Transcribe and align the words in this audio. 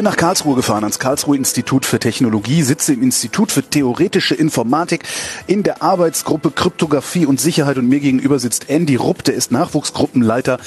Bin 0.00 0.06
nach 0.06 0.16
Karlsruhe 0.16 0.56
gefahren, 0.56 0.82
ans 0.84 0.98
Karlsruhe 0.98 1.36
Institut 1.36 1.84
für 1.84 1.98
Technologie, 1.98 2.62
sitze 2.62 2.94
im 2.94 3.02
Institut 3.02 3.52
für 3.52 3.62
theoretische 3.62 4.34
Informatik 4.34 5.04
in 5.46 5.62
der 5.62 5.82
Arbeitsgruppe 5.82 6.52
Kryptographie 6.52 7.26
und 7.26 7.38
Sicherheit 7.38 7.76
und 7.76 7.86
mir 7.86 8.00
gegenüber 8.00 8.38
sitzt 8.38 8.70
Andy 8.70 8.96
Rupp, 8.96 9.24
der 9.24 9.34
ist 9.34 9.52
Nachwuchsgruppenleiter 9.52 10.58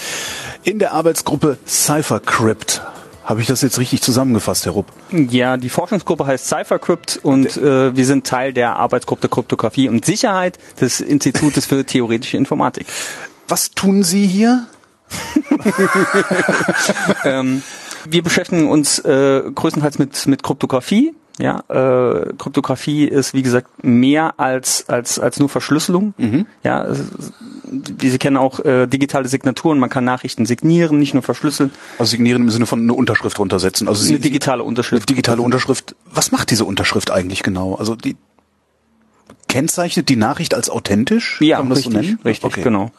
in 0.62 0.78
der 0.78 0.94
Arbeitsgruppe 0.94 1.58
CypherCrypt. 1.66 2.84
Habe 3.24 3.42
ich 3.42 3.48
das 3.48 3.64
jetzt 3.64 3.80
richtig 3.80 4.04
zusammengefasst, 4.04 4.68
Herr 4.68 4.74
Rupp? 4.74 4.86
Ja, 5.10 5.58
die 5.58 5.70
Forschungsgruppe 5.70 6.28
heißt 6.28 6.48
CypherCrypt 6.48 7.20
und 7.24 7.58
äh, 7.58 7.96
wir 7.96 8.06
sind 8.06 8.28
Teil 8.28 8.54
der 8.54 8.76
Arbeitsgruppe 8.76 9.30
Kryptographie 9.30 9.90
und 9.90 10.06
Sicherheit 10.06 10.60
des 10.80 11.02
Institutes 11.02 11.66
für 11.66 11.84
theoretische 11.84 12.38
Informatik. 12.38 12.86
Was 13.48 13.72
tun 13.72 14.04
Sie 14.04 14.28
hier? 14.28 14.68
ähm, 17.24 17.64
wir 18.10 18.24
beschäftigen 18.24 18.70
uns 18.70 19.00
äh, 19.00 19.42
größtenteils 19.54 20.00
mit, 20.00 20.28
mit 20.28 20.44
Kryptographie. 20.44 21.14
Ja, 21.40 21.64
äh, 21.68 22.32
Kryptographie 22.38 23.06
ist 23.06 23.34
wie 23.34 23.42
gesagt 23.42 23.84
mehr 23.84 24.40
als 24.40 24.88
als 24.88 25.18
als 25.18 25.40
nur 25.40 25.50
Verschlüsselung. 25.50 26.14
Mhm. 26.20 26.46
Ja, 26.64 26.86
wie 27.72 28.10
Sie 28.12 28.20
kennen 28.20 28.38
auch 28.38 28.60
äh, 28.60 28.86
digitale 28.86 29.28
Signaturen. 29.28 29.80
Man 29.80 29.90
kann 29.90 30.04
Nachrichten 30.06 30.46
signieren, 30.46 31.00
nicht 31.00 31.16
nur 31.16 31.24
verschlüsseln. 31.24 31.72
Also 31.98 32.12
signieren 32.12 32.44
im 32.44 32.50
Sinne 32.52 32.68
von 32.68 32.82
eine 32.82 32.94
Unterschrift 32.94 33.40
runtersetzen. 33.40 33.88
Also 33.88 34.08
Eine 34.08 34.20
digitale 34.20 34.62
Unterschrift. 34.64 35.02
Eine 35.10 35.16
digitale 35.16 35.42
Unterschrift. 35.42 35.96
Was 36.14 36.32
macht 36.32 36.52
diese 36.52 36.66
Unterschrift 36.66 37.10
eigentlich 37.10 37.42
genau? 37.42 37.74
Also 37.76 37.96
die 37.96 38.16
kennzeichnet 39.48 40.10
die 40.10 40.16
Nachricht 40.16 40.54
als 40.54 40.70
authentisch? 40.70 41.40
Ja, 41.42 41.58
Kann 41.58 41.68
man 41.68 41.70
das 41.78 41.86
richtig, 41.86 41.94
so 41.94 42.00
nennen? 42.00 42.20
richtig, 42.26 42.46
Okay. 42.46 42.62
genau. 42.62 42.92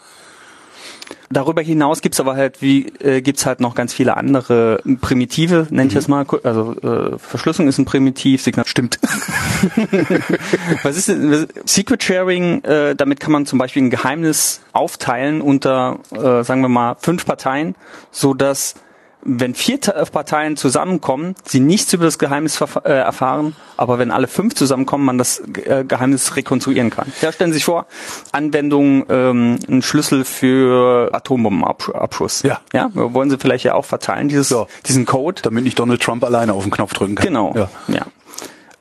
Darüber 1.35 1.63
hinaus 1.63 2.01
gibt's 2.01 2.21
aber 2.21 2.37
halt 2.37 2.63
wie 2.63 2.87
äh, 3.01 3.21
gibt's 3.21 3.45
halt 3.45 3.61
noch 3.61 3.75
ganz 3.75 3.93
viele 3.93 4.17
andere 4.17 4.81
Primitive, 5.01 5.67
nenne 5.71 5.89
ich 5.89 5.95
das 5.95 6.07
mal. 6.07 6.25
Also 6.45 6.77
äh, 6.81 7.19
Verschlüsselung 7.19 7.69
ist 7.69 7.79
ein 7.79 7.85
Primitiv, 7.85 8.43
Signal 8.43 8.67
Stimmt. 8.67 9.01
Was 10.85 10.97
ist 10.97 11.09
denn, 11.09 11.47
Secret 11.65 12.03
Sharing? 12.05 12.63
Äh, 12.63 12.95
damit 12.95 13.19
kann 13.19 13.33
man 13.33 13.47
zum 13.47 13.59
Beispiel 13.59 13.83
ein 13.83 13.91
Geheimnis 13.91 14.61
aufteilen 14.73 15.41
unter, 15.41 15.99
äh, 16.13 16.45
sagen 16.45 16.61
wir 16.61 16.69
mal, 16.69 16.97
fünf 17.01 17.27
Parteien, 17.27 17.75
so 18.13 18.33
dass 18.33 18.77
wenn 19.25 19.55
vier 19.55 19.79
Parteien 19.79 20.57
zusammenkommen, 20.57 21.35
sie 21.45 21.61
nichts 21.61 21.93
über 21.93 22.05
das 22.05 22.19
Geheimnis 22.19 22.61
äh, 22.61 22.91
erfahren, 22.91 23.57
aber 23.77 23.99
wenn 23.99 24.11
alle 24.11 24.29
fünf 24.29 24.55
zusammenkommen, 24.55 25.05
man 25.05 25.19
das 25.19 25.43
äh, 25.65 25.85
Geheimnis 25.85 26.37
rekonstruieren 26.37 26.91
kann. 26.91 27.13
Ja, 27.23 27.33
stellen 27.33 27.53
Sie 27.53 27.57
sich 27.57 27.65
vor, 27.65 27.87
Anwendung, 28.33 29.07
ähm, 29.09 29.59
ein 29.69 29.83
Schlüssel 29.83 30.25
für 30.25 31.11
Atombombenabschuss. 31.13 32.43
Ja. 32.43 32.61
ja, 32.73 32.91
wollen 32.93 33.31
Sie 33.31 33.39
vielleicht 33.39 33.65
ja 33.65 33.75
auch 33.75 33.85
verteilen, 33.85 34.29
dieses, 34.29 34.49
So. 34.49 34.67
diesen 34.87 35.07
Code. 35.07 35.43
Damit 35.43 35.65
nicht 35.65 35.79
Donald 35.79 36.03
Trump 36.03 36.23
alleine 36.25 36.53
auf 36.53 36.63
den 36.63 36.71
Knopf 36.71 36.93
drücken 36.93 37.15
kann. 37.15 37.27
Genau. 37.27 37.55
Ja. 37.57 37.69
Ja. 37.89 38.07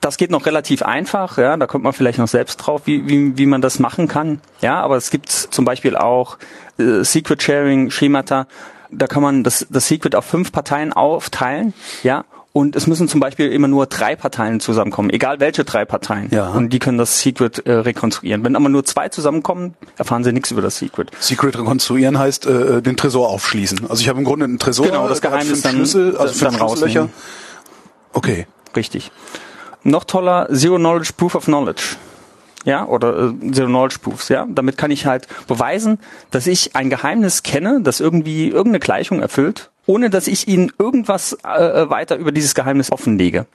Das 0.02 0.18
geht 0.18 0.32
noch 0.32 0.46
relativ 0.46 0.84
einfach, 0.84 1.38
ja, 1.38 1.56
da 1.56 1.66
kommt 1.66 1.86
man 1.86 1.94
vielleicht 1.94 2.20
noch 2.20 2.28
selbst 2.28 2.58
drauf, 2.58 2.82
wie, 2.84 3.08
wie, 3.08 3.38
wie 3.38 3.46
man 3.46 3.62
das 3.62 3.80
machen 3.80 4.10
kann. 4.10 4.42
Ja, 4.60 4.82
aber 4.82 4.98
es 4.98 5.12
gibt 5.12 5.32
zum 5.32 5.64
Beispiel 5.64 5.96
auch 5.96 6.38
äh, 6.78 7.06
Secret 7.06 7.42
Sharing 7.42 7.90
Schemata, 7.90 8.48
da 8.98 9.08
kann 9.08 9.22
man 9.24 9.44
das, 9.44 9.66
das 9.70 9.88
Secret 9.88 10.16
auf 10.16 10.26
fünf 10.26 10.52
Parteien 10.52 10.94
aufteilen, 10.94 11.74
ja, 12.04 12.26
und 12.56 12.76
es 12.76 12.86
müssen 12.86 13.08
zum 13.08 13.20
Beispiel 13.20 13.52
immer 13.52 13.68
nur 13.68 13.88
drei 13.88 14.16
Parteien 14.16 14.60
zusammenkommen, 14.60 15.10
egal 15.10 15.40
welche 15.40 15.64
drei 15.64 15.86
Parteien. 15.86 16.28
Ja. 16.30 16.50
Und 16.50 16.70
die 16.70 16.78
können 16.78 17.00
das 17.00 17.20
Secret 17.20 17.66
äh, 17.66 17.72
rekonstruieren. 17.74 18.44
Wenn 18.44 18.56
aber 18.56 18.70
nur 18.70 18.86
zwei 18.86 19.10
zusammenkommen, 19.10 19.74
erfahren 19.98 20.24
sie 20.24 20.32
nichts 20.34 20.52
über 20.52 20.62
das 20.62 20.78
Secret. 20.78 21.10
Secret 21.20 21.58
rekonstruieren 21.58 22.20
heißt 22.20 22.46
äh, 22.46 22.82
den 22.84 22.96
Tresor 22.96 23.30
aufschließen. 23.30 23.90
Also 23.90 24.02
ich 24.02 24.08
habe 24.08 24.20
im 24.20 24.26
Grunde 24.26 24.46
einen 24.46 24.60
Tresor, 24.60 24.86
Genau, 24.86 25.08
das 25.08 25.18
hat 25.24 25.32
Geheimnis 25.32 25.64
dann- 25.64 25.74
Schlüssel, 25.78 26.16
also 26.16 26.46
dann 26.46 26.54
Schlüssellöcher. 26.54 27.00
rausnehmen. 27.02 27.10
Okay. 28.14 28.46
Richtig. 28.76 29.12
Noch 29.84 30.04
toller, 30.04 30.48
Zero 30.54 30.78
Knowledge 30.78 31.12
Proof 31.18 31.34
of 31.34 31.46
Knowledge. 31.46 31.96
Ja, 32.66 32.86
oder 32.86 33.34
äh, 33.42 33.52
Zero 33.52 33.68
Knowledge 33.68 34.00
Proofs, 34.02 34.30
ja. 34.30 34.48
Damit 34.50 34.78
kann 34.78 34.90
ich 34.92 35.06
halt 35.06 35.28
beweisen, 35.48 36.00
dass 36.32 36.48
ich 36.48 36.76
ein 36.76 36.90
Geheimnis 36.90 37.44
kenne, 37.44 37.82
das 37.82 38.00
irgendwie 38.00 38.48
irgendeine 38.48 38.80
Gleichung 38.80 39.22
erfüllt, 39.22 39.72
ohne 39.86 40.10
dass 40.10 40.28
ich 40.28 40.48
Ihnen 40.48 40.72
irgendwas 40.80 41.34
äh, 41.44 41.90
weiter 41.90 42.16
über 42.16 42.32
dieses 42.32 42.56
Geheimnis 42.56 42.92
offenlege. 42.92 43.46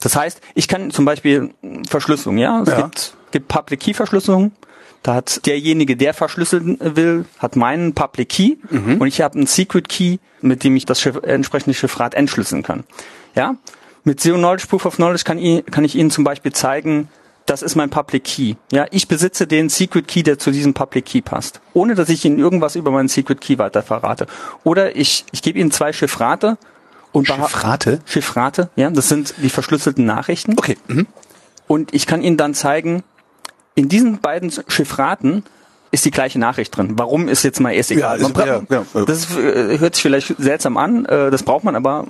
Das 0.00 0.16
heißt, 0.16 0.40
ich 0.54 0.68
kann 0.68 0.90
zum 0.90 1.04
Beispiel 1.04 1.50
Verschlüsselung, 1.88 2.38
ja. 2.38 2.62
Es 2.62 2.68
Ja. 2.70 2.82
gibt, 2.82 3.14
gibt 3.32 3.48
Public 3.48 3.80
Key 3.80 3.94
Verschlüsselung. 3.94 4.52
Da 5.02 5.14
hat 5.14 5.46
derjenige, 5.46 5.96
der 5.96 6.12
verschlüsseln 6.12 6.76
will, 6.80 7.24
hat 7.38 7.54
meinen 7.54 7.94
Public 7.94 8.28
Key 8.30 8.56
und 8.70 9.06
ich 9.06 9.20
habe 9.20 9.36
einen 9.36 9.46
Secret 9.46 9.88
Key, 9.88 10.18
mit 10.40 10.64
dem 10.64 10.74
ich 10.74 10.86
das 10.86 11.00
Chiff 11.00 11.16
entsprechende 11.22 11.72
Chiffrat 11.74 12.14
entschlüsseln 12.14 12.64
kann. 12.64 12.82
Ja, 13.36 13.54
mit 14.02 14.20
Zero 14.20 14.38
Knowledge 14.38 14.66
Proof 14.66 14.86
of 14.86 14.96
Knowledge 14.96 15.22
kann 15.24 15.38
ich, 15.38 15.64
kann 15.66 15.84
ich 15.84 15.94
Ihnen 15.94 16.10
zum 16.10 16.24
Beispiel 16.24 16.52
zeigen, 16.52 17.08
das 17.48 17.62
ist 17.62 17.74
mein 17.76 17.90
Public 17.90 18.24
Key. 18.24 18.54
Ja, 18.72 18.86
ich 18.90 19.08
besitze 19.08 19.46
den 19.46 19.68
Secret 19.68 20.06
Key, 20.08 20.22
der 20.22 20.38
zu 20.38 20.50
diesem 20.50 20.74
Public 20.74 21.06
Key 21.06 21.20
passt, 21.22 21.60
ohne 21.74 21.94
dass 21.94 22.08
ich 22.08 22.24
Ihnen 22.24 22.38
irgendwas 22.38 22.76
über 22.76 22.90
meinen 22.90 23.08
Secret 23.08 23.40
Key 23.40 23.58
weiter 23.58 23.82
verrate. 23.82 24.26
Oder 24.64 24.96
ich, 24.96 25.24
ich 25.32 25.42
gebe 25.42 25.58
Ihnen 25.58 25.70
zwei 25.70 25.92
Chiffrate 25.92 26.58
und 27.12 27.26
Chiffrate? 27.26 28.00
Chiffrate, 28.06 28.70
ja, 28.76 28.90
das 28.90 29.08
sind 29.08 29.34
die 29.38 29.48
verschlüsselten 29.50 30.04
Nachrichten. 30.04 30.54
Okay. 30.58 30.76
Mhm. 30.88 31.06
Und 31.66 31.94
ich 31.94 32.06
kann 32.06 32.22
Ihnen 32.22 32.36
dann 32.36 32.54
zeigen, 32.54 33.02
in 33.74 33.88
diesen 33.88 34.20
beiden 34.20 34.50
Chiffraten 34.68 35.44
ist 35.90 36.04
die 36.04 36.10
gleiche 36.10 36.38
Nachricht 36.38 36.76
drin. 36.76 36.98
Warum 36.98 37.28
ist 37.28 37.42
jetzt 37.44 37.60
mal 37.60 37.70
erst 37.72 37.90
egal. 37.90 38.20
Ja, 38.20 38.26
ist- 38.28 38.36
ja, 38.36 38.62
ja. 38.94 39.04
Das 39.06 39.36
äh, 39.38 39.78
hört 39.78 39.94
sich 39.94 40.02
vielleicht 40.02 40.34
seltsam 40.38 40.76
an, 40.76 41.06
äh, 41.06 41.30
das 41.30 41.42
braucht 41.44 41.64
man 41.64 41.76
aber 41.76 42.06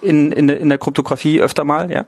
in, 0.00 0.32
in, 0.32 0.46
der- 0.46 0.58
in 0.58 0.70
der 0.70 0.78
Kryptographie 0.78 1.40
öfter 1.42 1.64
mal, 1.64 1.90
ja. 1.90 2.06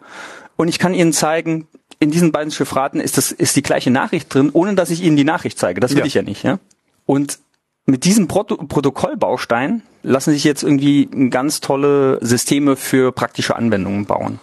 Und 0.56 0.69
ich 0.69 0.78
kann 0.78 0.94
Ihnen 0.94 1.12
zeigen, 1.12 1.66
in 2.03 2.11
diesen 2.11 2.33
beiden 2.33 2.51
Chiffraten 2.51 3.01
ist 3.01 3.17
das 3.17 3.31
ist 3.31 3.55
die 3.55 3.63
gleiche 3.63 3.91
Nachricht 3.93 4.35
drin, 4.35 4.51
ohne 4.53 4.75
dass 4.75 4.91
ich 4.91 5.03
Ihnen 5.03 5.17
die 5.17 5.25
Nachricht 5.25 5.57
zeige. 5.57 5.81
Das 5.81 5.93
will 5.93 6.01
Ja. 6.01 6.05
ich 6.05 6.15
ja 6.15 6.23
nicht, 6.23 6.43
ja. 6.43 6.59
Und 7.07 7.39
mit 7.87 8.05
diesem 8.05 8.27
Proto 8.27 8.57
Protokollbaustein 8.57 9.83
lassen 10.03 10.33
sich 10.33 10.43
jetzt 10.43 10.65
irgendwie 10.65 11.07
ganz 11.31 11.61
tolle 11.61 12.19
Systeme 12.21 12.75
für 12.75 13.13
praktische 13.13 13.55
Anwendungen 13.55 14.07
bauen. 14.07 14.41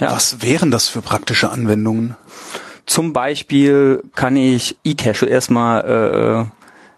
Ja. 0.00 0.12
Was 0.12 0.40
wären 0.40 0.70
das 0.70 0.88
für 0.88 1.02
praktische 1.02 1.50
Anwendungen? 1.50 2.16
Zum 2.86 3.12
Beispiel 3.12 4.02
kann 4.14 4.36
ich 4.36 4.76
eCache 4.82 5.26
erstmal, 5.26 6.48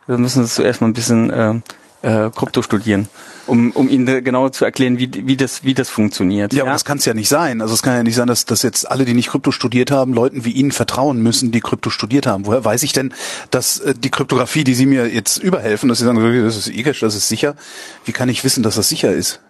äh, 0.06 0.08
wir 0.10 0.18
müssen 0.18 0.44
es 0.44 0.54
zuerst 0.54 0.80
mal 0.80 0.86
ein 0.86 0.94
bisschen 0.94 1.30
äh, 1.30 1.54
äh, 2.02 2.30
Krypto 2.30 2.62
studieren, 2.62 3.08
um, 3.46 3.70
um 3.72 3.88
Ihnen 3.88 4.08
äh, 4.08 4.22
genau 4.22 4.48
zu 4.48 4.64
erklären, 4.64 4.98
wie, 4.98 5.10
wie, 5.26 5.36
das, 5.36 5.64
wie 5.64 5.74
das 5.74 5.90
funktioniert. 5.90 6.52
Ja, 6.52 6.62
aber 6.62 6.72
das 6.72 6.84
kann 6.84 6.98
es 6.98 7.04
ja 7.04 7.14
nicht 7.14 7.28
sein. 7.28 7.60
Also 7.60 7.74
es 7.74 7.82
kann 7.82 7.94
ja 7.94 8.02
nicht 8.02 8.14
sein, 8.14 8.26
dass, 8.26 8.44
dass 8.44 8.62
jetzt 8.62 8.90
alle, 8.90 9.04
die 9.04 9.14
nicht 9.14 9.30
Krypto 9.30 9.50
studiert 9.50 9.90
haben, 9.90 10.12
Leuten 10.12 10.44
wie 10.44 10.52
Ihnen 10.52 10.72
vertrauen 10.72 11.22
müssen, 11.22 11.52
die 11.52 11.60
Krypto 11.60 11.90
studiert 11.90 12.26
haben. 12.26 12.46
Woher 12.46 12.64
weiß 12.64 12.82
ich 12.82 12.92
denn, 12.92 13.12
dass 13.50 13.78
äh, 13.80 13.94
die 13.96 14.10
Kryptographie, 14.10 14.64
die 14.64 14.74
Sie 14.74 14.86
mir 14.86 15.08
jetzt 15.08 15.38
überhelfen, 15.38 15.88
dass 15.88 15.98
Sie 15.98 16.04
sagen, 16.04 16.44
das 16.44 16.56
ist 16.56 16.68
eGache, 16.68 17.00
das 17.00 17.14
ist 17.14 17.28
sicher. 17.28 17.54
Wie 18.04 18.12
kann 18.12 18.28
ich 18.28 18.44
wissen, 18.44 18.62
dass 18.62 18.76
das 18.76 18.88
sicher 18.88 19.12
ist? 19.12 19.40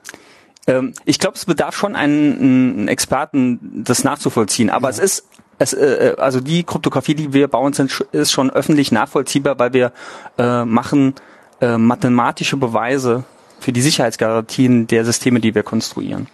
Ähm, 0.66 0.94
ich 1.04 1.18
glaube, 1.18 1.36
es 1.36 1.44
bedarf 1.44 1.76
schon 1.76 1.96
einen, 1.96 2.38
einen 2.38 2.88
Experten, 2.88 3.82
das 3.84 4.04
nachzuvollziehen. 4.04 4.70
Aber 4.70 4.88
es 4.88 4.98
ist, 4.98 5.24
es, 5.58 5.72
äh, 5.72 6.14
also 6.18 6.40
die 6.40 6.64
Kryptographie, 6.64 7.14
die 7.14 7.32
wir 7.32 7.48
bauen, 7.48 7.72
sind, 7.72 8.04
ist 8.12 8.32
schon 8.32 8.50
öffentlich 8.50 8.92
nachvollziehbar, 8.92 9.58
weil 9.58 9.72
wir 9.72 9.92
äh, 10.38 10.64
machen 10.64 11.14
äh, 11.60 11.78
mathematische 11.78 12.56
Beweise 12.56 13.24
für 13.64 13.72
die 13.72 13.80
Sicherheitsgarantien 13.80 14.86
der 14.86 15.06
Systeme, 15.06 15.40
die 15.40 15.54
wir 15.54 15.62
konstruieren. 15.62 16.26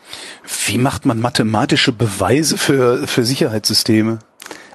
Wie 0.66 0.78
macht 0.78 1.06
man 1.06 1.20
mathematische 1.20 1.92
Beweise 1.92 2.58
für, 2.58 3.06
für 3.06 3.24
Sicherheitssysteme? 3.24 4.18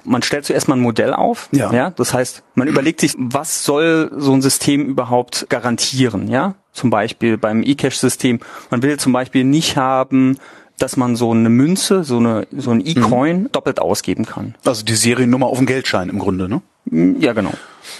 man 0.08 0.22
stellt 0.22 0.44
zuerst 0.44 0.68
mal 0.68 0.76
ein 0.76 0.80
Modell 0.80 1.12
auf. 1.12 1.48
Ja. 1.50 1.72
ja. 1.72 1.90
Das 1.90 2.14
heißt, 2.14 2.44
man 2.54 2.68
überlegt 2.68 3.00
sich, 3.00 3.14
was 3.18 3.64
soll 3.64 4.12
so 4.16 4.32
ein 4.32 4.40
System 4.40 4.86
überhaupt 4.86 5.46
garantieren, 5.48 6.28
ja? 6.28 6.54
Zum 6.70 6.90
Beispiel 6.90 7.36
beim 7.36 7.64
eCash-System. 7.64 8.38
Man 8.70 8.82
will 8.82 8.98
zum 8.98 9.12
Beispiel 9.12 9.42
nicht 9.42 9.76
haben, 9.76 10.38
dass 10.78 10.96
man 10.96 11.16
so 11.16 11.32
eine 11.32 11.50
Münze, 11.50 12.04
so 12.04 12.18
eine, 12.18 12.46
so 12.56 12.70
ein 12.70 12.86
E-Coin 12.86 13.48
doppelt 13.50 13.80
ausgeben 13.80 14.26
kann. 14.26 14.54
Also 14.64 14.84
die 14.84 14.94
Seriennummer 14.94 15.46
auf 15.46 15.58
dem 15.58 15.66
Geldschein 15.66 16.08
im 16.08 16.20
Grunde, 16.20 16.48
ne? 16.48 16.62
Ja, 16.90 17.32
genau. 17.32 17.52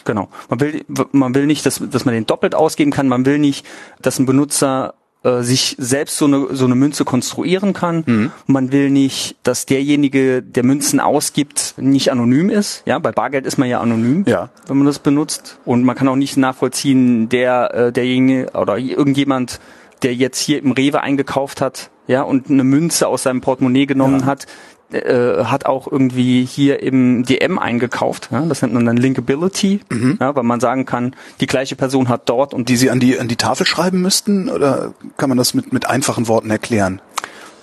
Genau. 0.05 0.29
Man 0.49 0.61
will, 0.61 0.85
man 1.12 1.35
will 1.35 1.47
nicht, 1.47 1.67
dass, 1.67 1.81
dass 1.91 2.05
man 2.05 2.15
den 2.15 2.27
doppelt 2.27 2.55
ausgeben 2.55 2.91
kann. 2.91 3.09
Man 3.09 3.27
will 3.27 3.38
nicht, 3.38 3.67
dass 4.00 4.19
ein 4.19 4.27
Benutzer 4.27 4.94
äh, 5.27 5.43
sich 5.43 5.75
selbst 5.79 6.19
so 6.19 6.27
eine, 6.27 6.55
so 6.55 6.67
eine 6.67 6.77
Münze 6.77 7.05
konstruieren 7.05 7.73
kann. 7.73 8.05
Mhm. 8.06 8.33
Man 8.47 8.71
will 8.71 8.91
nicht, 8.91 9.37
dass 9.43 9.67
derjenige, 9.67 10.43
der 10.43 10.62
Münzen 10.62 11.00
ausgibt, 11.00 11.75
nicht 11.79 12.12
anonym 12.12 12.49
ist. 12.49 12.83
Ja, 12.87 12.99
bei 12.99 13.12
Bargeld 13.12 13.44
ist 13.44 13.59
man 13.59 13.69
ja 13.69 13.81
anonym, 13.81 14.25
ja. 14.27 14.50
wenn 14.69 14.77
man 14.79 14.87
das 14.87 15.00
benutzt. 15.00 15.59
Und 15.65 15.85
man 15.85 15.97
kann 15.97 16.06
auch 16.09 16.17
nicht 16.17 16.37
nachvollziehen, 16.37 17.29
der, 17.29 17.75
äh, 17.75 17.93
derjenige 17.93 18.50
oder 18.53 18.79
irgendjemand, 18.79 19.59
der 20.03 20.15
jetzt 20.15 20.38
hier 20.38 20.62
im 20.62 20.71
Rewe 20.71 21.00
eingekauft 21.00 21.61
hat, 21.61 21.91
ja, 22.06 22.23
und 22.23 22.49
eine 22.49 22.62
Münze 22.62 23.09
aus 23.09 23.25
seinem 23.25 23.41
Portemonnaie 23.41 23.87
genommen 23.87 24.21
ja. 24.21 24.27
hat, 24.27 24.47
äh, 24.93 25.44
hat 25.44 25.67
auch 25.67 25.91
irgendwie 25.91 26.44
hier 26.44 26.83
im 26.83 27.25
DM 27.25 27.59
eingekauft. 27.59 28.29
Ja? 28.31 28.43
Das 28.43 28.62
nennt 28.62 28.75
man 28.75 28.87
dann 28.87 28.97
Linkability, 28.97 29.81
mhm. 29.91 30.19
ja, 30.21 30.35
weil 30.37 30.44
man 30.44 30.61
sagen 30.61 30.85
kann, 30.85 31.17
die 31.41 31.47
gleiche 31.47 31.77
Person 31.77 32.09
hat 32.09 32.29
dort 32.29 32.55
und 32.55 32.69
die 32.69 32.77
Sie 32.77 32.91
an 32.91 33.00
die 33.00 33.19
an 33.19 33.29
die 33.29 33.37
Tafel 33.37 33.67
schreiben 33.67 34.00
müssten 34.00 34.49
oder 34.49 34.94
kann 35.17 35.29
man 35.29 35.38
das 35.38 35.55
mit 35.55 35.73
mit 35.73 35.88
einfachen 35.88 36.29
Worten 36.29 36.50
erklären? 36.50 37.00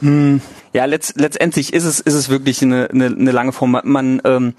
Hm, 0.02 0.42
ja, 0.74 0.86
letzt, 0.86 1.20
letztendlich 1.20 1.74
ist 1.74 1.86
es 1.86 2.00
ist 2.02 2.14
es 2.14 2.30
wirklich 2.30 2.62
eine, 2.62 2.90
eine, 2.92 3.06
eine 3.06 3.32
lange 3.32 3.54
Form. 3.54 3.80
Man 3.84 4.22
ähm, 4.26 4.54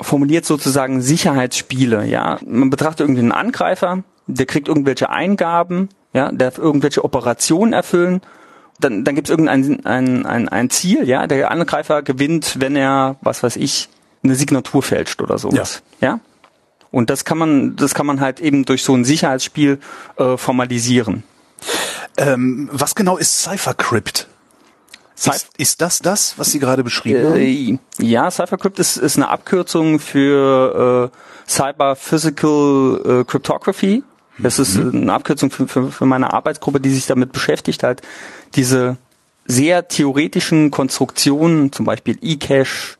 formuliert 0.00 0.46
sozusagen 0.46 1.02
Sicherheitsspiele. 1.02 2.06
Ja, 2.06 2.38
man 2.46 2.70
betrachtet 2.70 3.00
irgendwie 3.00 3.20
einen 3.20 3.32
Angreifer, 3.32 4.02
der 4.26 4.46
kriegt 4.46 4.68
irgendwelche 4.68 5.10
Eingaben, 5.10 5.90
ja, 6.14 6.32
der 6.32 6.56
irgendwelche 6.56 7.04
Operationen 7.04 7.72
erfüllen 7.72 8.22
dann, 8.78 9.04
dann 9.04 9.14
gibt 9.14 9.28
es 9.28 9.30
irgendein 9.30 9.84
ein, 9.84 10.26
ein, 10.26 10.48
ein 10.48 10.70
Ziel, 10.70 11.08
ja, 11.08 11.26
der 11.26 11.50
Angreifer 11.50 12.02
gewinnt, 12.02 12.56
wenn 12.58 12.76
er, 12.76 13.16
was 13.20 13.42
weiß 13.42 13.56
ich, 13.56 13.88
eine 14.22 14.34
Signatur 14.34 14.82
fälscht 14.82 15.20
oder 15.20 15.38
sowas. 15.38 15.82
Ja. 16.00 16.08
ja? 16.08 16.20
Und 16.90 17.10
das 17.10 17.24
kann 17.24 17.38
man, 17.38 17.76
das 17.76 17.94
kann 17.94 18.06
man 18.06 18.20
halt 18.20 18.40
eben 18.40 18.64
durch 18.64 18.82
so 18.82 18.94
ein 18.94 19.04
Sicherheitsspiel 19.04 19.78
äh, 20.16 20.36
formalisieren. 20.36 21.22
Ähm, 22.16 22.68
was 22.72 22.94
genau 22.94 23.16
ist 23.16 23.42
Cyphercrypt? 23.42 24.28
Ist, 25.16 25.48
ist 25.56 25.80
das 25.80 25.98
das, 25.98 26.38
was 26.38 26.52
Sie 26.52 26.60
gerade 26.60 26.84
beschrieben 26.84 27.26
haben? 27.26 27.36
Äh, 27.36 27.78
ja, 27.98 28.30
Cyphercrypt 28.30 28.78
ist, 28.78 28.96
ist 28.96 29.16
eine 29.16 29.28
Abkürzung 29.28 29.98
für 29.98 31.10
äh, 31.12 31.50
Cyber 31.50 31.96
Physical 31.96 33.00
äh, 33.04 33.24
Cryptography. 33.24 34.04
Das 34.38 34.60
ist 34.60 34.76
mhm. 34.76 35.02
eine 35.02 35.12
Abkürzung 35.12 35.50
für, 35.50 35.66
für, 35.66 35.90
für 35.90 36.06
meine 36.06 36.32
Arbeitsgruppe, 36.32 36.80
die 36.80 36.90
sich 36.90 37.06
damit 37.06 37.32
beschäftigt, 37.32 37.82
halt 37.82 38.02
diese 38.54 38.96
sehr 39.46 39.88
theoretischen 39.88 40.70
Konstruktionen, 40.70 41.72
zum 41.72 41.86
Beispiel 41.86 42.18
eCache 42.20 42.96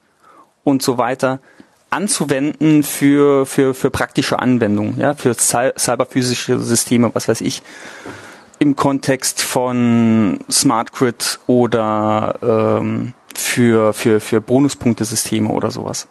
und 0.64 0.82
so 0.82 0.98
weiter, 0.98 1.40
anzuwenden 1.90 2.82
für, 2.82 3.46
für, 3.46 3.74
für 3.74 3.90
praktische 3.90 4.38
Anwendungen, 4.38 4.98
ja, 4.98 5.14
für 5.14 5.34
cyberphysische 5.34 6.58
Systeme, 6.60 7.10
was 7.14 7.28
weiß 7.28 7.40
ich, 7.40 7.62
im 8.58 8.76
Kontext 8.76 9.40
von 9.42 10.40
Smart 10.50 10.92
Grid 10.92 11.38
oder 11.46 12.80
ähm, 12.80 13.14
für, 13.34 13.92
für, 13.92 14.20
für 14.20 14.40
Bonuspunktesysteme 14.40 15.48
oder 15.48 15.70
sowas. 15.70 16.08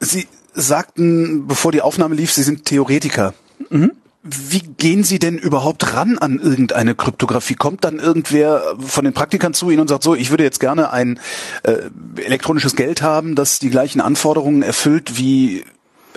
Sie 0.00 0.26
sagten, 0.54 1.46
bevor 1.46 1.72
die 1.72 1.82
Aufnahme 1.82 2.14
lief, 2.14 2.32
Sie 2.32 2.42
sind 2.42 2.64
Theoretiker. 2.64 3.34
Mhm. 3.70 3.92
Wie 4.26 4.60
gehen 4.60 5.04
Sie 5.04 5.18
denn 5.18 5.36
überhaupt 5.36 5.92
ran 5.92 6.16
an 6.16 6.38
irgendeine 6.38 6.94
Kryptographie? 6.94 7.56
Kommt 7.56 7.84
dann 7.84 7.98
irgendwer 7.98 8.74
von 8.78 9.04
den 9.04 9.12
Praktikern 9.12 9.52
zu 9.52 9.68
Ihnen 9.68 9.80
und 9.80 9.88
sagt 9.88 10.02
so, 10.02 10.14
ich 10.14 10.30
würde 10.30 10.44
jetzt 10.44 10.60
gerne 10.60 10.90
ein 10.92 11.20
äh, 11.62 11.90
elektronisches 12.16 12.74
Geld 12.74 13.02
haben, 13.02 13.34
das 13.34 13.58
die 13.58 13.68
gleichen 13.68 14.00
Anforderungen 14.00 14.62
erfüllt 14.62 15.18
wie 15.18 15.64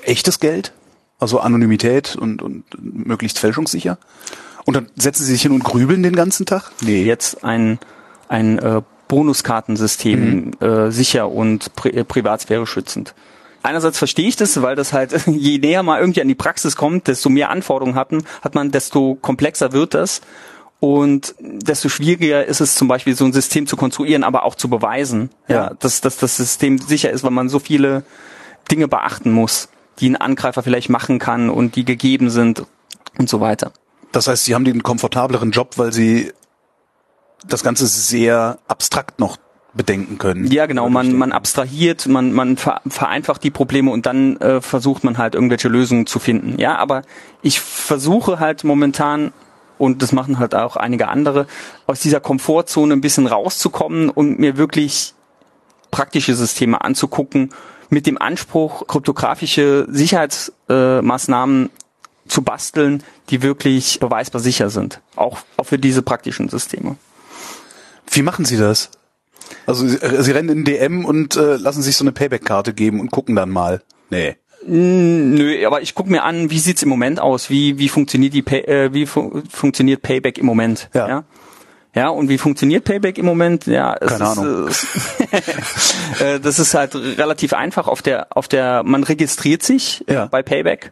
echtes 0.03 0.39
Geld? 0.39 0.71
Also 1.19 1.41
Anonymität 1.41 2.15
und, 2.15 2.41
und 2.41 2.63
möglichst 2.79 3.39
fälschungssicher? 3.39 3.97
Und 4.63 4.75
dann 4.75 4.89
setzen 4.95 5.25
Sie 5.25 5.33
sich 5.33 5.41
hin 5.41 5.51
und 5.51 5.65
grübeln 5.65 6.01
den 6.01 6.15
ganzen 6.15 6.45
Tag? 6.45 6.71
Nee, 6.81 7.03
jetzt 7.03 7.43
ein, 7.43 7.77
ein 8.29 8.57
äh, 8.59 8.83
Bonuskartensystem 9.09 10.53
mhm. 10.61 10.65
äh, 10.65 10.91
sicher 10.91 11.29
und 11.29 11.75
pri 11.75 11.89
äh, 11.89 12.05
Privatsphäre 12.05 12.65
schützend 12.67 13.15
einerseits 13.67 13.97
verstehe 13.97 14.27
ich 14.27 14.35
das, 14.35 14.61
weil 14.61 14.75
das 14.75 14.93
halt, 14.93 15.13
je 15.27 15.59
näher 15.59 15.83
man 15.83 15.99
irgendwie 15.99 16.21
an 16.21 16.27
die 16.27 16.35
Praxis 16.35 16.75
kommt, 16.75 17.07
desto 17.07 17.29
mehr 17.29 17.49
Anforderungen 17.49 17.95
hatten, 17.95 18.23
hat 18.41 18.55
man, 18.55 18.71
desto 18.71 19.15
komplexer 19.15 19.73
wird 19.73 19.93
das. 19.93 20.21
Und 20.79 21.33
desto 21.39 21.89
schwieriger 21.89 22.45
ist 22.45 22.61
es 22.61 22.75
zum 22.75 22.87
Beispiel, 22.87 23.15
so 23.15 23.25
ein 23.25 23.33
System 23.33 23.65
zu 23.65 23.75
konstruieren, 23.77 24.23
aber 24.23 24.43
auch 24.43 24.53
zu 24.53 24.69
beweisen, 24.69 25.31
ja, 25.47 25.55
ja 25.55 25.73
dass, 25.73 26.01
dass 26.01 26.17
das 26.17 26.37
System 26.37 26.77
sicher 26.77 27.09
ist, 27.09 27.23
weil 27.23 27.31
man 27.31 27.49
so 27.49 27.57
viele 27.57 28.03
Dinge 28.69 28.87
beachten 28.87 29.31
muss, 29.31 29.69
die 29.99 30.09
ein 30.09 30.15
Angreifer 30.15 30.61
vielleicht 30.61 30.89
machen 30.89 31.17
kann 31.17 31.49
und 31.49 31.75
die 31.75 31.83
gegeben 31.83 32.29
sind 32.29 32.63
und 33.17 33.27
so 33.27 33.41
weiter. 33.41 33.71
Das 34.11 34.27
heißt, 34.27 34.45
Sie 34.45 34.53
haben 34.53 34.65
den 34.65 34.83
komfortableren 34.83 35.51
Job, 35.51 35.77
weil 35.77 35.91
Sie 35.91 36.31
das 37.47 37.63
Ganze 37.63 37.87
sehr 37.87 38.59
abstrakt 38.67 39.19
noch 39.19 39.37
bedenken 39.77 40.17
können. 40.17 40.47
Ja, 40.51 40.65
genau. 40.65 40.89
Man, 40.89 41.13
man 41.13 41.31
abstrahiert, 41.31 42.07
man, 42.07 42.33
man 42.33 42.57
vereinfacht 42.57 43.43
die 43.43 43.51
Probleme 43.51 43.91
und 43.91 44.05
dann 44.05 44.37
äh, 44.37 44.59
versucht 44.59 45.03
man 45.03 45.17
halt 45.17 45.35
irgendwelche 45.35 45.69
Lösungen 45.69 46.07
zu 46.07 46.19
finden. 46.19 46.59
Ja, 46.59 46.77
aber 46.77 47.03
ich 47.41 47.59
versuche 47.61 48.39
halt 48.39 48.63
momentan 48.63 49.31
und 49.77 50.01
das 50.01 50.11
machen 50.11 50.39
halt 50.39 50.55
auch 50.55 50.75
einige 50.75 51.07
andere, 51.07 51.47
aus 51.85 51.99
dieser 51.99 52.19
Komfortzone 52.19 52.93
ein 52.93 53.01
bisschen 53.01 53.27
rauszukommen 53.27 54.09
und 54.09 54.39
mir 54.39 54.57
wirklich 54.57 55.13
praktische 55.91 56.35
Systeme 56.35 56.81
anzugucken, 56.81 57.51
mit 57.89 58.05
dem 58.05 58.21
Anspruch, 58.21 58.85
kryptografische 58.87 59.87
Sicherheitsmaßnahmen 59.89 61.65
äh, 61.67 61.69
zu 62.27 62.41
basteln, 62.41 63.03
die 63.29 63.41
wirklich 63.41 63.99
beweisbar 63.99 64.41
sicher 64.41 64.69
sind. 64.69 64.99
Auch, 65.15 65.39
auch 65.55 65.63
für 65.63 65.79
diese 65.79 66.01
praktischen 66.01 66.49
Systeme. 66.49 66.97
Wie 68.11 68.21
machen 68.21 68.45
Sie 68.45 68.57
das? 68.57 68.91
Also 69.65 69.87
sie, 69.87 69.97
äh, 69.97 70.21
sie 70.21 70.31
rennen 70.31 70.49
in 70.49 70.63
DM 70.63 71.05
und 71.05 71.35
äh, 71.35 71.57
lassen 71.57 71.81
sich 71.81 71.97
so 71.97 72.03
eine 72.03 72.11
Payback-Karte 72.11 72.73
geben 72.73 72.99
und 72.99 73.11
gucken 73.11 73.35
dann 73.35 73.49
mal. 73.49 73.81
Nee. 74.09 74.35
Nö, 74.65 75.65
aber 75.65 75.81
ich 75.81 75.95
gucke 75.95 76.09
mir 76.09 76.23
an, 76.23 76.49
wie 76.49 76.59
sieht's 76.59 76.83
im 76.83 76.89
Moment 76.89 77.19
aus? 77.19 77.49
Wie 77.49 77.77
wie 77.77 77.89
funktioniert 77.89 78.33
die 78.33 78.41
Pay, 78.41 78.61
äh, 78.61 78.93
wie 78.93 79.05
fu 79.05 79.41
funktioniert 79.49 80.01
Payback 80.01 80.37
im 80.37 80.45
Moment? 80.45 80.89
Ja. 80.93 81.07
ja. 81.07 81.23
Ja, 81.95 82.09
und 82.09 82.29
wie 82.29 82.37
funktioniert 82.37 82.83
Payback 82.83 83.17
im 83.17 83.25
Moment? 83.25 83.65
Ja, 83.65 83.95
es 83.99 84.19
Keine 84.19 84.23
ist, 84.23 84.37
Ahnung. 84.37 84.69
Äh, 86.19 86.39
das 86.43 86.59
ist 86.59 86.75
halt 86.75 86.93
relativ 86.93 87.53
einfach. 87.53 87.87
Auf 87.87 88.03
der, 88.03 88.27
auf 88.37 88.47
der, 88.47 88.83
man 88.83 89.03
registriert 89.03 89.63
sich 89.63 90.05
ja. 90.07 90.27
bei 90.27 90.43
Payback 90.43 90.91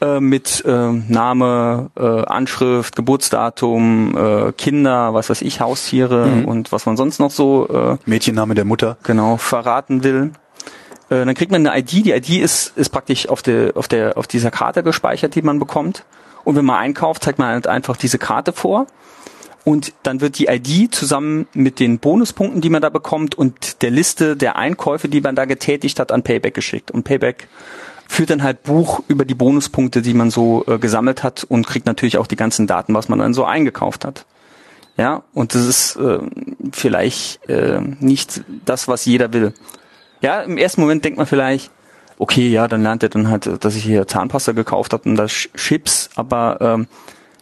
äh, 0.00 0.20
mit 0.20 0.64
äh, 0.66 0.92
Name, 0.92 1.90
äh, 1.96 2.02
Anschrift, 2.02 2.96
Geburtsdatum, 2.96 4.16
äh, 4.16 4.52
Kinder, 4.52 5.14
was 5.14 5.30
weiß 5.30 5.42
ich, 5.42 5.60
Haustiere 5.60 6.26
mhm. 6.26 6.44
und 6.46 6.72
was 6.72 6.86
man 6.86 6.96
sonst 6.96 7.18
noch 7.18 7.30
so 7.30 7.68
äh, 7.68 7.96
Mädchenname 8.06 8.54
der 8.54 8.64
Mutter 8.64 8.96
genau 9.02 9.36
verraten 9.36 10.02
will. 10.04 10.32
Äh, 11.10 11.24
dann 11.24 11.34
kriegt 11.34 11.52
man 11.52 11.66
eine 11.66 11.78
ID. 11.78 11.92
Die 12.06 12.12
ID 12.12 12.40
ist 12.40 12.76
ist 12.76 12.90
praktisch 12.90 13.28
auf 13.28 13.42
der 13.42 13.76
auf 13.76 13.88
der 13.88 14.16
auf 14.16 14.26
dieser 14.26 14.50
Karte 14.50 14.82
gespeichert, 14.82 15.34
die 15.34 15.42
man 15.42 15.58
bekommt. 15.58 16.04
Und 16.44 16.56
wenn 16.56 16.64
man 16.64 16.76
einkauft, 16.76 17.22
zeigt 17.22 17.38
man 17.38 17.48
halt 17.48 17.66
einfach 17.66 17.96
diese 17.96 18.18
Karte 18.18 18.52
vor. 18.52 18.86
Und 19.64 19.92
dann 20.02 20.22
wird 20.22 20.38
die 20.38 20.46
ID 20.46 20.94
zusammen 20.94 21.46
mit 21.52 21.80
den 21.80 21.98
Bonuspunkten, 21.98 22.62
die 22.62 22.70
man 22.70 22.80
da 22.80 22.88
bekommt 22.88 23.36
und 23.36 23.82
der 23.82 23.90
Liste 23.90 24.34
der 24.36 24.56
Einkäufe, 24.56 25.08
die 25.08 25.20
man 25.20 25.36
da 25.36 25.44
getätigt 25.44 26.00
hat, 26.00 26.12
an 26.12 26.22
Payback 26.22 26.54
geschickt. 26.54 26.90
Und 26.90 27.04
Payback 27.04 27.46
führt 28.10 28.30
dann 28.30 28.42
halt 28.42 28.64
Buch 28.64 29.02
über 29.06 29.24
die 29.24 29.36
Bonuspunkte, 29.36 30.02
die 30.02 30.14
man 30.14 30.30
so 30.30 30.64
äh, 30.66 30.78
gesammelt 30.78 31.22
hat 31.22 31.44
und 31.44 31.64
kriegt 31.64 31.86
natürlich 31.86 32.18
auch 32.18 32.26
die 32.26 32.34
ganzen 32.34 32.66
Daten, 32.66 32.92
was 32.92 33.08
man 33.08 33.20
dann 33.20 33.34
so 33.34 33.44
eingekauft 33.44 34.04
hat. 34.04 34.26
Ja, 34.96 35.22
und 35.32 35.54
das 35.54 35.64
ist 35.64 35.94
äh, 35.94 36.18
vielleicht 36.72 37.48
äh, 37.48 37.80
nicht 38.00 38.42
das, 38.66 38.88
was 38.88 39.04
jeder 39.04 39.32
will. 39.32 39.54
Ja, 40.22 40.42
im 40.42 40.58
ersten 40.58 40.80
Moment 40.80 41.04
denkt 41.04 41.18
man 41.18 41.26
vielleicht, 41.26 41.70
okay, 42.18 42.48
ja, 42.48 42.66
dann 42.66 42.82
lernt 42.82 43.04
er 43.04 43.10
dann 43.10 43.28
halt, 43.28 43.48
dass 43.64 43.76
ich 43.76 43.84
hier 43.84 44.08
Zahnpasta 44.08 44.52
gekauft 44.52 44.92
habe 44.92 45.08
und 45.08 45.14
das 45.14 45.30
Chips, 45.30 46.10
aber 46.16 46.58
ähm, 46.60 46.88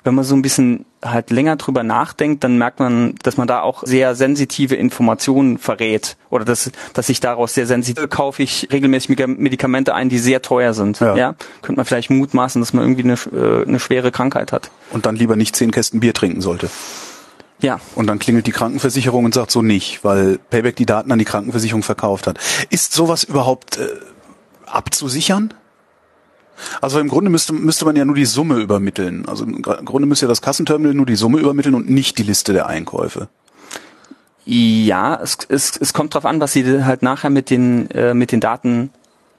wenn 0.04 0.14
man 0.14 0.24
so 0.24 0.36
ein 0.36 0.42
bisschen 0.42 0.84
halt 1.02 1.30
länger 1.30 1.56
drüber 1.56 1.82
nachdenkt, 1.82 2.42
dann 2.44 2.58
merkt 2.58 2.80
man, 2.80 3.14
dass 3.22 3.36
man 3.36 3.46
da 3.46 3.62
auch 3.62 3.84
sehr 3.84 4.14
sensitive 4.14 4.74
Informationen 4.74 5.58
verrät 5.58 6.16
oder 6.30 6.44
dass, 6.44 6.70
dass 6.92 7.08
ich 7.08 7.20
daraus 7.20 7.54
sehr 7.54 7.66
sensitiv 7.66 8.08
kaufe 8.08 8.42
ich 8.42 8.68
regelmäßig 8.72 9.16
Medikamente 9.26 9.94
ein, 9.94 10.08
die 10.08 10.18
sehr 10.18 10.42
teuer 10.42 10.74
sind. 10.74 11.00
Ja. 11.00 11.16
ja? 11.16 11.34
Könnte 11.62 11.78
man 11.78 11.86
vielleicht 11.86 12.10
mutmaßen, 12.10 12.60
dass 12.60 12.72
man 12.72 12.84
irgendwie 12.84 13.04
eine, 13.04 13.14
äh, 13.14 13.66
eine 13.66 13.80
schwere 13.80 14.10
Krankheit 14.10 14.52
hat. 14.52 14.70
Und 14.90 15.06
dann 15.06 15.16
lieber 15.16 15.36
nicht 15.36 15.54
zehn 15.54 15.70
Kästen 15.70 16.00
Bier 16.00 16.14
trinken 16.14 16.40
sollte. 16.40 16.68
Ja. 17.60 17.80
Und 17.94 18.06
dann 18.06 18.18
klingelt 18.18 18.46
die 18.46 18.52
Krankenversicherung 18.52 19.24
und 19.24 19.34
sagt 19.34 19.50
so 19.50 19.62
nicht, 19.62 20.04
weil 20.04 20.38
Payback 20.50 20.76
die 20.76 20.86
Daten 20.86 21.10
an 21.10 21.18
die 21.18 21.24
Krankenversicherung 21.24 21.82
verkauft 21.82 22.26
hat. 22.26 22.38
Ist 22.70 22.92
sowas 22.92 23.24
überhaupt 23.24 23.78
äh, 23.78 23.88
abzusichern? 24.66 25.54
Also 26.80 26.98
im 27.00 27.08
Grunde 27.08 27.30
müsste, 27.30 27.52
müsste 27.52 27.84
man 27.84 27.96
ja 27.96 28.04
nur 28.04 28.16
die 28.16 28.24
Summe 28.24 28.56
übermitteln. 28.58 29.26
Also 29.26 29.44
im 29.44 29.62
Grunde 29.62 30.06
müsste 30.06 30.26
ja 30.26 30.28
das 30.28 30.42
Kassenterminal 30.42 30.94
nur 30.94 31.06
die 31.06 31.16
Summe 31.16 31.38
übermitteln 31.38 31.74
und 31.74 31.88
nicht 31.90 32.18
die 32.18 32.22
Liste 32.24 32.52
der 32.52 32.66
Einkäufe. 32.66 33.28
Ja, 34.44 35.18
es, 35.22 35.38
es, 35.48 35.76
es 35.76 35.92
kommt 35.92 36.14
drauf 36.14 36.24
an, 36.24 36.40
was 36.40 36.52
sie 36.54 36.82
halt 36.84 37.02
nachher 37.02 37.28
mit 37.30 37.50
den, 37.50 37.90
äh, 37.90 38.14
mit 38.14 38.32
den 38.32 38.40
Daten 38.40 38.90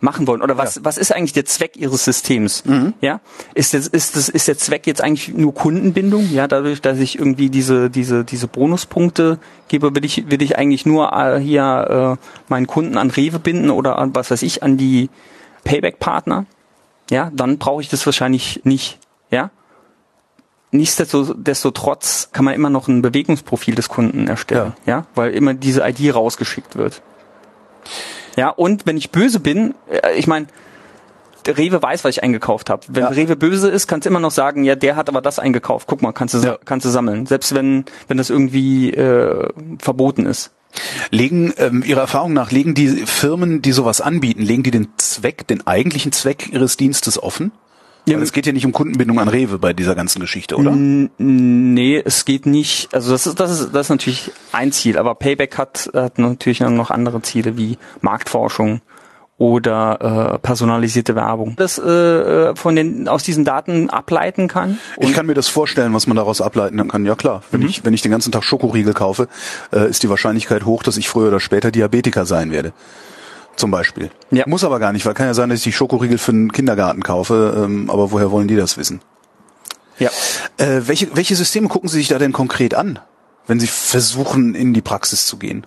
machen 0.01 0.27
wollen 0.27 0.41
oder 0.41 0.57
was 0.57 0.75
Ja. 0.75 0.85
was 0.85 0.97
ist 0.97 1.13
eigentlich 1.13 1.33
der 1.33 1.43
Zweck 1.43 1.75
ihres 1.75 2.05
Systems 2.05 2.63
ja 3.01 3.19
ist 3.53 3.73
das 3.73 3.85
ist 3.85 4.15
das 4.15 4.29
ist 4.29 4.47
der 4.47 4.57
Zweck 4.57 4.87
jetzt 4.87 5.03
eigentlich 5.03 5.27
nur 5.35 5.53
Kundenbindung 5.53 6.31
ja 6.31 6.47
dadurch 6.47 6.79
dass 6.79 6.99
ich 6.99 7.19
irgendwie 7.19 7.49
diese 7.49 7.89
diese 7.89 8.23
diese 8.23 8.47
Bonuspunkte 8.47 9.39
gebe 9.67 9.93
will 9.93 10.05
ich 10.05 10.31
will 10.31 10.41
ich 10.41 10.57
eigentlich 10.57 10.85
nur 10.85 11.11
äh, 11.11 11.41
hier 11.41 12.17
äh, 12.17 12.25
meinen 12.47 12.65
Kunden 12.65 12.97
an 12.97 13.09
Rewe 13.09 13.39
binden 13.39 13.71
oder 13.71 13.97
an 13.97 14.15
was 14.15 14.31
weiß 14.31 14.41
ich 14.43 14.63
an 14.63 14.77
die 14.77 15.09
Payback 15.65 15.99
Partner 15.99 16.45
ja 17.09 17.31
dann 17.33 17.57
brauche 17.57 17.81
ich 17.81 17.89
das 17.89 18.05
wahrscheinlich 18.05 18.61
nicht 18.63 18.99
ja 19.31 19.51
Nichtsdestotrotz 20.71 22.29
kann 22.31 22.45
man 22.45 22.53
immer 22.53 22.69
noch 22.69 22.87
ein 22.87 23.01
Bewegungsprofil 23.01 23.73
des 23.73 23.89
Kunden 23.89 24.27
erstellen, 24.27 24.73
ja, 24.85 25.07
weil 25.15 25.33
immer 25.33 25.55
diese 25.55 25.81
ID 25.87 26.13
rausgeschickt 26.13 26.75
wird. 26.75 27.01
Ja, 28.35 28.49
und 28.49 28.85
wenn 28.85 28.95
ich 28.95 29.09
böse 29.09 29.39
bin, 29.39 29.73
äh, 29.89 30.13
ich 30.13 30.27
meine, 30.27 30.45
Rewe 31.47 31.81
weiß, 31.81 32.03
was 32.03 32.11
ich 32.17 32.23
eingekauft 32.23 32.69
habe. 32.69 32.83
Wenn 32.87 33.03
Ja. 33.03 33.09
Rewe 33.09 33.35
böse 33.35 33.69
ist, 33.69 33.87
kannst 33.87 34.05
du 34.05 34.09
immer 34.09 34.19
noch 34.19 34.29
sagen, 34.31 34.63
ja, 34.63 34.75
der 34.75 34.95
hat 34.95 35.09
aber 35.09 35.21
das 35.21 35.39
eingekauft. 35.39 35.87
Guck 35.87 36.03
mal, 36.03 36.11
kannst 36.11 36.35
du 36.35 36.39
Ja. 36.39 36.57
kannst 36.63 36.85
du 36.85 36.89
sammeln, 36.89 37.25
selbst 37.25 37.55
wenn 37.55 37.85
wenn 38.07 38.17
das 38.17 38.29
irgendwie 38.29 38.93
äh, 38.93 39.49
verboten 39.79 40.27
ist. 40.27 40.51
Legen 41.11 41.53
ähm, 41.57 41.83
Ihrer 41.85 42.01
Erfahrung 42.01 42.33
nach 42.33 42.51
legen 42.51 42.73
die 42.73 42.87
Firmen, 42.87 43.61
die 43.61 43.71
sowas 43.71 44.01
anbieten, 44.01 44.41
legen 44.41 44.63
die 44.63 44.71
den 44.71 44.89
Zweck, 44.97 45.47
den 45.47 45.65
eigentlichen 45.65 46.11
Zweck 46.11 46.49
ihres 46.51 46.77
Dienstes 46.77 47.21
offen? 47.21 47.51
Ja, 48.05 48.17
es 48.19 48.31
geht 48.31 48.47
ja 48.47 48.53
nicht 48.53 48.65
um 48.65 48.71
Kundenbindung 48.71 49.19
an 49.19 49.27
Rewe 49.27 49.59
bei 49.59 49.73
dieser 49.73 49.93
ganzen 49.93 50.19
Geschichte, 50.19 50.55
oder? 50.57 50.71
Nee, 50.71 52.01
es 52.03 52.25
geht 52.25 52.45
nicht. 52.45 52.93
Also 52.93 53.11
das 53.11 53.27
ist 53.27 53.39
das 53.39 53.51
ist 53.51 53.71
das 53.73 53.85
ist 53.87 53.89
natürlich 53.89 54.31
ein 54.51 54.71
Ziel, 54.71 54.97
aber 54.97 55.15
Payback 55.15 55.57
hat 55.57 55.91
hat 55.93 56.17
natürlich 56.17 56.59
noch 56.61 56.91
andere 56.91 57.21
Ziele 57.21 57.57
wie 57.57 57.77
Marktforschung 58.01 58.81
oder 59.39 60.35
äh, 60.35 60.39
personalisierte 60.39 61.15
Werbung. 61.15 61.55
Das 61.55 61.79
äh, 61.79 61.89
äh, 61.89 62.55
von 62.55 62.75
den 62.75 63.07
aus 63.07 63.23
diesen 63.23 63.45
Daten 63.45 63.89
ableiten 63.89 64.49
kann. 64.49 64.79
Ich 64.99 65.13
kann 65.13 65.25
mir 65.25 65.33
das 65.33 65.47
vorstellen, 65.47 65.93
was 65.93 66.07
man 66.07 66.17
daraus 66.17 66.41
ableiten 66.41 66.85
kann. 66.89 67.05
Ja 67.05 67.15
klar, 67.15 67.41
wenn 67.49 67.61
ich 67.61 67.83
wenn 67.85 67.93
ich 67.93 68.01
den 68.01 68.11
ganzen 68.11 68.33
Tag 68.33 68.43
Schokoriegel 68.43 68.93
kaufe, 68.93 69.29
äh, 69.71 69.89
ist 69.89 70.03
die 70.03 70.09
Wahrscheinlichkeit 70.09 70.65
hoch, 70.65 70.83
dass 70.83 70.97
ich 70.97 71.07
früher 71.07 71.29
oder 71.29 71.39
später 71.39 71.71
Diabetiker 71.71 72.25
sein 72.25 72.51
werde. 72.51 72.73
Zum 73.55 73.71
Beispiel. 73.71 74.11
Ja. 74.29 74.43
Muss 74.45 74.65
aber 74.65 74.79
gar 74.79 74.91
nicht, 74.91 75.05
weil 75.05 75.13
kann 75.13 75.27
ja 75.27 75.33
sein, 75.33 75.49
dass 75.49 75.59
ich 75.59 75.63
die 75.63 75.71
Schokoriegel 75.71 76.17
für 76.17 76.31
den 76.31 76.51
Kindergarten 76.51 77.01
kaufe. 77.01 77.63
Ähm, 77.65 77.89
aber 77.89 78.11
woher 78.11 78.31
wollen 78.31 78.49
die 78.49 78.57
das 78.57 78.77
wissen? 78.77 79.01
Ja. 79.99 80.09
Äh, 80.57 80.81
welche 80.87 81.15
welche 81.15 81.35
Systeme 81.35 81.69
gucken 81.69 81.87
Sie 81.87 81.97
sich 81.97 82.09
da 82.09 82.19
denn 82.19 82.33
konkret 82.33 82.73
an, 82.73 82.99
wenn 83.47 83.59
Sie 83.61 83.67
versuchen 83.67 84.53
in 84.53 84.73
die 84.73 84.81
Praxis 84.81 85.25
zu 85.25 85.37
gehen? 85.37 85.65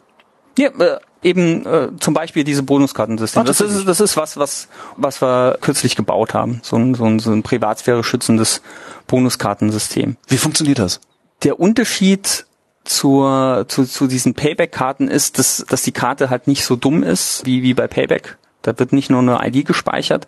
Ja, 0.59 0.68
äh, 0.68 0.99
eben 1.23 1.64
äh, 1.66 1.88
zum 2.00 2.14
Beispiel 2.14 2.44
diese 2.44 2.62
Bonuskartensysteme. 2.62 3.44
Ah, 3.44 3.47
Das 3.47 3.61
ist, 3.61 3.87
das 3.87 4.00
ist 4.00 4.16
was, 4.16 4.37
was, 4.37 4.68
was 4.97 5.23
wir 5.23 5.59
kürzlich 5.61 5.97
gebaut 5.97 6.35
haben. 6.35 6.61
So 6.62 6.76
ein, 6.76 6.94
so 6.94 7.04
ein, 7.04 7.18
so 7.18 7.32
ein 7.32 7.42
Privatsphäre 7.42 8.02
schützendes 8.04 8.62
Bonuskartensystem. 9.06 10.16
Wie 10.28 10.37
funktioniert 10.37 10.78
das? 10.78 11.00
Der 11.42 11.61
Unterschied 11.61 12.47
zur, 12.85 13.66
zu, 13.68 13.85
zu 13.85 14.06
diesen 14.06 14.35
Payback-Karten 14.35 15.09
ist, 15.09 15.38
dass, 15.38 15.64
dass 15.68 15.82
die 15.82 15.92
Karte 15.92 16.30
halt 16.30 16.49
nicht 16.49 16.64
so 16.64 16.76
dumm 16.76 17.02
ist 17.02 17.47
wie, 17.47 17.62
wie 17.62 17.75
bei 17.75 17.87
Payback. 17.87 18.37
Da 18.62 18.78
wird 18.78 18.92
nicht 18.92 19.11
nur 19.11 19.21
eine 19.21 19.38
ID 19.47 19.66
gespeichert, 19.66 20.26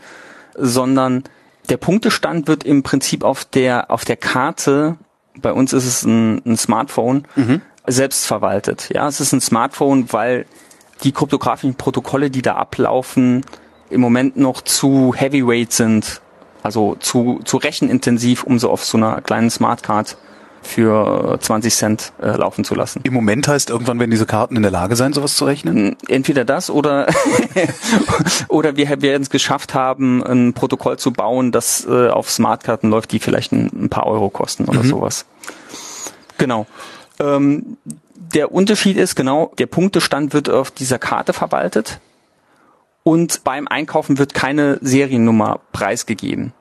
sondern 0.56 1.24
der 1.68 1.76
Punktestand 1.78 2.46
wird 2.46 2.64
im 2.64 2.82
Prinzip 2.82 3.24
auf 3.24 3.44
der, 3.44 3.90
auf 3.90 4.04
der 4.04 4.16
Karte, 4.16 4.96
bei 5.36 5.52
uns 5.52 5.72
ist 5.72 5.86
es 5.86 6.02
ein, 6.04 6.42
ein 6.44 6.56
Smartphone, 6.56 7.26
selbst 7.86 8.26
verwaltet. 8.26 8.88
Ja, 8.92 9.08
es 9.08 9.20
ist 9.20 9.32
ein 9.32 9.40
Smartphone, 9.40 10.12
weil 10.12 10.46
die 11.02 11.12
kryptografischen 11.12 11.74
Protokolle, 11.74 12.30
die 12.30 12.42
da 12.42 12.54
ablaufen, 12.54 13.44
im 13.90 14.00
Moment 14.00 14.36
noch 14.36 14.62
zu 14.62 15.14
heavyweight 15.14 15.72
sind, 15.72 16.20
also 16.62 16.96
zu, 16.98 17.40
zu 17.44 17.58
rechenintensiv, 17.58 18.44
um 18.44 18.58
so 18.58 18.70
auf 18.70 18.84
so 18.84 18.96
einer 18.96 19.20
kleinen 19.20 19.50
Smartcard 19.50 20.16
für 20.62 21.38
20 21.40 21.74
Cent 21.74 22.12
äh, 22.22 22.28
laufen 22.36 22.64
zu 22.64 22.74
lassen. 22.74 23.00
Im 23.04 23.12
Moment 23.12 23.46
heißt 23.46 23.68
irgendwann, 23.68 24.00
wenn 24.00 24.10
diese 24.10 24.24
Karten 24.24 24.56
in 24.56 24.62
der 24.62 24.70
Lage 24.70 24.96
sein, 24.96 25.12
sowas 25.12 25.36
zu 25.36 25.44
rechnen? 25.44 25.96
Entweder 26.08 26.46
das 26.46 26.70
oder 26.70 27.06
oder 28.48 28.76
wir 28.76 29.02
werden 29.02 29.22
es 29.22 29.30
geschafft 29.30 29.74
haben, 29.74 30.24
ein 30.24 30.54
Protokoll 30.54 30.98
zu 30.98 31.12
bauen, 31.12 31.52
das 31.52 31.86
äh, 31.86 32.08
auf 32.08 32.30
Smartkarten 32.30 32.88
läuft, 32.88 33.12
die 33.12 33.18
vielleicht 33.18 33.52
ein, 33.52 33.70
ein 33.74 33.88
paar 33.90 34.06
Euro 34.06 34.30
kosten 34.30 34.64
oder 34.64 34.82
sowas. 34.84 35.26
Genau. 36.38 36.66
Ähm, 37.20 37.76
der 38.14 38.52
Unterschied 38.52 38.96
ist 38.96 39.14
genau, 39.14 39.52
der 39.58 39.66
Punktestand 39.66 40.32
wird 40.34 40.50
auf 40.50 40.70
dieser 40.70 40.98
Karte 40.98 41.32
verwaltet 41.32 42.00
und 43.02 43.44
beim 43.44 43.68
Einkaufen 43.68 44.18
wird 44.18 44.34
keine 44.34 44.78
Seriennummer 44.80 45.60
preisgegeben. 45.72 46.52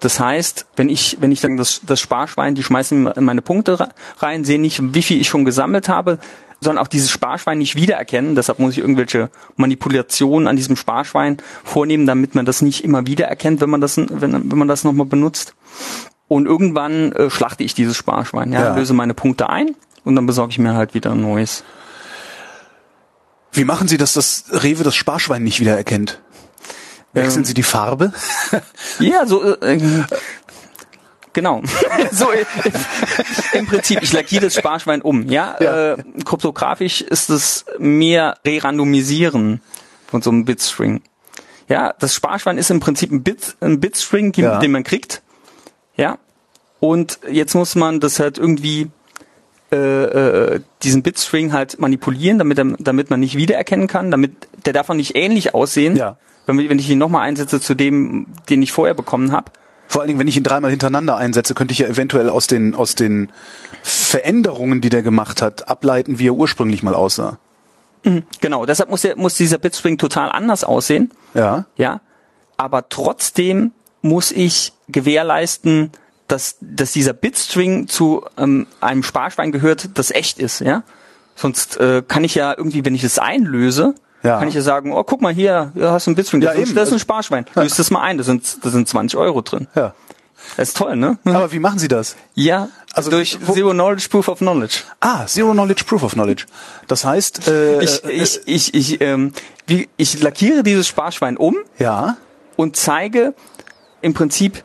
Das 0.00 0.20
heißt, 0.20 0.66
wenn 0.76 0.88
ich, 0.88 1.16
wenn 1.20 1.32
ich 1.32 1.40
dann 1.40 1.56
das, 1.56 1.80
das 1.84 1.98
Sparschwein, 2.00 2.54
die 2.54 2.62
schmeißen 2.62 3.08
in 3.08 3.24
meine 3.24 3.42
Punkte 3.42 3.80
re- 3.80 3.88
rein, 4.18 4.44
sehen 4.44 4.60
nicht, 4.60 4.94
wie 4.94 5.02
viel 5.02 5.20
ich 5.20 5.28
schon 5.28 5.44
gesammelt 5.44 5.88
habe, 5.88 6.18
sondern 6.60 6.84
auch 6.84 6.88
dieses 6.88 7.10
Sparschwein 7.10 7.58
nicht 7.58 7.74
wiedererkennen. 7.74 8.36
Deshalb 8.36 8.60
muss 8.60 8.72
ich 8.72 8.78
irgendwelche 8.78 9.30
Manipulationen 9.56 10.46
an 10.46 10.54
diesem 10.56 10.76
Sparschwein 10.76 11.38
vornehmen, 11.64 12.06
damit 12.06 12.36
man 12.36 12.46
das 12.46 12.62
nicht 12.62 12.84
immer 12.84 13.06
wiedererkennt, 13.08 13.60
wenn 13.60 13.70
man 13.70 13.80
das, 13.80 13.96
wenn, 13.96 14.50
wenn 14.50 14.58
man 14.58 14.68
das 14.68 14.84
nochmal 14.84 15.06
benutzt. 15.06 15.54
Und 16.28 16.46
irgendwann 16.46 17.10
äh, 17.12 17.30
schlachte 17.30 17.64
ich 17.64 17.74
dieses 17.74 17.96
Sparschwein, 17.96 18.52
ja, 18.52 18.60
Ja. 18.60 18.76
löse 18.76 18.92
meine 18.94 19.14
Punkte 19.14 19.48
ein 19.48 19.74
und 20.08 20.16
dann 20.16 20.24
besorge 20.26 20.50
ich 20.52 20.58
mir 20.58 20.72
halt 20.74 20.94
wieder 20.94 21.12
ein 21.12 21.20
neues. 21.20 21.62
Wie 23.52 23.64
machen 23.64 23.88
Sie, 23.88 23.98
dass 23.98 24.14
das 24.14 24.44
Rewe 24.50 24.82
das 24.82 24.96
Sparschwein 24.96 25.42
nicht 25.42 25.60
wiedererkennt? 25.60 26.20
Wechseln 27.12 27.42
Ähm, 27.42 27.44
Sie 27.44 27.54
die 27.54 27.62
Farbe? 27.62 28.12
Ja, 28.98 29.26
so 29.26 29.42
äh, 29.60 29.74
äh, 29.76 30.04
genau. 31.34 31.62
so 32.10 32.32
äh, 32.32 32.44
im 33.52 33.66
Prinzip, 33.66 34.02
ich 34.02 34.12
lackiere 34.14 34.44
das 34.46 34.54
Sparschwein 34.54 35.02
um. 35.02 35.28
Ja, 35.28 35.56
Ja. 35.60 35.92
Äh, 35.92 35.96
kryptografisch 36.24 37.02
ist 37.02 37.28
es 37.30 37.66
mehr 37.78 38.38
Re-Randomisieren 38.46 39.60
von 40.06 40.22
so 40.22 40.30
einem 40.30 40.44
Bitstring. 40.46 41.02
Ja, 41.68 41.94
das 41.98 42.14
Sparschwein 42.14 42.56
ist 42.56 42.70
im 42.70 42.80
Prinzip 42.80 43.12
ein 43.12 43.22
Bit, 43.22 43.56
ein 43.60 43.78
Bitstring, 43.78 44.32
den, 44.32 44.44
Ja. 44.44 44.58
den 44.58 44.72
man 44.72 44.84
kriegt. 44.84 45.22
Ja. 45.96 46.16
Und 46.80 47.18
jetzt 47.30 47.54
muss 47.54 47.74
man 47.74 48.00
das 48.00 48.20
halt 48.20 48.38
irgendwie 48.38 48.90
äh, 49.70 49.76
äh, 49.76 50.60
diesen 50.82 51.02
Bitstring 51.02 51.52
halt 51.52 51.78
manipulieren, 51.78 52.38
damit, 52.38 52.58
er, 52.58 52.64
damit 52.78 53.10
man 53.10 53.20
nicht 53.20 53.36
wiedererkennen 53.36 53.86
kann, 53.86 54.10
damit 54.10 54.32
der 54.64 54.72
darf 54.72 54.88
auch 54.90 54.94
nicht 54.94 55.14
ähnlich 55.16 55.54
aussehen, 55.54 55.96
Ja. 55.96 56.16
wenn, 56.46 56.56
wenn 56.68 56.78
ich 56.78 56.88
ihn 56.88 56.98
nochmal 56.98 57.22
einsetze 57.28 57.60
zu 57.60 57.74
dem, 57.74 58.26
den 58.48 58.62
ich 58.62 58.72
vorher 58.72 58.94
bekommen 58.94 59.32
habe. 59.32 59.50
Vor 59.86 60.00
allen 60.02 60.08
Dingen, 60.08 60.20
wenn 60.20 60.28
ich 60.28 60.36
ihn 60.36 60.42
dreimal 60.42 60.70
hintereinander 60.70 61.16
einsetze, 61.16 61.54
könnte 61.54 61.72
ich 61.72 61.78
ja 61.78 61.86
eventuell 61.86 62.28
aus 62.28 62.46
den, 62.46 62.74
aus 62.74 62.94
den 62.94 63.30
Veränderungen, 63.82 64.80
die 64.80 64.90
der 64.90 65.02
gemacht 65.02 65.40
hat, 65.42 65.68
ableiten, 65.68 66.18
wie 66.18 66.28
er 66.28 66.34
ursprünglich 66.34 66.82
mal 66.82 66.94
aussah. 66.94 67.38
Genau, 68.40 68.64
deshalb 68.64 68.90
muss, 68.90 69.02
der, 69.02 69.16
muss 69.16 69.34
dieser 69.34 69.58
Bitstring 69.58 69.98
total 69.98 70.30
anders 70.30 70.64
aussehen, 70.64 71.10
Ja. 71.34 71.66
ja. 71.76 72.00
Aber 72.56 72.88
trotzdem 72.88 73.72
muss 74.02 74.30
ich 74.32 74.72
gewährleisten, 74.88 75.90
dass, 76.28 76.56
dass 76.60 76.92
dieser 76.92 77.12
Bitstring 77.14 77.88
zu 77.88 78.24
ähm, 78.36 78.66
einem 78.80 79.02
Sparschwein 79.02 79.50
gehört, 79.52 79.90
das 79.94 80.10
echt 80.10 80.38
ist, 80.38 80.60
ja. 80.60 80.82
Sonst 81.34 81.76
äh, 81.78 82.02
kann 82.06 82.24
ich 82.24 82.34
ja 82.34 82.54
irgendwie, 82.56 82.84
wenn 82.84 82.94
ich 82.94 83.04
es 83.04 83.18
einlöse, 83.18 83.94
Ja. 84.22 84.38
kann 84.38 84.48
ich 84.48 84.54
ja 84.54 84.62
sagen, 84.62 84.92
oh, 84.92 85.04
guck 85.04 85.20
mal 85.22 85.32
hier, 85.32 85.70
hier 85.74 85.90
hast 85.92 86.06
du 86.06 86.10
ein 86.10 86.14
Bitstring, 86.16 86.40
das, 86.40 86.54
Ja, 86.56 86.62
ist, 86.62 86.76
das 86.76 86.88
ist 86.88 86.94
ein 86.94 86.98
Sparschwein. 86.98 87.46
Löst 87.54 87.78
das 87.78 87.90
mal 87.90 88.02
ein, 88.02 88.18
das 88.18 88.26
sind, 88.26 88.64
das 88.64 88.72
sind 88.72 88.88
20 88.88 89.18
Euro 89.18 89.40
drin. 89.42 89.68
Ja. 89.74 89.94
Das 90.56 90.68
ist 90.68 90.76
toll, 90.76 90.96
ne? 90.96 91.18
Aber 91.24 91.52
wie 91.52 91.58
machen 91.58 91.78
Sie 91.78 91.88
das? 91.88 92.16
Ja, 92.34 92.68
Also, 92.92 93.10
also 93.10 93.10
durch 93.10 93.38
wo- 93.46 93.52
Zero 93.52 93.70
Knowledge 93.70 94.08
Proof 94.08 94.28
of 94.28 94.38
Knowledge. 94.38 94.78
Ah, 95.00 95.26
Zero 95.26 95.52
Knowledge, 95.52 95.84
Proof 95.84 96.02
of 96.04 96.12
Knowledge. 96.12 96.46
Das 96.86 97.04
heißt, 97.04 97.48
äh, 97.48 97.82
Ich, 97.82 98.04
äh, 98.04 98.10
ich, 98.12 98.40
ich, 98.46 98.74
ich, 98.74 99.00
ähm, 99.00 99.32
wie, 99.66 99.88
ich 99.96 100.20
lackiere 100.22 100.62
dieses 100.62 100.86
Sparschwein 100.88 101.36
um 101.36 101.56
ja, 101.78 102.16
und 102.56 102.76
zeige 102.76 103.34
im 104.00 104.14
Prinzip 104.14 104.62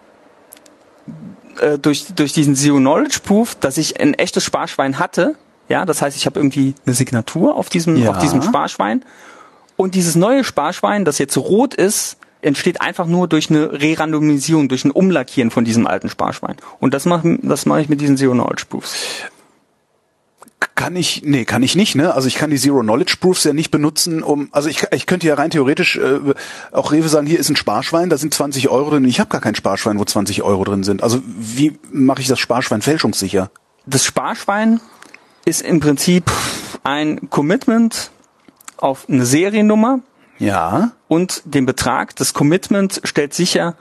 äh, 1.59 1.77
durch, 1.79 2.07
durch 2.15 2.33
diesen 2.33 2.55
Zero 2.55 2.77
Knowledge 2.77 3.19
Proof, 3.23 3.55
dass 3.55 3.77
ich 3.77 3.99
ein 3.99 4.13
echtes 4.13 4.43
Sparschwein 4.43 4.99
hatte. 4.99 5.35
Ja, 5.69 5.85
das 5.85 6.01
heißt, 6.01 6.15
ich 6.17 6.25
habe 6.25 6.39
irgendwie 6.39 6.75
eine 6.85 6.93
Signatur 6.93 7.55
auf 7.55 7.69
diesem, 7.69 7.95
Ja. 7.97 8.11
auf 8.11 8.17
diesem 8.19 8.41
Sparschwein. 8.41 9.03
Und 9.75 9.95
dieses 9.95 10.15
neue 10.15 10.43
Sparschwein, 10.43 11.05
das 11.05 11.17
jetzt 11.17 11.37
rot 11.37 11.73
ist, 11.73 12.17
entsteht 12.41 12.81
einfach 12.81 13.07
nur 13.07 13.27
durch 13.27 13.49
eine 13.49 13.71
Re-Randomisierung, 13.71 14.67
durch 14.67 14.83
ein 14.83 14.91
Umlackieren 14.91 15.49
von 15.49 15.63
diesem 15.63 15.87
alten 15.87 16.09
Sparschwein. 16.09 16.57
Und 16.79 16.93
das 16.93 17.05
mache 17.05 17.39
das 17.41 17.65
mache 17.65 17.81
ich 17.81 17.89
mit 17.89 18.01
diesen 18.01 18.17
Zero 18.17 18.33
Knowledge 18.33 18.65
Proofs. 18.69 18.95
Kann 20.75 20.95
ich, 20.95 21.21
nee, 21.25 21.45
kann 21.45 21.63
ich 21.63 21.75
nicht, 21.75 21.95
ne? 21.95 22.13
Also 22.13 22.27
ich 22.27 22.35
kann 22.35 22.49
die 22.49 22.57
Zero 22.57 22.81
Knowledge 22.81 23.15
Proofs 23.19 23.43
ja 23.43 23.53
nicht 23.53 23.71
benutzen, 23.71 24.23
um, 24.23 24.49
also 24.51 24.69
ich, 24.69 24.83
ich 24.91 25.05
könnte 25.05 25.27
ja 25.27 25.35
rein 25.35 25.49
theoretisch 25.49 25.97
äh, 25.97 26.19
auch 26.71 26.91
Rewe 26.91 27.09
sagen, 27.09 27.27
hier 27.27 27.39
ist 27.39 27.49
ein 27.49 27.55
Sparschwein, 27.55 28.09
da 28.09 28.17
sind 28.17 28.33
20 28.33 28.69
Euro 28.69 28.89
drin. 28.91 29.05
Ich 29.05 29.19
habe 29.19 29.29
gar 29.29 29.41
kein 29.41 29.55
Sparschwein, 29.55 29.99
wo 29.99 30.05
20 30.05 30.43
Euro 30.43 30.63
drin 30.63 30.83
sind. 30.83 31.03
Also 31.03 31.21
wie 31.25 31.77
mache 31.91 32.21
ich 32.21 32.27
das 32.27 32.39
Sparschwein 32.39 32.81
fälschungssicher? 32.81 33.49
Das 33.85 34.03
Sparschwein 34.05 34.79
ist 35.45 35.61
im 35.61 35.79
Prinzip 35.79 36.31
ein 36.83 37.29
Commitment 37.29 38.11
auf 38.77 39.07
eine 39.09 39.25
Seriennummer, 39.25 39.99
Ja. 40.39 40.91
und 41.07 41.41
den 41.45 41.65
Betrag. 41.65 42.15
Das 42.15 42.33
Commitment 42.33 43.01
stellt 43.03 43.33
sicher, 43.33 43.75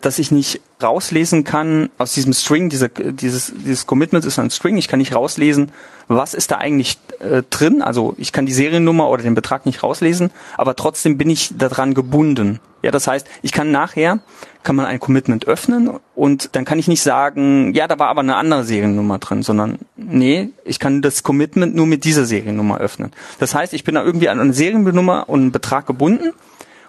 dass 0.00 0.18
ich 0.18 0.30
nicht 0.30 0.60
rauslesen 0.82 1.44
kann 1.44 1.90
aus 1.98 2.12
diesem 2.12 2.32
String, 2.32 2.68
dieser, 2.68 2.88
dieses, 2.88 3.52
dieses 3.54 3.86
Commitment 3.86 4.24
ist 4.24 4.38
ein 4.38 4.50
String, 4.50 4.76
ich 4.76 4.88
kann 4.88 4.98
nicht 4.98 5.14
rauslesen, 5.14 5.72
was 6.08 6.34
ist 6.34 6.50
da 6.50 6.58
eigentlich 6.58 6.98
äh, 7.20 7.42
drin. 7.48 7.82
Also 7.82 8.14
ich 8.18 8.32
kann 8.32 8.46
die 8.46 8.52
Seriennummer 8.52 9.08
oder 9.08 9.22
den 9.22 9.34
Betrag 9.34 9.66
nicht 9.66 9.82
rauslesen, 9.82 10.30
aber 10.56 10.76
trotzdem 10.76 11.18
bin 11.18 11.30
ich 11.30 11.56
daran 11.56 11.94
gebunden. 11.94 12.60
Ja, 12.82 12.90
das 12.90 13.06
heißt, 13.06 13.28
ich 13.42 13.52
kann 13.52 13.70
nachher, 13.70 14.20
kann 14.64 14.74
man 14.74 14.86
ein 14.86 14.98
Commitment 14.98 15.46
öffnen 15.46 16.00
und 16.16 16.56
dann 16.56 16.64
kann 16.64 16.80
ich 16.80 16.88
nicht 16.88 17.02
sagen, 17.02 17.72
ja, 17.74 17.86
da 17.86 17.98
war 18.00 18.08
aber 18.08 18.22
eine 18.22 18.34
andere 18.34 18.64
Seriennummer 18.64 19.18
drin, 19.18 19.42
sondern 19.42 19.78
nee, 19.96 20.50
ich 20.64 20.80
kann 20.80 21.00
das 21.00 21.22
Commitment 21.22 21.76
nur 21.76 21.86
mit 21.86 22.04
dieser 22.04 22.24
Seriennummer 22.24 22.78
öffnen. 22.78 23.12
Das 23.38 23.54
heißt, 23.54 23.72
ich 23.72 23.84
bin 23.84 23.94
da 23.94 24.02
irgendwie 24.02 24.28
an 24.28 24.40
eine 24.40 24.52
Seriennummer 24.52 25.28
und 25.28 25.40
einen 25.40 25.52
Betrag 25.52 25.86
gebunden 25.86 26.32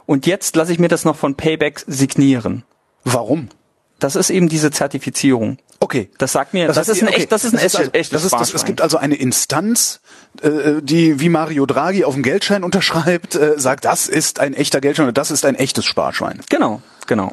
und 0.07 0.25
jetzt 0.25 0.55
lasse 0.55 0.73
ich 0.73 0.79
mir 0.79 0.87
das 0.87 1.05
noch 1.05 1.15
von 1.15 1.35
Payback 1.35 1.83
signieren. 1.85 2.63
Warum? 3.03 3.49
Das 4.03 4.17
ist 4.17 4.29
eben 4.29 4.49
diese 4.49 4.69
Zertifizierung. 4.69 5.59
Okay. 5.79 6.09
Das 6.17 6.33
sagt 6.33 6.53
mir, 6.53 6.67
das, 6.67 6.75
heißt, 6.75 6.89
ist 6.89 7.01
ein 7.03 7.07
okay, 7.07 7.21
echt, 7.21 7.31
das 7.31 7.45
ist 7.45 7.53
ein 7.53 7.59
also, 7.59 7.77
echtes, 7.93 8.09
das 8.09 8.25
ist, 8.25 8.33
das, 8.33 8.53
Es 8.53 8.65
gibt 8.65 8.81
also 8.81 8.97
eine 8.97 9.15
Instanz, 9.15 10.01
äh, 10.41 10.81
die 10.81 11.21
wie 11.21 11.29
Mario 11.29 11.65
Draghi 11.65 12.03
auf 12.03 12.13
dem 12.13 12.21
Geldschein 12.21 12.65
unterschreibt, 12.65 13.35
äh, 13.35 13.57
sagt, 13.57 13.85
das 13.85 14.09
ist 14.09 14.41
ein 14.41 14.55
echter 14.55 14.81
Geldschein 14.81 15.05
oder 15.05 15.13
das 15.13 15.31
ist 15.31 15.45
ein 15.45 15.55
echtes 15.55 15.85
Sparschwein. 15.85 16.41
Genau, 16.49 16.81
genau, 17.07 17.31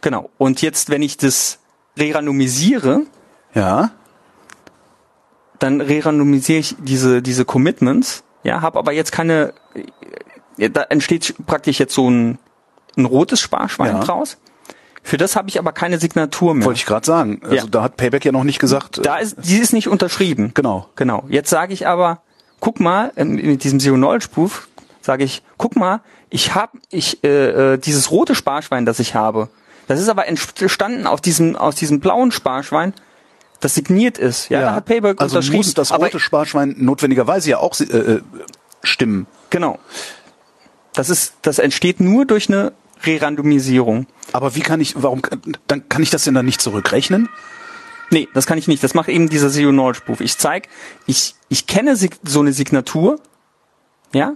genau. 0.00 0.30
Und 0.38 0.62
jetzt, 0.62 0.90
wenn 0.90 1.02
ich 1.02 1.16
das 1.16 1.58
re-randomisiere, 1.98 3.02
Ja. 3.54 3.90
dann 5.58 5.80
re-randomisiere 5.80 6.60
ich 6.60 6.76
diese 6.78 7.20
diese 7.20 7.44
Commitments, 7.44 8.22
ja, 8.44 8.60
habe 8.62 8.78
aber 8.78 8.92
jetzt 8.92 9.10
keine, 9.10 9.54
ja, 10.56 10.68
da 10.68 10.82
entsteht 10.82 11.34
praktisch 11.48 11.80
jetzt 11.80 11.94
so 11.94 12.08
ein, 12.08 12.38
ein 12.96 13.06
rotes 13.06 13.40
Sparschwein 13.40 13.96
Ja. 13.96 14.00
draus. 14.04 14.36
Für 15.02 15.16
das 15.16 15.34
habe 15.36 15.48
ich 15.48 15.58
aber 15.58 15.72
keine 15.72 15.98
Signatur 15.98 16.54
mehr. 16.54 16.66
Wollte 16.66 16.78
ich 16.78 16.86
gerade 16.86 17.06
sagen. 17.06 17.40
Also 17.42 17.56
Ja. 17.56 17.64
da 17.66 17.82
hat 17.82 17.96
Payback 17.96 18.24
ja 18.24 18.32
noch 18.32 18.44
nicht 18.44 18.58
gesagt. 18.58 18.98
äh, 18.98 19.02
Da 19.02 19.16
ist, 19.16 19.36
die 19.42 19.56
ist 19.58 19.72
nicht 19.72 19.88
unterschrieben. 19.88 20.52
Genau. 20.54 20.88
Genau. 20.96 21.24
Jetzt 21.28 21.50
sage 21.50 21.72
ich 21.72 21.86
aber, 21.86 22.20
guck 22.60 22.80
mal, 22.80 23.12
ähm, 23.16 23.36
mit 23.36 23.64
diesem 23.64 23.80
Zero 23.80 23.96
Knowledge 23.96 24.28
Proof 24.32 24.68
sage 25.00 25.24
ich, 25.24 25.42
guck 25.56 25.76
mal, 25.76 26.00
ich 26.28 26.54
habe 26.54 26.78
ich 26.90 27.24
äh, 27.24 27.74
äh, 27.74 27.78
dieses 27.78 28.10
rote 28.10 28.34
Sparschwein, 28.34 28.84
das 28.84 28.98
ich 29.00 29.14
habe, 29.14 29.48
das 29.88 29.98
ist 30.00 30.08
aber 30.08 30.28
entstanden 30.28 31.06
aus 31.06 31.20
diesem 31.22 31.56
aus 31.56 31.74
diesem 31.74 31.98
blauen 32.00 32.30
Sparschwein, 32.30 32.92
das 33.60 33.74
signiert 33.74 34.18
ist. 34.18 34.50
Ja, 34.50 34.60
da 34.60 34.74
hat 34.74 34.84
Payback 34.84 35.20
also 35.20 35.36
unterschrieben. 35.36 35.56
muss 35.56 35.74
das 35.74 35.90
rote 35.92 36.20
Sparschwein 36.20 36.76
notwendigerweise 36.78 37.50
ja 37.50 37.58
auch 37.58 37.78
äh, 37.80 37.84
äh, 37.84 38.20
stimmen. 38.82 39.26
genau. 39.48 39.78
Das 40.94 41.08
ist 41.08 41.34
das 41.42 41.58
entsteht 41.58 42.00
nur 42.00 42.26
durch 42.26 42.48
eine 42.48 42.72
Re-Randomisierung. 43.04 44.06
Aber 44.32 44.54
wie 44.54 44.60
kann 44.60 44.80
ich, 44.80 44.94
warum, 44.96 45.22
dann 45.66 45.88
kann 45.88 46.02
ich 46.02 46.10
das 46.10 46.24
denn 46.24 46.34
dann 46.34 46.46
nicht 46.46 46.60
zurückrechnen? 46.60 47.28
Nee, 48.10 48.28
das 48.34 48.46
kann 48.46 48.58
ich 48.58 48.68
nicht. 48.68 48.82
Das 48.82 48.94
macht 48.94 49.08
eben 49.08 49.28
dieser 49.28 49.50
Zero 49.50 49.70
Knowledge 49.70 50.00
Proof. 50.04 50.20
Ich 50.20 50.36
zeig, 50.36 50.68
ich, 51.06 51.34
ich 51.48 51.66
kenne 51.66 51.96
so 51.96 52.40
eine 52.40 52.52
Signatur, 52.52 53.20
ja, 54.12 54.34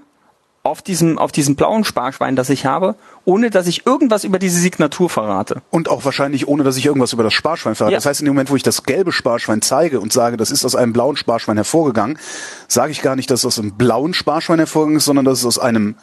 auf 0.64 0.80
diesem, 0.80 1.18
auf 1.18 1.30
diesem 1.30 1.56
blauen 1.56 1.84
Sparschwein, 1.84 2.36
das 2.36 2.48
ich 2.48 2.64
habe, 2.64 2.96
ohne 3.26 3.50
dass 3.50 3.66
ich 3.66 3.84
irgendwas 3.84 4.24
über 4.24 4.38
diese 4.38 4.58
Signatur 4.58 5.10
verrate. 5.10 5.60
Und 5.70 5.90
auch 5.90 6.06
wahrscheinlich 6.06 6.48
ohne, 6.48 6.64
dass 6.64 6.78
ich 6.78 6.86
irgendwas 6.86 7.12
über 7.12 7.22
das 7.22 7.34
Sparschwein 7.34 7.74
verrate. 7.74 7.92
Ja. 7.92 7.98
Das 7.98 8.06
heißt, 8.06 8.20
in 8.20 8.24
dem 8.24 8.32
Moment, 8.32 8.50
wo 8.50 8.56
ich 8.56 8.62
das 8.62 8.82
gelbe 8.84 9.12
Sparschwein 9.12 9.60
zeige 9.60 10.00
und 10.00 10.12
sage, 10.12 10.38
das 10.38 10.50
ist 10.50 10.64
aus 10.64 10.74
einem 10.74 10.94
blauen 10.94 11.16
Sparschwein 11.16 11.58
hervorgegangen, 11.58 12.18
sage 12.66 12.92
ich 12.92 13.02
gar 13.02 13.14
nicht, 13.14 13.30
dass 13.30 13.40
es 13.40 13.46
aus 13.46 13.58
einem 13.58 13.76
blauen 13.76 14.14
Sparschwein 14.14 14.58
hervorgegangen 14.58 14.96
ist, 14.96 15.04
sondern 15.04 15.26
dass 15.26 15.40
es 15.40 15.44
aus 15.44 15.58
einem 15.58 15.96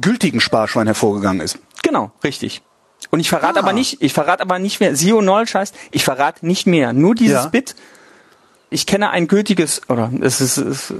gültigen 0.00 0.40
Sparschwein 0.40 0.86
hervorgegangen 0.86 1.40
ist. 1.40 1.58
Genau, 1.82 2.10
richtig. 2.24 2.62
Und 3.10 3.20
ich 3.20 3.28
verrate 3.28 3.58
Ah. 3.58 3.62
aber 3.62 3.72
nicht, 3.72 4.02
ich 4.02 4.12
verrate 4.12 4.42
aber 4.42 4.58
nicht 4.58 4.80
mehr, 4.80 4.94
Zero 4.94 5.20
Knowledge 5.20 5.58
heißt, 5.58 5.74
ich 5.90 6.04
verrate 6.04 6.46
nicht 6.46 6.66
mehr, 6.66 6.92
nur 6.92 7.14
dieses 7.14 7.44
Ja. 7.44 7.48
Bit. 7.48 7.74
Ich 8.72 8.86
kenne 8.86 9.10
ein 9.10 9.26
gültiges, 9.26 9.82
oder 9.88 10.12
es 10.20 10.40
ist, 10.40 10.56
es, 10.58 10.94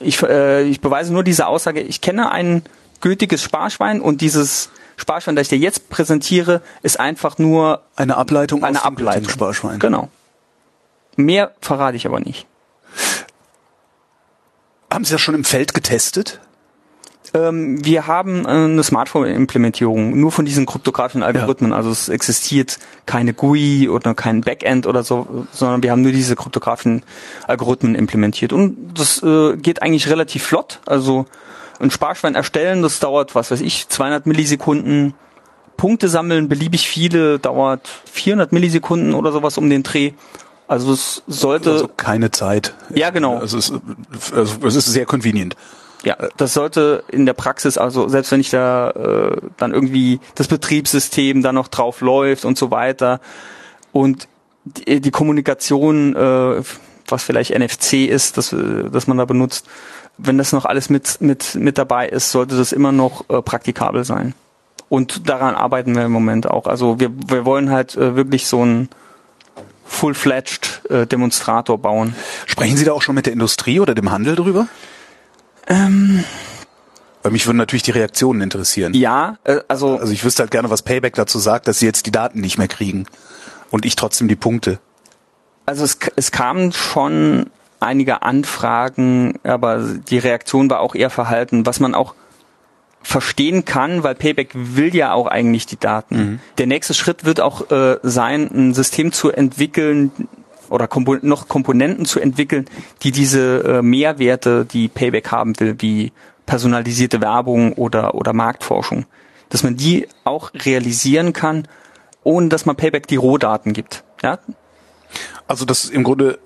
ich, 0.00 0.20
äh, 0.22 0.62
ich 0.64 0.80
beweise 0.80 1.12
nur 1.12 1.22
diese 1.22 1.46
Aussage, 1.46 1.80
ich 1.80 2.00
kenne 2.00 2.32
ein 2.32 2.64
gültiges 3.00 3.42
Sparschwein 3.42 4.00
und 4.00 4.20
dieses 4.20 4.70
Sparschwein, 4.96 5.36
das 5.36 5.44
ich 5.44 5.48
dir 5.50 5.58
jetzt 5.58 5.90
präsentiere, 5.90 6.60
ist 6.82 6.98
einfach 6.98 7.38
nur 7.38 7.82
Eine 7.94 8.16
Ableitung 8.16 8.64
eine 8.64 8.78
aus 8.78 8.82
dem 8.82 8.86
Ableitung. 8.88 9.28
Sparschwein. 9.30 9.78
Genau. 9.78 10.08
Mehr 11.16 11.52
verrate 11.60 11.96
ich 11.96 12.06
aber 12.06 12.20
nicht. 12.20 12.46
Haben 14.92 15.04
Sie 15.04 15.12
das 15.12 15.20
schon 15.20 15.34
im 15.34 15.44
Feld 15.44 15.74
getestet? 15.74 16.40
Ähm, 17.34 17.84
wir 17.84 18.06
haben 18.06 18.44
äh, 18.44 18.48
eine 18.48 18.82
Smartphone-Implementierung 18.82 20.18
nur 20.18 20.32
von 20.32 20.44
diesen 20.44 20.66
kryptografischen 20.66 21.22
Algorithmen. 21.22 21.72
Also 21.72 21.90
es 21.90 22.08
existiert 22.08 22.78
keine 23.06 23.32
GUI 23.32 23.88
oder 23.88 24.14
kein 24.14 24.42
Backend 24.42 24.86
oder 24.86 25.02
so, 25.02 25.46
sondern 25.52 25.82
wir 25.82 25.90
haben 25.92 26.02
nur 26.02 26.12
diese 26.12 26.36
kryptografischen 26.36 27.02
Algorithmen 27.46 27.94
implementiert. 27.94 28.52
Und 28.52 28.98
das 28.98 29.22
äh, 29.22 29.56
geht 29.56 29.82
eigentlich 29.82 30.08
relativ 30.08 30.44
flott. 30.44 30.80
Also 30.84 31.26
ein 31.80 31.90
Sparschwein 31.90 32.34
erstellen, 32.34 32.82
das 32.82 33.00
dauert, 33.00 33.34
was 33.34 33.50
weiß 33.50 33.60
ich, 33.60 33.88
200 33.88 34.26
Millisekunden. 34.26 35.14
Punkte 35.78 36.08
sammeln, 36.08 36.48
beliebig 36.48 36.86
viele, 36.86 37.38
dauert 37.40 37.88
400 38.12 38.52
Millisekunden 38.52 39.14
oder 39.14 39.32
sowas 39.32 39.58
um 39.58 39.68
den 39.68 39.82
Dreh. 39.82 40.12
Also 40.68 40.92
es 40.92 41.22
sollte, 41.26 41.72
Also 41.72 41.88
keine 41.88 42.30
Zeit. 42.30 42.74
Ja, 42.94 43.10
genau. 43.10 43.38
Also 43.38 43.58
es, 43.58 43.72
also 44.32 44.66
es 44.66 44.76
ist 44.76 44.86
sehr 44.86 45.06
convenient. 45.06 45.56
Ja, 46.04 46.16
das 46.36 46.54
sollte 46.54 47.04
in 47.08 47.26
der 47.26 47.32
Praxis, 47.32 47.78
also 47.78 48.08
selbst 48.08 48.32
wenn 48.32 48.40
ich 48.40 48.50
da 48.50 48.90
äh, 48.90 49.36
dann 49.56 49.72
irgendwie 49.72 50.18
das 50.34 50.48
Betriebssystem 50.48 51.42
da 51.42 51.52
noch 51.52 51.68
drauf 51.68 52.00
läuft 52.00 52.44
und 52.44 52.58
so 52.58 52.70
weiter 52.72 53.20
und 53.92 54.26
die, 54.64 55.00
die 55.00 55.10
Kommunikation, 55.10 56.16
äh, 56.16 56.62
was 57.08 57.22
vielleicht 57.22 57.56
NFC 57.56 58.08
ist, 58.08 58.36
das, 58.36 58.52
äh, 58.52 58.90
das 58.90 59.06
man 59.06 59.18
da 59.18 59.24
benutzt, 59.24 59.66
wenn 60.18 60.38
das 60.38 60.52
noch 60.52 60.64
alles 60.64 60.90
mit 60.90 61.20
mit 61.20 61.54
mit 61.54 61.78
dabei 61.78 62.08
ist, 62.08 62.32
sollte 62.32 62.56
das 62.56 62.72
immer 62.72 62.92
noch 62.92 63.28
äh, 63.28 63.40
praktikabel 63.40 64.04
sein. 64.04 64.34
Und 64.88 65.28
daran 65.28 65.54
arbeiten 65.54 65.94
wir 65.94 66.04
im 66.04 66.12
Moment 66.12 66.50
auch. 66.50 66.66
Also 66.66 67.00
wir 67.00 67.10
wir 67.28 67.44
wollen 67.44 67.70
halt 67.70 67.96
äh, 67.96 68.16
wirklich 68.16 68.46
so 68.46 68.62
einen 68.62 68.88
full-fledged 69.84 70.90
äh, 70.90 71.06
Demonstrator 71.06 71.78
bauen. 71.78 72.14
Sprechen 72.46 72.76
Sie 72.76 72.84
da 72.84 72.92
auch 72.92 73.02
schon 73.02 73.14
mit 73.14 73.26
der 73.26 73.32
Industrie 73.32 73.78
oder 73.78 73.94
dem 73.94 74.10
Handel 74.10 74.36
drüber? 74.36 74.66
Ähm. 75.66 76.24
Weil 77.22 77.32
mich 77.32 77.46
würden 77.46 77.58
natürlich 77.58 77.84
die 77.84 77.92
Reaktionen 77.92 78.40
interessieren. 78.40 78.94
Ja, 78.94 79.38
äh, 79.44 79.60
also 79.68 79.96
Also 79.96 80.12
ich 80.12 80.24
wüsste 80.24 80.42
halt 80.42 80.50
gerne, 80.50 80.70
was 80.70 80.82
Payback 80.82 81.14
dazu 81.14 81.38
sagt, 81.38 81.68
dass 81.68 81.78
sie 81.78 81.86
jetzt 81.86 82.06
die 82.06 82.10
Daten 82.10 82.40
nicht 82.40 82.58
mehr 82.58 82.68
kriegen. 82.68 83.06
Und 83.70 83.86
ich 83.86 83.96
trotzdem 83.96 84.28
die 84.28 84.36
Punkte. 84.36 84.80
Also 85.64 85.84
es, 85.84 85.98
es 86.16 86.32
kamen 86.32 86.72
schon 86.72 87.46
einige 87.78 88.22
Anfragen, 88.22 89.38
aber 89.44 89.78
die 89.78 90.18
Reaktion 90.18 90.68
war 90.68 90.80
auch 90.80 90.94
eher 90.94 91.10
verhalten, 91.10 91.64
was 91.64 91.80
man 91.80 91.94
auch 91.94 92.14
verstehen 93.02 93.64
kann, 93.64 94.04
weil 94.04 94.14
Payback 94.14 94.50
will 94.54 94.94
ja 94.94 95.12
auch 95.12 95.26
eigentlich 95.26 95.66
die 95.66 95.78
Daten. 95.78 96.40
Der 96.58 96.66
nächste 96.66 96.94
Schritt 96.94 97.24
wird 97.24 97.40
auch 97.40 97.70
äh, 97.70 97.98
sein, 98.02 98.48
ein 98.52 98.74
System 98.74 99.12
zu 99.12 99.30
entwickeln 99.32 100.12
oder 100.72 100.88
Kompo 100.88 101.16
noch 101.22 101.48
Komponenten 101.48 102.04
zu 102.04 102.20
entwickeln, 102.20 102.66
die 103.02 103.12
diese 103.12 103.64
äh, 103.64 103.82
Mehrwerte, 103.82 104.64
die 104.64 104.88
Payback 104.88 105.30
haben 105.30 105.58
will, 105.60 105.76
wie 105.78 106.12
personalisierte 106.46 107.20
Werbung 107.20 107.72
oder, 107.74 108.14
oder 108.14 108.32
Marktforschung, 108.32 109.06
dass 109.48 109.62
man 109.62 109.76
die 109.76 110.08
auch 110.24 110.52
realisieren 110.54 111.32
kann, 111.32 111.68
ohne 112.24 112.48
dass 112.48 112.66
man 112.66 112.76
Payback 112.76 113.06
die 113.06 113.16
Rohdaten 113.16 113.72
gibt. 113.72 114.04
Ja, 114.22 114.38
Also 115.46 115.64
dass 115.64 115.86
im 115.86 116.04
Grunde 116.04 116.38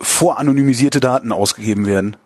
voranonymisierte 0.00 1.00
Daten 1.00 1.32
ausgegeben 1.32 1.86
werden. 1.86 2.16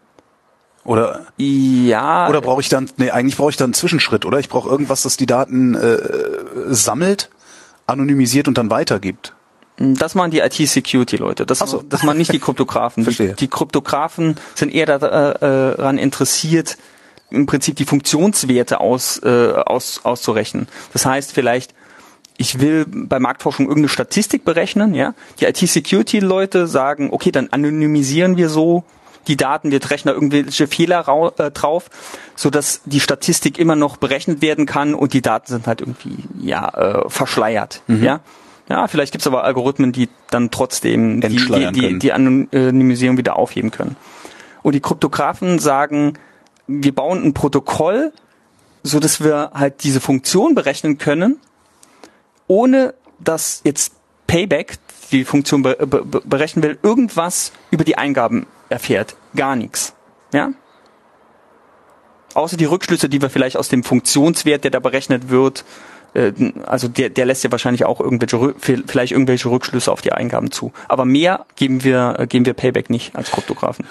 Oder 0.84 1.26
Ja, 1.36 2.28
oder 2.28 2.40
brauche 2.40 2.60
ich 2.60 2.68
dann 2.68 2.88
nee, 2.96 3.10
eigentlich 3.10 3.36
brauche 3.36 3.50
ich 3.50 3.56
dann 3.56 3.66
einen 3.66 3.74
Zwischenschritt, 3.74 4.24
oder? 4.24 4.38
Ich 4.38 4.48
brauche 4.48 4.68
irgendwas, 4.68 5.02
das 5.02 5.16
die 5.16 5.26
Daten 5.26 5.74
äh, 5.74 5.98
sammelt, 6.68 7.28
anonymisiert 7.86 8.48
und 8.48 8.56
dann 8.56 8.70
weitergibt. 8.70 9.35
Das 9.78 10.14
machen 10.14 10.30
die 10.30 10.38
IT-Security-Leute. 10.40 11.44
Das, 11.46 11.58
so. 11.58 11.82
das 11.88 12.02
machen 12.02 12.18
nicht 12.18 12.32
die 12.32 12.38
Kryptografen. 12.38 13.02
die, 13.02 13.04
Verstehe. 13.04 13.34
die 13.34 13.48
Kryptografen 13.48 14.36
sind 14.54 14.72
eher 14.74 14.86
da- 14.86 15.32
äh, 15.32 15.76
daran 15.76 15.98
interessiert, 15.98 16.76
im 17.30 17.46
Prinzip 17.46 17.76
die 17.76 17.84
Funktionswerte 17.84 18.80
aus, 18.80 19.18
äh, 19.22 19.52
aus, 19.52 20.00
auszurechnen. 20.04 20.68
Das 20.92 21.04
heißt 21.06 21.32
vielleicht, 21.32 21.74
ich 22.38 22.60
will 22.60 22.86
bei 22.88 23.18
Marktforschung 23.18 23.66
irgendeine 23.66 23.88
Statistik 23.88 24.44
berechnen, 24.44 24.94
ja. 24.94 25.14
Die 25.40 25.46
IT-Security-Leute 25.46 26.66
sagen, 26.66 27.08
okay, 27.12 27.30
dann 27.32 27.48
anonymisieren 27.50 28.36
wir 28.36 28.48
so 28.48 28.84
die 29.26 29.36
Daten, 29.36 29.72
wir 29.72 29.80
rechnen 29.90 30.12
da 30.12 30.14
irgendwelche 30.14 30.68
Fehler 30.68 31.32
äh, 31.38 31.50
drauf, 31.50 31.90
so 32.36 32.48
dass 32.48 32.82
die 32.84 33.00
Statistik 33.00 33.58
immer 33.58 33.74
noch 33.74 33.96
berechnet 33.96 34.40
werden 34.40 34.66
kann 34.66 34.94
und 34.94 35.12
die 35.14 35.22
Daten 35.22 35.48
sind 35.48 35.66
halt 35.66 35.80
irgendwie 35.80 36.16
ja 36.40 36.68
äh, 36.68 37.08
verschleiert, 37.10 37.82
Mhm. 37.88 38.04
ja. 38.04 38.20
Ja, 38.68 38.88
vielleicht 38.88 39.12
gibt's 39.12 39.26
aber 39.26 39.44
Algorithmen, 39.44 39.92
die 39.92 40.08
dann 40.30 40.50
trotzdem 40.50 41.20
die, 41.20 41.36
die, 41.36 41.72
die, 41.72 41.98
die 41.98 42.12
Anonymisierung 42.12 43.16
wieder 43.16 43.36
aufheben 43.36 43.70
können. 43.70 43.96
Und 44.62 44.74
die 44.74 44.80
Kryptografen 44.80 45.58
sagen, 45.60 46.18
wir 46.66 46.94
bauen 46.94 47.22
ein 47.22 47.32
Protokoll, 47.32 48.12
so 48.82 48.98
dass 48.98 49.22
wir 49.22 49.52
halt 49.54 49.84
diese 49.84 50.00
Funktion 50.00 50.54
berechnen 50.54 50.98
können, 50.98 51.38
ohne 52.48 52.94
dass 53.20 53.60
jetzt 53.64 53.92
Payback, 54.26 54.78
die 55.12 55.24
Funktion 55.24 55.62
be 55.62 55.76
be 55.86 56.04
berechnen 56.24 56.64
will, 56.64 56.78
irgendwas 56.82 57.52
über 57.70 57.84
die 57.84 57.96
Eingaben 57.96 58.46
erfährt. 58.68 59.16
Gar 59.36 59.54
nichts. 59.54 59.94
Ja? 60.32 60.50
Außer 62.34 62.56
die 62.56 62.64
Rückschlüsse, 62.64 63.08
die 63.08 63.22
wir 63.22 63.30
vielleicht 63.30 63.56
aus 63.56 63.68
dem 63.68 63.84
Funktionswert, 63.84 64.64
der 64.64 64.70
da 64.70 64.80
berechnet 64.80 65.30
wird, 65.30 65.64
also 66.64 66.88
der, 66.88 67.10
der 67.10 67.26
lässt 67.26 67.44
ja 67.44 67.50
wahrscheinlich 67.52 67.84
auch 67.84 68.00
irgendwelche 68.00 68.54
vielleicht 68.58 69.12
irgendwelche 69.12 69.50
Rückschlüsse 69.50 69.92
auf 69.92 70.00
die 70.00 70.12
Eingaben 70.12 70.50
zu. 70.50 70.72
Aber 70.88 71.04
mehr 71.04 71.46
geben 71.56 71.84
wir 71.84 72.16
äh, 72.18 72.26
geben 72.26 72.46
wir 72.46 72.54
Payback 72.54 72.90
nicht 72.90 73.14
als 73.16 73.30
Kryptografen. 73.30 73.86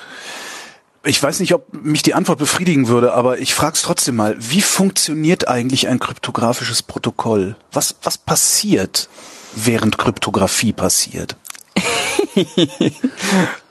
Ich 1.07 1.21
weiß 1.21 1.39
nicht, 1.39 1.53
ob 1.53 1.71
mich 1.83 2.01
die 2.01 2.15
Antwort 2.15 2.39
befriedigen 2.39 2.87
würde, 2.87 3.13
aber 3.13 3.37
ich 3.37 3.53
frage 3.53 3.73
es 3.75 3.83
trotzdem 3.83 4.15
mal. 4.15 4.35
Wie 4.39 4.61
funktioniert 4.61 5.47
eigentlich 5.47 5.87
ein 5.87 5.99
kryptografisches 5.99 6.81
Protokoll? 6.81 7.55
Was, 7.71 7.95
was 8.01 8.17
passiert, 8.17 9.07
während 9.53 9.99
Kryptographie 9.99 10.73
passiert? 10.73 11.37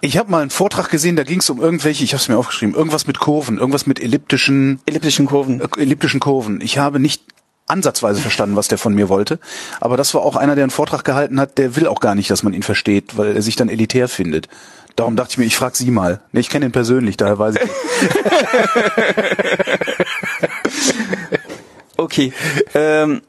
ich 0.00 0.16
habe 0.16 0.30
mal 0.30 0.42
einen 0.42 0.50
Vortrag 0.50 0.90
gesehen, 0.90 1.16
da 1.16 1.24
ging 1.24 1.40
es 1.40 1.50
um 1.50 1.60
irgendwelche, 1.60 2.04
ich 2.04 2.12
habe 2.12 2.20
es 2.20 2.28
mir 2.28 2.36
aufgeschrieben, 2.36 2.74
irgendwas 2.74 3.06
mit 3.08 3.18
Kurven, 3.18 3.58
irgendwas 3.58 3.86
mit 3.86 4.00
elliptischen 4.00 4.80
elliptischen 4.86 5.26
Kurven. 5.26 5.60
Äh, 5.60 5.68
elliptischen 5.76 6.20
Kurven. 6.20 6.60
Ich 6.60 6.78
habe 6.78 7.00
nicht 7.00 7.24
ansatzweise 7.66 8.20
verstanden, 8.20 8.56
was 8.56 8.68
der 8.68 8.78
von 8.78 8.94
mir 8.94 9.08
wollte. 9.08 9.38
Aber 9.80 9.96
das 9.96 10.14
war 10.14 10.22
auch 10.22 10.36
einer, 10.36 10.54
der 10.54 10.64
einen 10.64 10.70
Vortrag 10.70 11.04
gehalten 11.04 11.40
hat, 11.40 11.58
der 11.58 11.76
will 11.76 11.86
auch 11.86 12.00
gar 12.00 12.14
nicht, 12.14 12.30
dass 12.30 12.42
man 12.42 12.52
ihn 12.52 12.62
versteht, 12.62 13.16
weil 13.16 13.34
er 13.34 13.42
sich 13.42 13.56
dann 13.56 13.68
elitär 13.68 14.08
findet. 14.08 14.48
Darum 14.96 15.16
dachte 15.16 15.32
ich 15.32 15.38
mir, 15.38 15.44
ich 15.44 15.56
frage 15.56 15.76
Sie 15.76 15.90
mal. 15.90 16.20
Nee, 16.32 16.40
ich 16.40 16.50
kenne 16.50 16.66
ihn 16.66 16.72
persönlich, 16.72 17.16
daher 17.16 17.38
weiß 17.38 17.56
ich. 17.56 17.62
okay. 21.96 22.32
Ähm, 22.74 23.22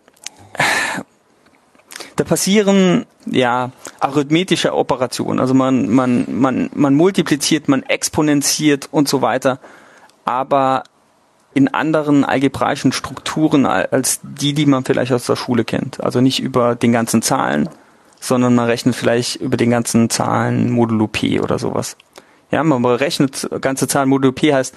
da 2.15 2.23
passieren 2.23 3.05
ja 3.25 3.71
arithmetische 3.99 4.73
Operationen. 4.73 5.39
Also 5.39 5.53
man 5.53 5.89
man 5.89 6.25
man 6.29 6.69
man 6.73 6.93
multipliziert, 6.93 7.67
man 7.67 7.83
exponentiert 7.83 8.87
und 8.91 9.09
so 9.09 9.21
weiter. 9.21 9.59
Aber 10.23 10.83
in 11.55 11.69
anderen 11.69 12.25
algebraischen 12.25 12.91
Strukturen 12.91 13.65
als 13.65 14.19
die, 14.21 14.53
die 14.53 14.65
man 14.65 14.83
vielleicht 14.83 15.13
aus 15.13 15.25
der 15.25 15.37
Schule 15.37 15.63
kennt. 15.63 16.03
Also 16.03 16.19
nicht 16.19 16.41
über 16.41 16.75
den 16.75 16.91
ganzen 16.91 17.21
Zahlen, 17.21 17.69
sondern 18.19 18.55
man 18.55 18.65
rechnet 18.65 18.93
vielleicht 18.93 19.37
über 19.37 19.55
den 19.55 19.69
ganzen 19.69 20.09
Zahlen 20.09 20.69
modulo 20.69 21.07
P 21.07 21.39
oder 21.39 21.57
sowas. 21.57 21.95
Ja, 22.51 22.61
man 22.61 22.81
berechnet 22.81 23.49
ganze 23.61 23.87
Zahlen 23.87 24.09
modulo 24.09 24.33
P 24.33 24.53
heißt, 24.53 24.75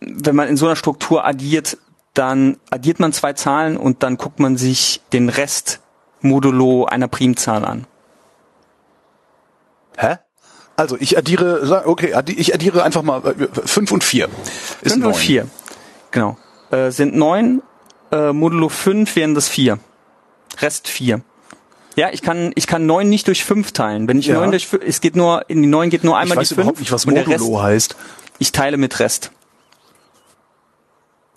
wenn 0.00 0.36
man 0.36 0.48
in 0.48 0.58
so 0.58 0.66
einer 0.66 0.76
Struktur 0.76 1.24
addiert, 1.24 1.78
dann 2.12 2.58
addiert 2.70 3.00
man 3.00 3.14
zwei 3.14 3.32
Zahlen 3.32 3.78
und 3.78 4.02
dann 4.02 4.18
guckt 4.18 4.40
man 4.40 4.58
sich 4.58 5.00
den 5.14 5.30
Rest 5.30 5.80
modulo 6.20 6.84
einer 6.84 7.08
Primzahl 7.08 7.64
an. 7.64 7.86
Hä? 9.96 10.18
Also 10.76 10.96
ich 11.00 11.16
addiere, 11.16 11.82
okay, 11.86 12.14
ich 12.26 12.54
addiere 12.54 12.82
einfach 12.82 13.02
mal 13.02 13.22
5 13.22 13.90
äh, 13.90 13.94
und 13.94 14.04
4. 14.04 14.28
5 14.82 15.06
und 15.06 15.16
4. 15.16 15.48
Genau. 16.12 16.36
Äh, 16.70 16.90
sind 16.90 17.14
neun, 17.14 17.62
äh, 18.10 18.32
Modulo 18.32 18.68
5 18.68 19.16
wären 19.16 19.34
das 19.34 19.48
vier. 19.48 19.78
Rest 20.60 20.88
vier. 20.88 21.22
Ja, 21.96 22.10
ich 22.10 22.22
kann 22.22 22.52
ich 22.54 22.66
kann 22.66 22.86
neun 22.86 23.08
nicht 23.08 23.26
durch 23.26 23.44
fünf 23.44 23.72
teilen. 23.72 24.08
Wenn 24.08 24.18
ich 24.18 24.28
neun 24.28 24.44
ja. 24.44 24.50
durch 24.50 24.66
fünf, 24.66 24.82
es 24.86 25.00
geht 25.00 25.16
nur 25.16 25.48
in 25.48 25.60
die 25.62 25.68
neun 25.68 25.90
geht 25.90 26.04
nur 26.04 26.16
einmal 26.16 26.36
ich 26.36 26.40
weiß 26.40 26.48
die 26.48 26.54
fünf. 26.54 26.64
überhaupt 26.64 26.80
nicht, 26.80 26.92
was 26.92 27.06
Modulo 27.06 27.56
Rest, 27.56 27.62
heißt. 27.62 27.96
Ich 28.38 28.52
teile 28.52 28.76
mit 28.76 28.98
Rest. 28.98 29.30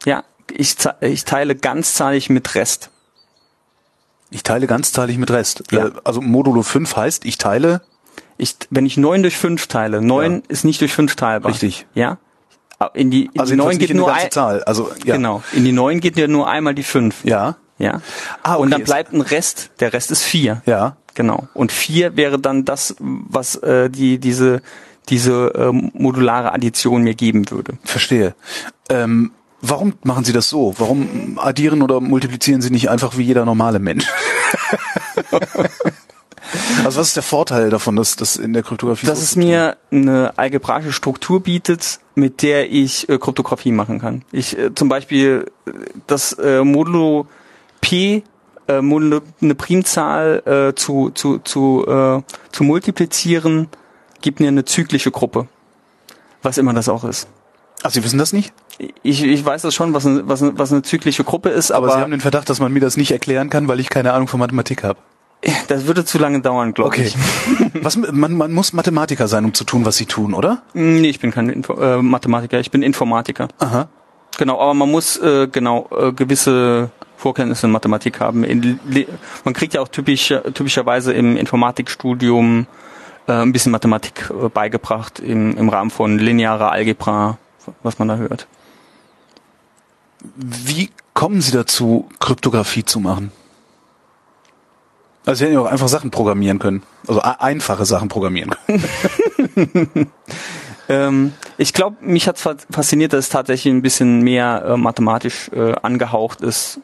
Ja, 0.06 0.24
ich 0.52 0.78
ich 1.02 1.26
teile 1.26 1.56
ganzzahlig 1.56 2.30
mit 2.30 2.56
Rest. 2.56 2.90
Ich 4.30 4.44
teile 4.44 4.68
ganzzahlig 4.68 5.18
mit 5.18 5.32
Rest. 5.32 5.64
Ja. 5.72 5.88
Äh, 5.88 5.92
also 6.04 6.22
Modulo 6.22 6.62
5 6.62 6.96
heißt, 6.96 7.26
ich 7.26 7.38
teile 7.38 7.82
ich, 8.38 8.56
wenn 8.70 8.86
ich 8.86 8.98
neun 8.98 9.22
durch 9.22 9.38
fünf 9.38 9.68
teile, 9.68 10.02
neun 10.02 10.36
ja. 10.36 10.42
ist 10.50 10.66
nicht 10.66 10.82
durch 10.82 10.94
fünf 10.94 11.16
teilbar. 11.16 11.52
Richtig. 11.52 11.86
Ja? 11.94 12.18
In 12.94 13.12
die, 13.12 13.30
in 13.34 13.40
also 13.40 13.54
die 13.54 13.58
neun 13.58 13.78
geht 13.78 13.94
nur 13.94 14.14
ein, 14.14 14.32
Zahl. 14.32 14.64
Also, 14.64 14.92
ja. 15.04 15.16
Genau. 15.16 15.44
In 15.54 15.64
die 15.64 15.72
neun 15.72 16.00
geht 16.00 16.18
ja 16.18 16.28
nur 16.28 16.48
einmal 16.48 16.76
die 16.76 16.84
fünf. 16.84 17.24
Ja. 17.24 17.56
Ja. 17.78 18.02
Ah, 18.44 18.54
okay. 18.54 18.62
Und 18.64 18.72
dann 18.72 18.84
bleibt 18.84 19.14
ein 19.14 19.22
Rest. 19.22 19.72
Der 19.80 19.94
Rest 19.94 20.12
ist 20.12 20.24
vier. 20.24 20.62
Ja. 20.66 20.98
Genau. 21.14 21.48
Und 21.54 21.72
vier 21.72 22.18
wäre 22.18 22.40
dann 22.40 22.66
das, 22.66 22.96
was 23.00 23.56
äh, 23.56 23.90
die 23.90 24.18
diese 24.20 24.62
diese 25.10 25.54
äh, 25.54 25.72
modulare 25.72 26.54
Addition 26.54 27.04
mir 27.04 27.16
geben 27.16 27.50
würde. 27.52 27.78
Verstehe. 27.84 28.36
Ähm, 28.90 29.32
warum 29.62 29.94
machen 30.04 30.26
Sie 30.26 30.34
das 30.34 30.50
so? 30.50 30.74
Warum 30.78 31.40
addieren 31.40 31.82
oder 31.82 32.02
multiplizieren 32.02 32.62
Sie 32.62 32.72
nicht 32.72 32.90
einfach 32.90 33.18
wie 33.18 33.24
jeder 33.24 33.46
normale 33.46 33.80
Mensch? 33.80 34.06
Also 36.84 37.00
was 37.00 37.08
ist 37.08 37.16
der 37.16 37.24
Vorteil 37.24 37.70
davon, 37.70 37.96
dass 37.96 38.16
das 38.16 38.36
in 38.38 38.54
der 38.54 38.64
Kryptographie 38.64 39.06
Dass 39.06 39.20
so 39.20 39.24
es 39.24 39.36
mir 39.36 39.78
eine 39.92 40.38
algebraische 40.38 40.92
Struktur 40.94 41.42
bietet, 41.42 42.00
mit 42.16 42.42
der 42.42 42.72
ich 42.72 43.10
äh, 43.10 43.18
Kryptographie 43.18 43.72
machen 43.72 44.00
kann. 44.00 44.24
Ich 44.32 44.58
äh, 44.58 44.74
zum 44.74 44.90
Beispiel 44.90 45.52
äh, 45.66 45.72
das 46.08 46.34
äh, 46.34 46.64
Modulo 46.64 47.28
P 47.82 48.24
äh, 48.68 48.82
Modulo, 48.82 49.22
eine 49.42 49.56
Primzahl 49.56 50.42
äh, 50.46 50.76
zu 50.76 51.12
zu 51.12 51.40
zu 51.40 51.86
äh, 51.88 52.22
zu 52.52 52.64
multiplizieren, 52.64 53.68
gibt 54.22 54.40
mir 54.40 54.48
eine 54.48 54.66
zyklische 54.66 55.12
Gruppe, 55.12 55.48
was 56.42 56.58
immer 56.58 56.74
das 56.74 56.90
auch 56.90 57.04
ist. 57.04 57.28
Ach, 57.84 57.92
Sie 57.92 58.04
wissen 58.04 58.18
das 58.18 58.34
nicht? 58.34 58.54
Ich, 59.04 59.24
ich 59.24 59.46
weiß 59.46 59.62
das 59.62 59.76
schon, 59.76 59.94
was 59.94 60.06
eine, 60.06 60.28
was, 60.28 60.42
eine, 60.42 60.58
was 60.58 60.72
eine 60.72 60.82
zyklische 60.82 61.24
Gruppe 61.24 61.50
ist, 61.50 61.72
aber, 61.72 61.88
aber 61.88 61.96
Sie 61.96 62.02
haben 62.02 62.12
den 62.12 62.22
Verdacht, 62.22 62.50
dass 62.50 62.60
man 62.60 62.74
mir 62.74 62.80
das 62.80 62.98
nicht 62.98 63.12
erklären 63.12 63.50
kann, 63.50 63.68
weil 63.68 63.80
ich 63.80 63.90
keine 63.90 64.14
Ahnung 64.14 64.28
von 64.28 64.40
Mathematik 64.40 64.84
habe. 64.84 65.00
Das 65.68 65.86
würde 65.86 66.06
zu 66.06 66.18
lange 66.18 66.42
dauern, 66.42 66.74
glaube 66.74 66.90
okay. 66.90 67.04
ich. 67.04 67.16
Was, 67.84 67.98
man, 67.98 68.34
man 68.34 68.52
muss 68.52 68.74
Mathematiker 68.74 69.28
sein, 69.28 69.46
um 69.46 69.54
zu 69.54 69.64
tun, 69.64 69.86
was 69.86 69.96
sie 69.98 70.08
tun, 70.08 70.34
oder? 70.34 70.64
Nee, 70.74 71.10
ich 71.10 71.20
bin 71.20 71.32
kein 71.32 71.50
Info 71.50 71.74
äh, 71.74 72.02
Mathematiker, 72.02 72.60
ich 72.60 72.72
bin 72.72 72.82
Informatiker. 72.82 73.48
Aha. 73.60 73.90
Genau, 74.38 74.60
aber 74.60 74.74
man 74.74 74.90
muss 74.90 75.18
äh, 75.18 75.48
genau 75.48 75.88
äh, 75.96 76.12
gewisse 76.14 76.90
Vorkenntnisse 77.18 77.68
in 77.68 77.72
Mathematik 77.72 78.20
haben. 78.20 78.44
In, 78.44 78.80
man 79.44 79.54
kriegt 79.54 79.76
ja 79.76 79.82
auch 79.82 79.88
typisch, 79.88 80.34
typischerweise 80.54 81.14
im 81.14 81.38
Informatikstudium 81.38 82.66
äh, 83.28 83.34
ein 83.34 83.52
bisschen 83.52 83.72
Mathematik 83.72 84.32
äh, 84.32 84.50
beigebracht 84.50 85.20
im, 85.20 85.56
im 85.58 85.70
Rahmen 85.70 85.92
von 85.92 86.18
linearer 86.18 86.72
Algebra, 86.72 87.38
was 87.84 88.00
man 88.00 88.08
da 88.08 88.18
hört. 88.18 88.48
Wie 90.36 90.90
kommen 91.14 91.42
Sie 91.42 91.52
dazu, 91.52 92.10
Kryptographie 92.20 92.84
zu 92.84 93.00
machen? 93.00 93.32
Also 95.26 95.40
sie 95.40 95.46
hätten 95.46 95.56
ja 95.56 95.62
auch 95.62 95.72
einfach 95.72 95.88
Sachen 95.88 96.12
programmieren 96.12 96.60
können. 96.60 96.84
Also 97.08 97.22
einfache 97.22 97.86
Sachen 97.86 98.10
programmieren 98.10 98.52
können. 98.68 100.12
ähm, 100.90 101.34
ich 101.58 101.74
glaube, 101.74 101.98
mich 102.02 102.28
hat 102.28 102.38
fasziniert, 102.38 103.14
dass 103.14 103.26
es 103.26 103.30
tatsächlich 103.30 103.74
ein 103.74 103.82
bisschen 103.82 104.22
mehr 104.22 104.64
äh, 104.68 104.78
mathematisch 104.78 105.50
äh, 105.54 105.74
angehaucht 105.82 106.42
ist. 106.42 106.80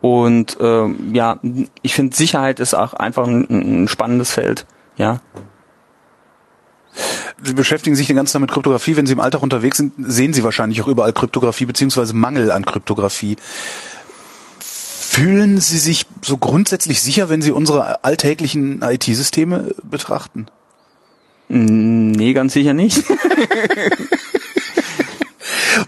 Und 0.00 0.56
ähm, 0.60 1.12
ja, 1.12 1.40
ich 1.82 1.94
finde 1.94 2.16
Sicherheit 2.16 2.60
ist 2.60 2.74
auch 2.74 2.94
einfach 2.94 3.26
ein, 3.26 3.82
ein 3.82 3.88
spannendes 3.88 4.30
Feld. 4.30 4.66
Ja. 4.96 5.20
Sie 7.42 7.54
beschäftigen 7.54 7.94
sich 7.96 8.06
den 8.06 8.16
ganzen 8.16 8.34
Tag 8.34 8.40
mit 8.40 8.50
Kryptographie. 8.50 8.96
Wenn 8.96 9.06
Sie 9.06 9.12
im 9.12 9.20
Alltag 9.20 9.42
unterwegs 9.42 9.76
sind, 9.76 9.92
sehen 9.98 10.32
Sie 10.32 10.42
wahrscheinlich 10.44 10.82
auch 10.82 10.88
überall 10.88 11.12
Kryptographie 11.12 11.66
beziehungsweise 11.66 12.14
Mangel 12.14 12.50
an 12.50 12.64
Kryptographie. 12.64 13.36
Fühlen 15.10 15.58
Sie 15.58 15.78
sich 15.78 16.04
so 16.22 16.36
grundsätzlich 16.36 17.00
sicher, 17.00 17.30
wenn 17.30 17.40
Sie 17.40 17.50
unsere 17.50 18.04
alltäglichen 18.04 18.82
IT-Systeme 18.82 19.74
betrachten? 19.82 20.48
Nee, 21.48 22.34
ganz 22.34 22.52
sicher 22.52 22.74
nicht. 22.74 23.02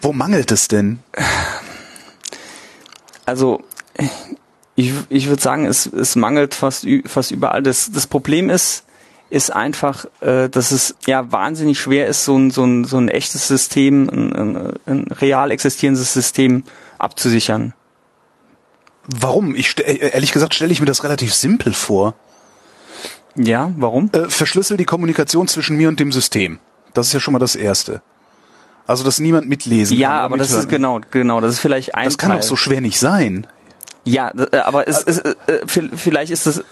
Wo 0.00 0.14
mangelt 0.14 0.50
es 0.50 0.68
denn? 0.68 1.00
Also, 3.26 3.62
ich, 4.74 4.94
ich 5.10 5.28
würde 5.28 5.42
sagen, 5.42 5.66
es, 5.66 5.84
es 5.84 6.16
mangelt 6.16 6.54
fast, 6.54 6.86
fast 7.04 7.30
überall. 7.30 7.62
Das, 7.62 7.92
das 7.92 8.06
Problem 8.06 8.48
ist, 8.48 8.84
ist 9.28 9.52
einfach, 9.52 10.06
äh, 10.22 10.48
dass 10.48 10.72
es 10.72 10.96
ja 11.06 11.30
wahnsinnig 11.30 11.78
schwer 11.78 12.06
ist, 12.06 12.24
so 12.24 12.38
ein, 12.38 12.50
so 12.50 12.64
ein, 12.64 12.84
so 12.84 12.96
ein 12.96 13.08
echtes 13.08 13.46
System, 13.46 14.08
ein, 14.08 14.32
ein, 14.32 14.72
ein 14.86 15.02
real 15.12 15.50
existierendes 15.50 16.14
System 16.14 16.64
abzusichern. 16.98 17.74
Warum? 19.06 19.54
Ich 19.54 19.78
äh, 19.78 20.10
ehrlich 20.12 20.32
gesagt 20.32 20.54
stelle 20.54 20.72
ich 20.72 20.80
mir 20.80 20.86
das 20.86 21.04
relativ 21.04 21.34
simpel 21.34 21.72
vor. 21.72 22.14
Ja, 23.36 23.72
warum? 23.76 24.10
Äh, 24.12 24.28
verschlüssel 24.28 24.76
die 24.76 24.84
Kommunikation 24.84 25.48
zwischen 25.48 25.76
mir 25.76 25.88
und 25.88 26.00
dem 26.00 26.12
System. 26.12 26.58
Das 26.94 27.08
ist 27.08 27.12
ja 27.12 27.20
schon 27.20 27.32
mal 27.32 27.38
das 27.38 27.56
Erste. 27.56 28.02
Also, 28.86 29.04
dass 29.04 29.20
niemand 29.20 29.48
mitlesen 29.48 29.96
ja, 29.96 30.08
kann. 30.08 30.16
Ja, 30.16 30.22
aber 30.24 30.36
das 30.36 30.50
ist 30.52 30.68
genau, 30.68 31.00
genau, 31.10 31.40
das 31.40 31.54
ist 31.54 31.60
vielleicht 31.60 31.94
ein 31.94 32.06
Das 32.06 32.18
kann 32.18 32.30
Teil. 32.30 32.40
auch 32.40 32.42
so 32.42 32.56
schwer 32.56 32.80
nicht 32.80 32.98
sein. 32.98 33.46
Ja, 34.04 34.32
äh, 34.52 34.56
aber 34.58 34.88
es, 34.88 35.02
es, 35.04 35.18
äh, 35.18 35.34
vielleicht 35.94 36.32
ist 36.32 36.46
es, 36.46 36.64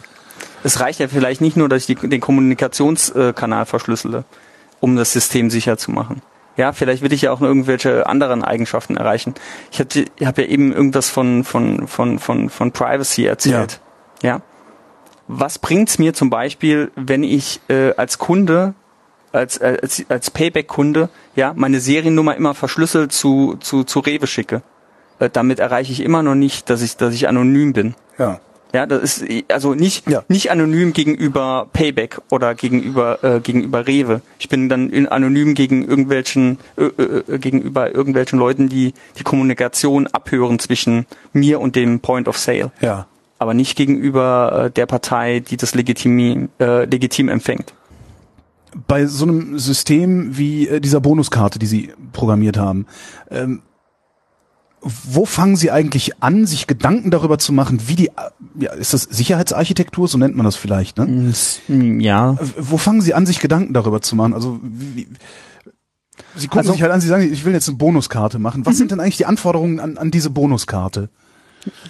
es 0.64 0.80
reicht 0.80 0.98
ja 0.98 1.08
vielleicht 1.08 1.40
nicht 1.40 1.56
nur, 1.56 1.68
dass 1.68 1.88
ich 1.88 1.96
die, 1.96 2.08
den 2.08 2.20
Kommunikationskanal 2.20 3.66
verschlüssele, 3.66 4.24
um 4.80 4.96
das 4.96 5.12
System 5.12 5.50
sicher 5.50 5.78
zu 5.78 5.92
machen. 5.92 6.22
Ja, 6.58 6.72
vielleicht 6.72 7.02
will 7.02 7.12
ich 7.12 7.22
ja 7.22 7.30
auch 7.30 7.38
nur 7.38 7.48
irgendwelche 7.48 8.06
anderen 8.08 8.42
Eigenschaften 8.42 8.96
erreichen. 8.96 9.34
Ich 9.70 9.78
habe 9.78 9.88
ich 10.18 10.26
hab 10.26 10.38
ja 10.38 10.44
eben 10.44 10.72
irgendwas 10.72 11.08
von 11.08 11.44
von 11.44 11.86
von 11.86 12.18
von 12.18 12.50
von 12.50 12.72
Privacy 12.72 13.26
erzählt. 13.26 13.80
Ja. 14.22 14.28
ja. 14.28 14.42
Was 15.28 15.60
bringt's 15.60 16.00
mir 16.00 16.14
zum 16.14 16.30
Beispiel, 16.30 16.90
wenn 16.96 17.22
ich 17.22 17.60
äh, 17.68 17.92
als 17.96 18.18
Kunde 18.18 18.74
als 19.30 19.60
als, 19.60 20.04
als 20.08 20.32
Payback-Kunde 20.32 21.10
ja 21.36 21.52
meine 21.54 21.78
Seriennummer 21.78 22.34
immer 22.34 22.54
verschlüsselt 22.54 23.12
zu 23.12 23.56
zu 23.60 23.84
zu 23.84 24.00
Rewe 24.00 24.26
schicke? 24.26 24.62
Äh, 25.20 25.30
damit 25.30 25.60
erreiche 25.60 25.92
ich 25.92 26.00
immer 26.00 26.24
noch 26.24 26.34
nicht, 26.34 26.70
dass 26.70 26.82
ich 26.82 26.96
dass 26.96 27.14
ich 27.14 27.28
anonym 27.28 27.72
bin. 27.72 27.94
Ja. 28.18 28.40
Ja, 28.72 28.86
das 28.86 29.18
ist 29.18 29.44
also 29.50 29.74
nicht 29.74 30.08
ja. 30.08 30.24
nicht 30.28 30.50
anonym 30.50 30.92
gegenüber 30.92 31.68
Payback 31.72 32.20
oder 32.30 32.54
gegenüber 32.54 33.22
äh, 33.24 33.40
gegenüber 33.40 33.86
Rewe. 33.86 34.20
Ich 34.38 34.48
bin 34.48 34.68
dann 34.68 34.90
in, 34.90 35.08
anonym 35.08 35.54
gegen 35.54 35.88
irgendwelchen 35.88 36.58
äh, 36.76 36.84
äh, 36.84 37.34
äh, 37.34 37.38
gegenüber 37.38 37.94
irgendwelchen 37.94 38.38
Leuten, 38.38 38.68
die 38.68 38.92
die 39.18 39.22
Kommunikation 39.22 40.06
abhören 40.08 40.58
zwischen 40.58 41.06
mir 41.32 41.60
und 41.60 41.76
dem 41.76 42.00
Point 42.00 42.28
of 42.28 42.36
Sale. 42.36 42.70
Ja. 42.80 43.06
Aber 43.38 43.54
nicht 43.54 43.76
gegenüber 43.76 44.66
äh, 44.66 44.70
der 44.70 44.86
Partei, 44.86 45.40
die 45.40 45.56
das 45.56 45.74
legitim 45.74 46.50
äh, 46.60 46.84
legitim 46.84 47.28
empfängt. 47.28 47.72
Bei 48.86 49.06
so 49.06 49.24
einem 49.24 49.58
System 49.58 50.36
wie 50.36 50.68
äh, 50.68 50.80
dieser 50.80 51.00
Bonuskarte, 51.00 51.58
die 51.58 51.66
Sie 51.66 51.92
programmiert 52.12 52.58
haben, 52.58 52.86
ähm, 53.30 53.62
wo 54.80 55.24
fangen 55.24 55.56
Sie 55.56 55.70
eigentlich 55.70 56.22
an, 56.22 56.46
sich 56.46 56.66
Gedanken 56.66 57.10
darüber 57.10 57.38
zu 57.38 57.52
machen, 57.52 57.80
wie 57.86 57.96
die, 57.96 58.10
ja, 58.58 58.72
ist 58.72 58.94
das 58.94 59.02
Sicherheitsarchitektur, 59.02 60.08
so 60.08 60.18
nennt 60.18 60.36
man 60.36 60.44
das 60.44 60.56
vielleicht, 60.56 60.98
ne? 60.98 61.32
Ja. 61.68 62.36
Wo 62.56 62.78
fangen 62.78 63.00
Sie 63.00 63.14
an, 63.14 63.26
sich 63.26 63.40
Gedanken 63.40 63.74
darüber 63.74 64.00
zu 64.00 64.16
machen? 64.16 64.34
Also, 64.34 64.60
wie, 64.62 65.08
Sie 66.36 66.46
gucken 66.46 66.60
also, 66.60 66.72
sich 66.72 66.82
halt 66.82 66.92
an, 66.92 67.00
Sie 67.00 67.08
sagen, 67.08 67.32
ich 67.32 67.44
will 67.44 67.52
jetzt 67.52 67.68
eine 67.68 67.78
Bonuskarte 67.78 68.38
machen. 68.38 68.64
Was 68.66 68.76
sind 68.76 68.90
denn 68.90 69.00
eigentlich 69.00 69.16
die 69.16 69.26
Anforderungen 69.26 69.80
an, 69.80 69.98
an 69.98 70.10
diese 70.10 70.30
Bonuskarte? 70.30 71.10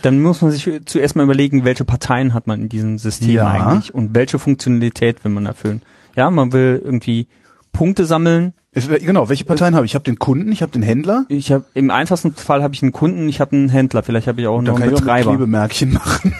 Dann 0.02 0.20
muss 0.22 0.40
man 0.40 0.50
sich 0.50 0.68
zuerst 0.86 1.16
mal 1.16 1.24
überlegen, 1.24 1.64
welche 1.64 1.84
Parteien 1.84 2.34
hat 2.34 2.46
man 2.46 2.62
in 2.62 2.68
diesem 2.68 2.98
System 2.98 3.30
ja. 3.30 3.50
eigentlich 3.50 3.94
und 3.94 4.14
welche 4.14 4.38
Funktionalität 4.38 5.24
will 5.24 5.32
man 5.32 5.46
erfüllen. 5.46 5.82
Ja, 6.16 6.30
man 6.30 6.52
will 6.52 6.80
irgendwie 6.82 7.28
Punkte 7.72 8.04
sammeln, 8.04 8.54
Genau, 8.86 9.28
welche 9.28 9.44
Parteien 9.44 9.74
habe 9.74 9.86
ich? 9.86 9.92
Ich 9.92 9.94
habe 9.94 10.04
den 10.04 10.18
Kunden, 10.18 10.52
ich 10.52 10.62
habe 10.62 10.72
den 10.72 10.82
Händler. 10.82 11.24
Ich 11.28 11.50
habe 11.50 11.64
im 11.74 11.90
einfachsten 11.90 12.34
Fall 12.34 12.62
habe 12.62 12.74
ich 12.74 12.82
einen 12.82 12.92
Kunden, 12.92 13.28
ich 13.28 13.40
habe 13.40 13.56
einen 13.56 13.68
Händler, 13.68 14.02
vielleicht 14.02 14.26
habe 14.26 14.40
ich 14.40 14.46
auch 14.46 14.60
noch 14.60 14.78
einen 14.78 14.90
Betreiber. 14.90 15.32
Ich 15.32 15.40
auch 15.40 15.86
machen. 15.92 16.34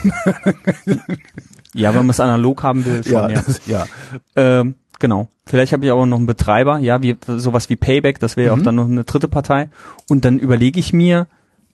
ja, 1.74 1.90
wenn 1.90 2.00
man 2.00 2.10
es 2.10 2.20
analog 2.20 2.62
haben 2.62 2.84
will, 2.84 3.02
schon, 3.02 3.30
ja. 3.30 3.30
Ja, 3.30 3.44
ja. 3.66 3.86
Ähm, 4.36 4.74
genau. 4.98 5.28
Vielleicht 5.46 5.72
habe 5.72 5.86
ich 5.86 5.90
auch 5.90 6.04
noch 6.04 6.18
einen 6.18 6.26
Betreiber, 6.26 6.78
ja, 6.78 7.02
wie 7.02 7.16
sowas 7.26 7.70
wie 7.70 7.76
Payback, 7.76 8.20
das 8.20 8.36
wäre 8.36 8.54
mhm. 8.54 8.60
auch 8.60 8.64
dann 8.64 8.74
noch 8.74 8.86
eine 8.86 9.04
dritte 9.04 9.28
Partei. 9.28 9.70
Und 10.08 10.24
dann 10.24 10.38
überlege 10.38 10.78
ich 10.78 10.92
mir, 10.92 11.26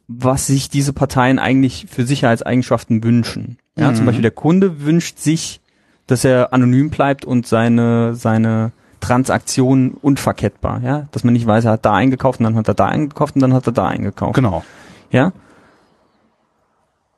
was 0.07 0.47
sich 0.47 0.69
diese 0.69 0.93
Parteien 0.93 1.39
eigentlich 1.39 1.87
für 1.91 2.07
Sicherheitseigenschaften 2.07 3.03
wünschen. 3.03 3.59
Ja, 3.77 3.91
mhm. 3.91 3.97
zum 3.97 4.07
Beispiel 4.07 4.23
der 4.23 4.31
Kunde 4.31 4.85
wünscht 4.85 5.19
sich, 5.19 5.61
dass 6.07 6.25
er 6.25 6.53
anonym 6.53 6.91
bleibt 6.91 7.25
und 7.25 7.47
seine 7.47 8.15
seine 8.15 8.73
Transaktion 9.05 9.93
unverkettbar, 10.01 10.81
ja, 10.83 11.07
dass 11.13 11.25
man 11.25 11.35
nicht 11.35 11.47
weiß, 11.47 11.67
er 11.67 11.73
hat 11.73 11.85
da 11.85 11.93
eingekauft 11.93 12.41
und 12.41 12.45
dann 12.45 12.57
hat 12.57 12.69
er 12.69 12.75
da 12.75 12.87
eingekauft 12.87 13.35
und 13.35 13.43
dann 13.43 13.53
hat 13.53 13.67
er 13.67 13.73
da 13.73 13.87
eingekauft. 13.87 14.35
Genau. 14.35 14.65
Ja. 15.11 15.33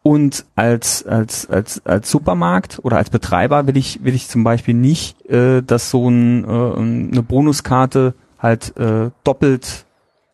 Und 0.03 0.45
als 0.55 1.07
als 1.07 1.49
als 1.49 1.85
als 1.85 2.11
Supermarkt 2.11 2.81
oder 2.83 2.97
als 2.97 3.11
Betreiber 3.11 3.67
will 3.67 3.77
ich 3.77 4.05
will 4.05 4.15
ich 4.15 4.29
zum 4.29 4.45
Beispiel 4.45 4.75
nicht, 4.75 5.25
äh, 5.29 5.63
dass 5.63 5.91
so 5.91 6.09
ein, 6.09 6.45
äh, 6.45 6.49
eine 6.49 7.23
Bonuskarte 7.23 8.15
halt 8.39 8.77
äh, 8.77 9.11
doppelt 9.25 9.85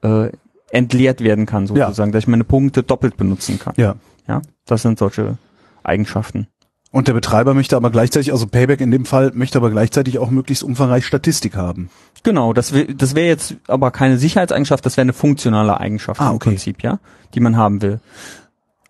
äh, 0.03 0.31
entleert 0.71 1.21
werden 1.21 1.47
kann 1.47 1.67
sozusagen, 1.67 2.11
ja. 2.11 2.13
dass 2.13 2.25
ich 2.25 2.29
meine 2.29 2.45
Punkte 2.45 2.83
doppelt 2.83 3.17
benutzen 3.17 3.59
kann. 3.59 3.75
Ja. 3.77 3.97
Ja, 4.29 4.41
das 4.67 4.83
sind 4.83 4.99
solche 4.99 5.37
Eigenschaften. 5.83 6.47
Und 6.93 7.09
der 7.09 7.15
Betreiber 7.15 7.55
möchte 7.55 7.75
aber 7.75 7.91
gleichzeitig, 7.91 8.33
also 8.33 8.47
Payback 8.47 8.83
in 8.83 8.91
dem 8.91 9.07
Fall, 9.07 9.33
möchte 9.35 9.57
aber 9.57 9.71
gleichzeitig 9.71 10.19
auch 10.19 10.31
möglichst 10.31 10.63
umfangreich 10.63 11.07
Statistik 11.07 11.57
haben. 11.57 11.89
Genau, 12.23 12.53
das 12.53 12.75
wäre 12.75 12.95
das 12.95 13.15
wäre 13.15 13.27
jetzt 13.27 13.57
aber 13.67 13.91
keine 13.91 14.19
Sicherheitseigenschaft, 14.19 14.85
das 14.85 14.99
wäre 14.99 15.03
eine 15.03 15.15
funktionale 15.15 15.81
Eigenschaft 15.81 16.21
ah, 16.21 16.33
okay. 16.33 16.35
im 16.35 16.39
Prinzip, 16.39 16.83
ja, 16.83 17.01
die 17.35 17.41
man 17.41 17.57
haben 17.57 17.81
will. 17.81 18.01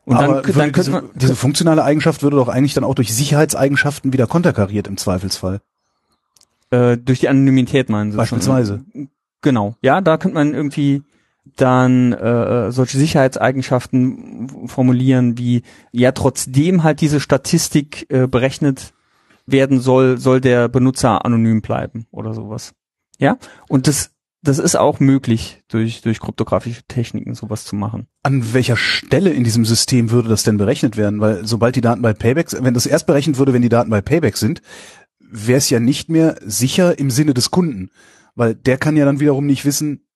Und 0.05 0.17
aber 0.17 0.43
dann, 0.43 0.53
dann 0.53 0.73
diese, 0.73 0.91
man, 0.91 1.11
diese 1.15 1.37
funktionale 1.37 1.85
Eigenschaft 1.85 2.25
würde 2.25 2.37
doch 2.37 2.49
eigentlich 2.49 2.75
dann 2.75 2.83
auch 2.83 2.97
durch 2.97 3.15
Sicherheitseigenschaften 3.15 4.12
wieder 4.12 4.27
konterkariert 4.27 4.88
im 4.88 4.97
Zweifelsfall. 4.97 5.61
Äh, 6.71 6.99
durch 6.99 7.21
die 7.21 7.29
Anonymität 7.29 7.88
meinen 7.88 8.11
Sie 8.11 8.17
Beispielsweise. 8.17 8.85
Schon, 8.93 9.11
genau, 9.43 9.77
ja, 9.81 10.01
da 10.01 10.17
könnte 10.17 10.35
man 10.35 10.55
irgendwie 10.55 11.03
dann 11.57 12.12
äh, 12.12 12.70
solche 12.70 12.98
Sicherheitseigenschaften 12.98 14.68
formulieren 14.68 15.38
wie 15.38 15.62
ja 15.90 16.12
trotzdem 16.12 16.83
halt 16.83 17.00
diese 17.00 17.20
Statistik 17.20 18.07
äh, 18.11 18.26
berechnet 18.26 18.92
werden 19.46 19.81
soll, 19.81 20.18
soll 20.18 20.40
der 20.40 20.68
Benutzer 20.68 21.24
anonym 21.24 21.61
bleiben 21.61 22.07
oder 22.11 22.33
sowas. 22.33 22.74
Ja, 23.18 23.38
und 23.68 23.88
das 23.88 24.11
das 24.44 24.59
ist 24.59 24.74
auch 24.74 24.98
möglich 24.98 25.62
durch 25.68 26.02
durch 26.02 26.18
kryptografische 26.20 26.83
Techniken 26.88 27.35
sowas 27.35 27.64
zu 27.64 27.76
machen. 27.76 28.07
An 28.22 28.55
welcher 28.55 28.76
Stelle 28.76 29.31
in 29.31 29.44
diesem 29.44 29.64
System 29.64 30.11
würde 30.11 30.28
das 30.28 30.42
denn 30.42 30.57
berechnet 30.57 30.96
werden? 30.96 31.20
Weil 31.20 31.46
sobald 31.46 31.76
die 31.76 31.81
Daten 31.81 32.02
bei 32.02 32.12
Payback, 32.12 32.48
wenn 32.61 32.74
das 32.74 32.87
erst 32.87 33.07
berechnet 33.07 33.38
würde, 33.38 33.52
wenn 33.52 33.62
die 33.62 33.68
Daten 33.68 33.90
bei 33.90 34.00
Payback 34.00 34.37
sind, 34.37 34.62
wäre 35.20 35.59
es 35.59 35.70
ja 35.70 35.81
nicht 35.81 36.09
mehr 36.09 36.37
sicher 36.44 36.98
im 36.98 37.11
Sinne 37.11 37.35
des 37.35 37.50
Kunden, 37.50 37.90
weil 38.35 38.55
der 38.55 38.78
kann 38.78 38.96
ja 38.96 39.05
dann 39.05 39.20
wiederum 39.20 39.46
nicht 39.46 39.64
wissen, 39.64 40.07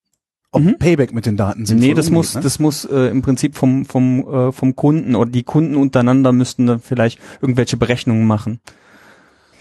ob 0.56 0.62
mhm. 0.62 0.78
Payback 0.78 1.12
mit 1.12 1.26
den 1.26 1.36
Daten 1.36 1.66
sind. 1.66 1.80
Nee, 1.80 1.92
das 1.92 2.10
muss, 2.10 2.34
ne? 2.34 2.40
das 2.40 2.58
muss 2.58 2.86
äh, 2.86 3.08
im 3.08 3.20
Prinzip 3.20 3.54
vom, 3.56 3.84
vom, 3.84 4.20
äh, 4.26 4.52
vom 4.52 4.74
Kunden 4.74 5.14
oder 5.14 5.30
die 5.30 5.42
Kunden 5.42 5.76
untereinander 5.76 6.32
müssten 6.32 6.66
dann 6.66 6.80
vielleicht 6.80 7.20
irgendwelche 7.42 7.76
Berechnungen 7.76 8.26
machen. 8.26 8.60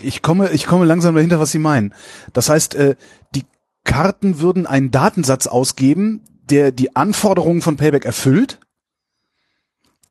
Ich 0.02 0.22
komme, 0.22 0.52
ich 0.52 0.66
komme 0.66 0.86
langsam 0.86 1.14
dahinter, 1.14 1.40
was 1.40 1.52
Sie 1.52 1.60
meinen. 1.60 1.94
Das 2.32 2.50
heißt, 2.50 2.76
äh, 2.76 2.96
die 3.36 3.44
Karten 3.84 4.40
würden 4.40 4.66
einen 4.66 4.92
Datensatz 4.92 5.48
ausgeben, 5.48 6.22
der 6.50 6.72
die 6.72 6.96
Anforderungen 6.96 7.62
von 7.62 7.76
Payback 7.76 8.06
erfüllt 8.06 8.60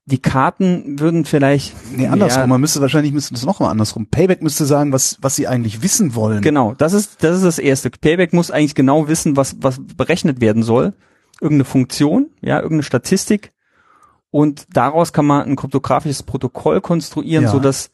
die 0.07 0.19
Karten 0.19 1.01
würden 1.01 1.25
vielleicht. 1.25 1.75
Nee, 1.97 2.07
andersrum. 2.07 2.43
Ja, 2.43 2.47
man 2.47 2.61
müsste 2.61 2.81
wahrscheinlich 2.81 3.13
müsste 3.13 3.35
das 3.35 3.45
nochmal 3.45 3.71
andersrum. 3.71 4.07
Payback 4.07 4.43
müsste 4.43 4.67
sagen, 4.67 4.93
was, 4.93 5.17
was 5.23 5.37
sie 5.37 5.49
eigentlich 5.49 5.83
wissen 5.83 6.15
wollen. 6.15 6.43
Genau, 6.43 6.75
das 6.75 6.93
ist, 6.93 7.23
das 7.23 7.37
ist 7.37 7.45
das 7.45 7.59
erste. 7.59 7.91
Payback 7.91 8.33
muss 8.33 8.51
eigentlich 8.51 8.75
genau 8.75 9.09
wissen, 9.09 9.37
was, 9.37 9.57
was 9.61 9.81
berechnet 9.97 10.41
werden 10.41 10.63
soll. 10.63 10.93
Irgendeine 11.41 11.65
Funktion, 11.65 12.31
ja, 12.43 12.57
irgendeine 12.57 12.83
Statistik. 12.83 13.53
Und 14.31 14.67
daraus 14.73 15.13
kann 15.13 15.27
man 15.27 15.47
ein 15.47 15.57
kryptografisches 15.57 16.23
Protokoll 16.23 16.81
konstruieren, 16.81 17.45
ja. 17.45 17.51
so 17.51 17.59
dass 17.59 17.91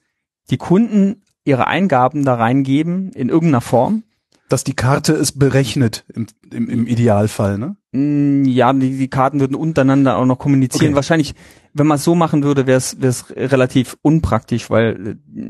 die 0.51 0.57
Kunden 0.57 1.23
ihre 1.45 1.67
Eingaben 1.67 2.25
da 2.25 2.35
reingeben 2.35 3.13
in 3.13 3.29
irgendeiner 3.29 3.61
Form. 3.61 4.03
Dass 4.49 4.65
die 4.65 4.75
Karte 4.75 5.13
es 5.13 5.33
berechnet 5.33 6.05
im, 6.13 6.27
im, 6.51 6.69
im 6.69 6.87
Idealfall, 6.87 7.57
ne? 7.57 7.77
Mm, 7.93 8.45
ja, 8.45 8.73
die, 8.73 8.97
die 8.97 9.09
Karten 9.09 9.41
würden 9.41 9.55
untereinander 9.55 10.17
auch 10.17 10.27
noch 10.27 10.39
kommunizieren. 10.39 10.89
Okay. 10.89 10.97
Wahrscheinlich 10.97 11.35
wenn 11.73 11.87
man 11.87 11.97
es 11.97 12.05
so 12.05 12.15
machen 12.15 12.43
würde, 12.43 12.67
wäre 12.67 12.79
es 12.79 13.27
relativ 13.37 13.97
unpraktisch, 14.03 14.71
weil 14.71 15.19
äh, 15.35 15.41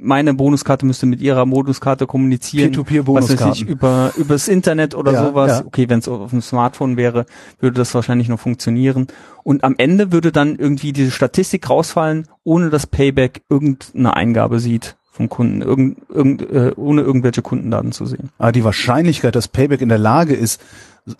meine 0.00 0.34
Bonuskarte 0.34 0.86
müsste 0.86 1.06
mit 1.06 1.20
ihrer 1.20 1.46
Bonuskarte 1.46 2.06
kommunizieren. 2.06 2.72
Peer-to-Peer-Bonuskarten. 2.72 3.68
über 3.68 4.12
übers 4.16 4.48
Internet 4.48 4.94
oder 4.94 5.12
ja, 5.14 5.24
sowas. 5.24 5.60
Ja. 5.60 5.66
Okay, 5.66 5.88
wenn 5.88 6.00
es 6.00 6.08
auf 6.08 6.30
dem 6.30 6.42
Smartphone 6.42 6.96
wäre, 6.96 7.26
würde 7.60 7.78
das 7.78 7.94
wahrscheinlich 7.94 8.28
noch 8.28 8.40
funktionieren. 8.40 9.06
Und 9.44 9.62
am 9.62 9.74
Ende 9.78 10.12
würde 10.12 10.32
dann 10.32 10.56
irgendwie 10.56 10.92
diese 10.92 11.10
Statistik 11.10 11.68
rausfallen, 11.70 12.26
ohne 12.42 12.70
dass 12.70 12.86
Payback 12.86 13.42
irgendeine 13.48 14.16
Eingabe 14.16 14.58
sieht 14.58 14.96
vom 15.12 15.28
Kunden, 15.28 15.60
irgend, 15.60 15.98
irgend, 16.08 16.42
äh, 16.50 16.72
ohne 16.76 17.02
irgendwelche 17.02 17.42
Kundendaten 17.42 17.92
zu 17.92 18.06
sehen. 18.06 18.30
Aber 18.38 18.52
die 18.52 18.64
Wahrscheinlichkeit, 18.64 19.34
dass 19.34 19.48
Payback 19.48 19.80
in 19.80 19.88
der 19.88 19.98
Lage 19.98 20.34
ist, 20.34 20.62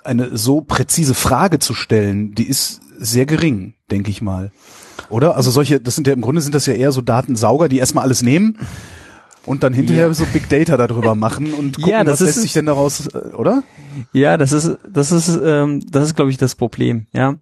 eine 0.05 0.37
so 0.37 0.61
präzise 0.61 1.15
Frage 1.15 1.59
zu 1.59 1.75
stellen, 1.75 2.35
die 2.35 2.49
ist 2.49 2.81
sehr 2.99 3.27
gering, 3.27 3.75
denke 3.91 4.11
ich 4.11 4.23
mal. 4.23 4.53
Oder? 5.09 5.37
Also 5.37 5.51
solche, 5.51 5.81
das 5.81 5.95
sind 5.95 6.07
ja 6.07 6.13
im 6.13 6.21
Grunde 6.21 6.41
sind 6.41 6.55
das 6.55 6.67
ja 6.67 6.75
eher 6.75 6.93
so 6.93 7.01
Datensauger, 7.01 7.69
die 7.69 7.79
erstmal 7.79 8.05
alles 8.05 8.23
nehmen 8.23 8.59
und 9.47 9.63
dann 9.63 9.73
hinterher 9.73 10.07
ja. 10.07 10.15
so 10.15 10.25
Big 10.27 10.49
Data 10.49 10.77
darüber 10.77 11.15
machen 11.15 11.53
und 11.55 11.77
gucken, 11.77 11.91
ja, 11.91 12.07
was 12.07 12.21
lässt 12.21 12.41
sich 12.41 12.53
denn 12.53 12.67
daraus, 12.67 13.07
äh, 13.09 13.19
oder? 13.35 13.63
Ja, 14.13 14.37
das 14.37 14.53
ist, 14.53 14.79
das 14.89 15.13
ist, 15.13 15.29
ähm, 15.43 15.83
das 15.91 16.05
ist, 16.05 16.17
glaube 16.17 16.31
ich, 16.31 16.37
das 16.37 16.55
Problem. 16.55 17.07
Ja, 17.13 17.37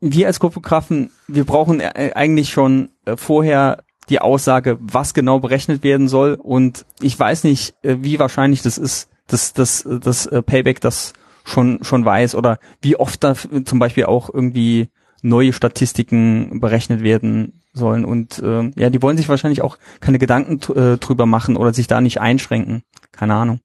wir 0.00 0.26
als 0.26 0.40
Kryptografen, 0.40 1.10
wir 1.28 1.44
brauchen 1.44 1.80
äh, 1.80 2.12
eigentlich 2.14 2.50
schon 2.50 2.90
äh, 3.04 3.16
vorher 3.16 3.82
die 4.08 4.20
Aussage, 4.20 4.78
was 4.80 5.14
genau 5.14 5.40
berechnet 5.40 5.82
werden 5.82 6.08
soll. 6.08 6.34
Und 6.34 6.86
ich 7.00 7.18
weiß 7.18 7.44
nicht, 7.44 7.74
äh, 7.82 7.96
wie 8.00 8.18
wahrscheinlich 8.18 8.62
das 8.62 8.78
ist, 8.78 9.08
dass 9.26 9.52
das, 9.52 9.84
das 10.02 10.28
Payback 10.46 10.80
das 10.80 11.12
schon, 11.46 11.78
schon 11.82 12.04
weiß 12.04 12.34
oder 12.34 12.58
wie 12.82 12.96
oft 12.96 13.22
da 13.22 13.34
zum 13.34 13.78
Beispiel 13.78 14.04
auch 14.04 14.32
irgendwie 14.32 14.88
neue 15.22 15.52
Statistiken 15.52 16.60
berechnet 16.60 17.02
werden 17.02 17.62
sollen. 17.72 18.04
Und 18.04 18.38
äh, 18.40 18.70
ja, 18.76 18.90
die 18.90 19.00
wollen 19.02 19.16
sich 19.16 19.28
wahrscheinlich 19.28 19.62
auch 19.62 19.78
keine 20.00 20.18
Gedanken 20.18 20.60
äh, 20.74 20.98
drüber 20.98 21.26
machen 21.26 21.56
oder 21.56 21.72
sich 21.72 21.86
da 21.86 22.00
nicht 22.00 22.20
einschränken. 22.20 22.82
Keine 23.12 23.34
Ahnung. 23.34 23.60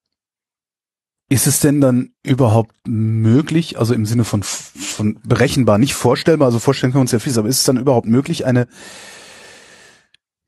Ist 1.30 1.48
es 1.48 1.60
denn 1.62 1.80
dann 1.82 2.12
überhaupt 2.24 2.76
möglich, 2.86 3.80
also 3.80 3.94
im 3.94 4.06
Sinne 4.06 4.26
von, 4.26 4.44
von 4.44 5.20
berechenbar, 5.24 5.78
nicht 5.78 5.94
vorstellbar, 5.94 6.48
also 6.48 6.60
vorstellen 6.60 6.91
können 6.91 7.00
wir 7.00 7.04
uns 7.04 7.13
ja 7.13 7.20
vieles, 7.20 7.38
aber 7.38 7.48
ist 7.48 7.60
es 7.60 7.63
dann 7.63 7.78
überhaupt 7.78 8.06
möglich, 8.06 8.46
eine 8.46 8.67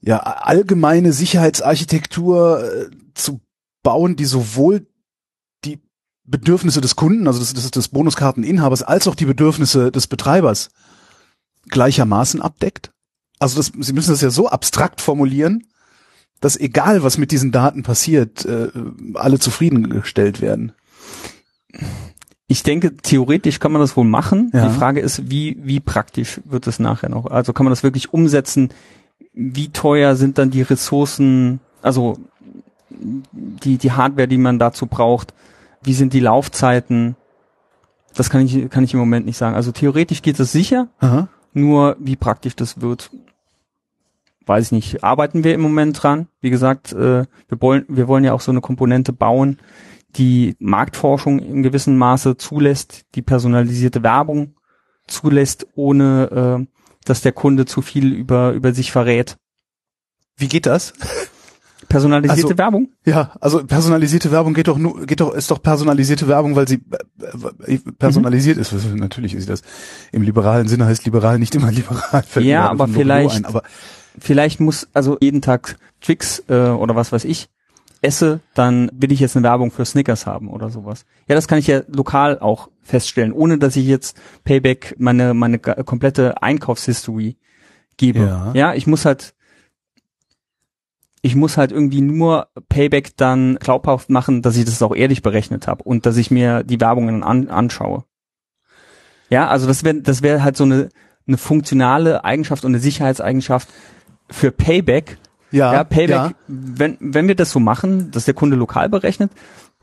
ja, 0.02 0.20
allgemeine 0.20 1.14
Sicherheitsarchitektur 1.14 2.64
äh, 2.64 2.90
zu 3.14 3.40
bauen, 3.82 4.18
die 4.18 4.26
sowohl 4.26 4.86
Bedürfnisse 6.26 6.82
des 6.82 6.96
Kunden, 6.96 7.28
also 7.28 7.40
des, 7.40 7.54
des, 7.54 7.72
des 7.72 7.88
Bonuskarteninhabers, 7.90 8.84
als 8.84 9.08
auch 9.08 9.16
die 9.16 9.26
Bedürfnisse 9.26 9.92
des 9.92 10.08
Betreibers 10.08 10.70
gleichermaßen 11.70 12.42
abdeckt? 12.42 12.92
Also 13.40 13.58
das, 13.58 13.72
Sie 13.78 13.94
müssen 13.94 14.12
das 14.12 14.22
ja 14.22 14.30
so 14.30 14.48
abstrakt 14.48 15.02
formulieren, 15.02 15.68
dass 16.40 16.58
egal 16.58 17.04
was 17.04 17.18
mit 17.18 17.32
diesen 17.32 17.52
Daten 17.52 17.84
passiert, 17.84 18.46
äh, 18.46 18.70
alle 19.16 19.40
zufriedengestellt 19.40 20.42
werden. 20.42 20.74
Ich 22.48 22.64
denke, 22.64 22.96
theoretisch 22.98 23.60
kann 23.60 23.72
man 23.72 23.82
das 23.82 23.98
wohl 23.98 24.06
machen. 24.06 24.52
Ja. 24.54 24.68
Die 24.68 24.76
Frage 24.76 25.00
ist, 25.00 25.30
wie, 25.30 25.58
wie 25.62 25.80
praktisch 25.80 26.42
wird 26.46 26.68
es 26.68 26.80
nachher 26.80 27.10
noch? 27.10 27.26
Also 27.26 27.54
kann 27.54 27.64
man 27.64 27.72
das 27.72 27.84
wirklich 27.84 28.14
umsetzen? 28.14 28.70
Wie 29.34 29.70
teuer 29.70 30.16
sind 30.16 30.38
dann 30.38 30.52
die 30.52 30.62
Ressourcen, 30.62 31.62
also 31.82 32.20
die, 32.90 33.78
die 33.78 33.92
Hardware, 33.92 34.28
die 34.28 34.38
man 34.38 34.60
dazu 34.60 34.86
braucht? 34.86 35.34
Wie 35.84 35.94
sind 35.94 36.14
die 36.14 36.20
Laufzeiten? 36.20 37.16
Das 38.16 38.30
kann 38.30 38.46
ich, 38.46 38.70
kann 38.70 38.84
ich 38.84 38.94
im 38.94 39.00
Moment 39.00 39.26
nicht 39.26 39.38
sagen. 39.38 39.56
Also 39.56 39.72
theoretisch 39.72 40.22
geht 40.22 40.40
es 40.40 40.52
sicher, 40.52 40.88
Aha. 41.00 41.28
nur 41.54 41.96
wie 42.00 42.16
praktisch 42.16 42.56
das 42.56 42.82
wird, 42.82 43.10
weiß 44.46 44.68
ich 44.68 44.72
nicht. 44.72 45.04
Arbeiten 45.04 45.44
wir 45.44 45.54
im 45.54 45.62
Moment 45.62 46.02
dran. 46.02 46.28
Wie 46.40 46.50
gesagt, 46.50 46.94
äh, 46.94 47.26
wir 47.26 47.62
wollen, 47.62 47.86
wir 47.88 48.08
wollen 48.08 48.24
ja 48.24 48.34
auch 48.34 48.42
so 48.42 48.52
eine 48.52 48.62
Komponente 48.62 49.14
bauen, 49.14 49.60
die 50.16 50.56
Marktforschung 50.60 51.40
in 51.40 51.64
gewissem 51.64 51.98
Maße 51.98 52.38
zulässt, 52.38 53.06
die 53.16 53.22
personalisierte 53.22 54.04
Werbung 54.04 54.56
zulässt, 55.08 55.68
ohne 55.76 56.60
äh, 56.62 56.68
dass 57.06 57.22
der 57.22 57.32
Kunde 57.32 57.66
zu 57.66 57.82
viel 57.82 58.14
über, 58.14 58.52
über 58.52 58.74
sich 58.74 58.92
verrät. 58.92 59.38
Wie 60.38 60.48
geht 60.48 60.66
das? 60.66 60.94
Personalisierte 61.94 62.48
Also- 62.50 62.58
Werbung? 62.58 62.90
Ja, 63.06 63.32
also 63.40 63.64
personalisierte 63.64 64.32
Werbung 64.32 64.54
geht 64.54 64.68
doch 64.68 64.78
nur, 64.78 65.06
geht 65.06 65.20
doch, 65.22 65.34
ist 65.34 65.50
doch 65.52 65.62
personalisierte 65.62 66.28
Werbung, 66.28 66.56
weil 66.56 66.68
sie 66.68 66.82
äh, 67.68 67.78
personalisiert 68.00 68.58
ist. 68.58 68.74
Was- 68.74 68.86
Natürlich 68.94 69.36
ist 69.36 69.50
das 69.50 69.62
im 70.12 70.24
liberalen 70.24 70.68
Sinne 70.68 70.86
heißt 70.86 71.06
liberal 71.06 71.38
nicht 71.40 71.54
immer 71.56 71.72
liberal. 71.72 72.24
Ja, 72.40 72.70
aber 72.70 72.88
vielleicht- 72.88 73.36
Ein, 73.36 73.46
aber 73.46 73.64
Vielleicht 74.20 74.60
muss 74.60 74.88
also 74.94 75.18
jeden 75.22 75.42
Tag 75.42 75.76
Twix 76.02 76.44
äh, 76.48 76.54
oder 76.70 76.96
was 76.96 77.12
weiß 77.12 77.26
ich 77.26 77.50
esse, 78.04 78.42
dann 78.54 78.92
will 78.94 79.12
ich 79.12 79.20
jetzt 79.22 79.36
eine 79.36 79.44
Werbung 79.44 79.72
für 79.72 79.86
Snickers 79.86 80.26
haben 80.28 80.50
oder 80.50 80.70
sowas. 80.70 81.06
Ja, 81.28 81.36
das 81.36 81.48
kann 81.48 81.58
ich 81.58 81.68
ja 81.68 81.82
lokal 81.88 82.38
auch 82.40 82.70
feststellen, 82.84 83.32
ohne 83.34 83.58
dass 83.58 83.76
ich 83.76 83.86
jetzt 83.88 84.16
Payback 84.44 84.96
meine 85.00 85.34
meine 85.34 85.58
komplette 85.58 86.42
Einkaufshistory 86.44 87.38
gebe. 87.98 88.20
Ja. 88.20 88.52
ja, 88.54 88.74
ich 88.76 88.88
muss 88.88 89.06
halt 89.06 89.34
ich 91.26 91.36
muss 91.36 91.56
halt 91.58 91.72
irgendwie 91.72 92.02
nur 92.02 92.50
Payback 92.68 93.16
dann 93.16 93.56
glaubhaft 93.56 94.10
machen, 94.10 94.42
dass 94.42 94.58
ich 94.58 94.66
das 94.66 94.82
auch 94.82 94.94
ehrlich 94.94 95.22
berechnet 95.22 95.68
habe 95.68 95.84
und 95.84 96.06
dass 96.06 96.18
ich 96.18 96.30
mir 96.30 96.64
die 96.64 96.82
Werbungen 96.82 97.24
an, 97.24 97.48
anschaue. 97.48 98.04
Ja, 99.30 99.48
also 99.48 99.66
das 99.66 99.86
wäre 99.86 100.02
das 100.02 100.22
wäre 100.22 100.44
halt 100.44 100.58
so 100.58 100.66
eine 100.66 100.90
eine 101.26 101.38
funktionale 101.38 102.26
Eigenschaft 102.26 102.66
und 102.66 102.72
eine 102.72 102.80
Sicherheitseigenschaft 102.80 103.70
für 104.30 104.52
Payback. 104.52 105.18
ja, 105.52 105.74
Ja, 105.74 105.84
Payback, 105.86 106.10
ja. 106.10 106.34
wenn 106.48 106.98
wenn 107.00 107.30
wir 107.30 107.36
das 107.36 107.52
so 107.52 107.62
machen, 107.62 108.12
dass 108.12 108.26
der 108.26 108.34
Kunde 108.34 108.58
lokal 108.58 108.90
berechnet, 108.90 109.32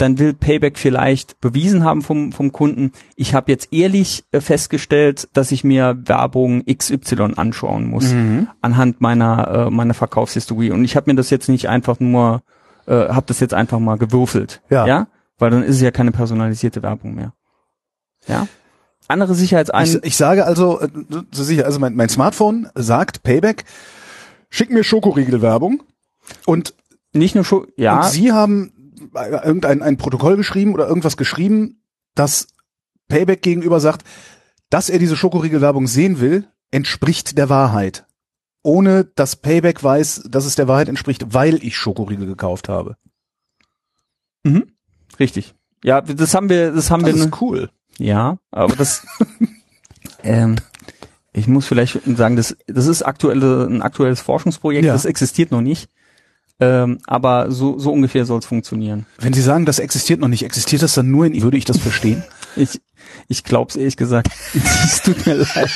dann 0.01 0.19
will 0.19 0.33
Payback 0.35 0.79
vielleicht 0.79 1.41
bewiesen 1.41 1.85
haben 1.85 2.03
vom 2.03 2.33
vom 2.33 2.53
Kunden, 2.53 2.93
ich 3.17 3.35
habe 3.35 3.51
jetzt 3.53 3.73
ehrlich 3.73 4.25
äh, 4.33 4.41
festgestellt, 4.41 5.29
dass 5.35 5.53
ich 5.53 5.63
mir 5.65 5.97
Werbung 6.05 6.65
XY 6.67 7.35
anschauen 7.37 7.89
muss 7.89 8.13
Mhm. 8.13 8.49
anhand 8.61 9.01
meiner 9.01 9.67
äh, 9.67 9.71
meiner 9.71 9.95
Verkaufshistorie 9.95 10.71
und 10.71 10.85
ich 10.85 10.97
habe 10.97 11.11
mir 11.11 11.17
das 11.17 11.31
jetzt 11.31 11.49
nicht 11.49 11.69
einfach 11.69 12.01
nur 12.01 12.43
äh, 12.87 13.09
habe 13.09 13.27
das 13.27 13.41
jetzt 13.41 13.55
einfach 13.55 13.79
mal 13.79 13.99
gewürfelt, 13.99 14.63
Ja. 14.71 14.87
ja, 14.87 15.07
weil 15.39 15.51
dann 15.51 15.63
ist 15.63 15.77
es 15.77 15.83
ja 15.83 15.91
keine 15.91 16.13
personalisierte 16.13 16.83
Werbung 16.83 17.15
mehr. 17.15 17.35
Ja? 18.27 18.49
Andere 19.09 19.35
Sicherheitsein 19.35 19.85
Ich, 19.87 19.95
ich 20.05 20.17
sage 20.17 20.45
also, 20.47 20.81
äh, 20.81 20.89
so 21.33 21.43
sicher, 21.45 21.67
also 21.67 21.79
mein, 21.79 21.95
mein 21.95 22.09
Smartphone 22.09 22.69
sagt 22.75 23.23
Payback, 23.23 23.65
schick 24.49 24.71
mir 24.71 24.83
Schokoriegelwerbung 24.85 25.83
und, 26.47 26.75
nicht 27.13 27.35
nur 27.35 27.45
schon 27.45 27.67
ja, 27.77 27.97
und 27.99 28.05
Sie 28.07 28.31
haben 28.33 28.73
irgendein 29.15 29.83
ein 29.83 29.97
Protokoll 29.97 30.37
geschrieben 30.37 30.75
oder 30.75 30.87
irgendwas 30.89 31.17
geschrieben, 31.17 31.83
das 32.15 32.49
Payback 33.09 33.43
gegenüber 33.43 33.81
sagt, 33.81 34.05
dass 34.69 34.89
er 34.89 34.99
diese 34.99 35.17
Schokoriegelwerbung 35.17 35.87
sehen 35.87 36.21
will, 36.21 36.47
entspricht 36.71 37.37
der 37.39 37.49
Wahrheit. 37.49 38.07
Ohne 38.63 39.05
dass 39.05 39.37
Payback 39.37 39.83
weiß, 39.83 40.25
dass 40.29 40.45
es 40.45 40.55
der 40.55 40.69
Wahrheit 40.69 40.89
entspricht, 40.89 41.33
weil 41.33 41.65
ich 41.65 41.77
Schokoriegel 41.77 42.27
gekauft 42.27 42.69
habe. 42.69 42.97
Mhm. 44.45 44.71
Richtig. 45.19 45.55
Ja, 45.83 46.01
das 46.03 46.35
haben 46.35 46.49
wir, 46.51 46.73
das 46.73 46.91
haben 46.91 47.03
Das 47.05 47.15
wir, 47.15 47.25
ist 47.25 47.41
cool. 47.41 47.71
ja, 47.99 48.39
aber 48.51 48.77
das, 48.77 49.07
ähm, 50.23 50.57
ich 51.33 51.49
muss 51.49 51.67
vielleicht 51.67 52.01
sagen, 52.17 52.37
das, 52.37 52.57
das 52.67 52.87
ist 52.87 53.03
aktuelle, 53.03 53.67
ein 53.67 53.81
aktuelles 53.83 54.21
Forschungsprojekt, 54.21 54.85
Ja. 54.85 54.93
das 54.93 55.05
existiert 55.07 55.51
noch 55.51 55.63
nicht, 55.63 55.89
ähm, 56.61 56.99
aber 57.07 57.51
so, 57.51 57.79
so 57.79 57.93
ungefähr 57.93 58.27
soll 58.27 58.39
es 58.39 58.47
funktionieren. 58.47 59.07
Wenn 59.19 59.33
Sie 59.33 59.41
sagen, 59.41 59.65
das 59.65 59.79
existiert 59.79 60.21
noch 60.21 60.29
nicht, 60.29 60.45
existiert 60.45 60.83
das 60.83 60.95
dann 60.95 61.11
nur 61.11 61.27
in, 61.27 61.41
würde 61.43 61.57
ich 61.57 61.65
das 61.65 61.79
verstehen? 61.79 62.23
Ich, 62.57 62.81
ich 63.29 63.45
glaub's 63.45 63.77
ehrlich 63.77 63.97
gesagt. 63.97 64.29
Es 64.85 65.03
tut 65.03 65.25
mir 65.25 65.35
leid. 65.35 65.71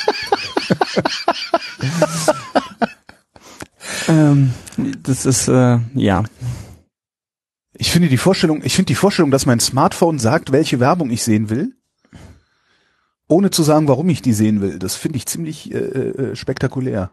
ähm, 4.09 4.51
das 5.01 5.25
ist, 5.25 5.47
äh, 5.47 5.79
ja. 5.93 6.25
Ich 7.77 7.91
finde 7.91 8.09
die 8.09 8.17
Vorstellung, 8.17 8.61
ich 8.61 8.75
finde 8.75 8.87
die 8.87 8.95
Vorstellung, 8.95 9.31
dass 9.31 9.45
mein 9.45 9.61
Smartphone 9.61 10.19
sagt, 10.19 10.51
welche 10.51 10.81
Werbung 10.81 11.09
ich 11.11 11.23
sehen 11.23 11.49
will, 11.49 11.73
ohne 13.29 13.51
zu 13.51 13.63
sagen, 13.63 13.87
warum 13.87 14.09
ich 14.09 14.21
die 14.21 14.33
sehen 14.33 14.59
will, 14.59 14.77
das 14.77 14.95
finde 14.95 15.17
ich 15.17 15.25
ziemlich 15.25 15.73
äh, 15.73 15.77
äh, 15.77 16.35
spektakulär. 16.35 17.11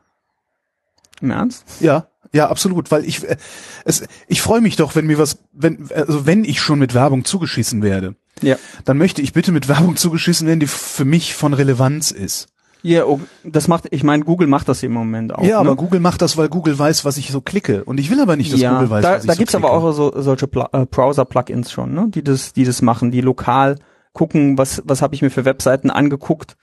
Im 1.23 1.31
Ernst? 1.31 1.65
Ja, 1.81 2.09
ja, 2.35 2.49
absolut, 2.49 2.91
weil 2.91 3.05
ich 3.05 3.29
äh, 3.29 3.37
es, 3.85 4.05
ich 4.27 4.43
freue 4.43 4.61
mich 4.61 4.77
doch, 4.77 4.95
wenn 4.95 5.07
mir 5.07 5.19
was, 5.19 5.39
wenn 5.53 5.89
also 5.95 6.27
wenn 6.27 6.45
ich 6.45 6.61
schon 6.61 6.79
mit 6.79 6.95
Werbung 6.95 7.25
zugeschissen 7.25 7.83
werde, 7.83 8.15
Ja. 8.41 8.57
dann 8.85 8.99
möchte 8.99 9.23
ich 9.23 9.33
bitte 9.33 9.53
mit 9.53 9.69
Werbung 9.69 9.97
zugeschissen 9.97 10.47
werden, 10.47 10.61
die 10.61 10.67
für 10.67 11.05
mich 11.05 11.35
von 11.35 11.55
Relevanz 11.55 12.11
ist. 12.11 12.49
Ja, 12.85 13.05
oh, 13.05 13.21
das 13.45 13.69
macht, 13.69 13.87
ich 13.93 14.03
meine, 14.03 14.25
Google 14.25 14.49
macht 14.49 14.69
das 14.69 14.83
im 14.83 14.93
Moment 14.93 15.33
auch. 15.33 15.45
ja, 15.45 15.61
aber 15.61 15.71
ne? 15.71 15.77
Google 15.77 16.01
macht 16.01 16.21
das, 16.21 16.37
weil 16.37 16.49
Google 16.49 16.77
weiß, 16.77 17.05
was 17.05 17.17
ich 17.17 17.31
so 17.31 17.41
klicke, 17.41 17.85
und 17.85 18.01
ich 18.01 18.11
will 18.11 18.21
aber 18.21 18.35
nicht, 18.35 18.53
dass 18.53 18.59
ja, 18.61 18.73
Google 18.73 18.91
weiß, 18.91 19.03
da, 19.03 19.11
was 19.15 19.23
ich 19.23 19.27
da 19.29 19.33
so 19.35 19.39
gibt's 19.39 19.53
klicke. 19.53 19.69
aber 19.69 19.77
auch 19.77 19.93
so, 19.93 20.13
solche 20.21 20.47
äh, 20.47 20.87
Browser-Plugins 20.87 21.71
schon, 21.71 21.95
ne? 21.95 22.07
die 22.09 22.25
das, 22.25 22.53
die 22.55 22.65
das 22.65 22.83
machen, 22.83 23.13
die 23.13 23.21
lokal 23.21 23.77
gucken, 24.13 24.59
was, 24.59 24.83
was 24.85 25.01
habe 25.01 25.15
ich 25.15 25.23
mir 25.23 25.31
für 25.31 25.45
Webseiten 25.45 25.91
angeguckt 25.91 26.57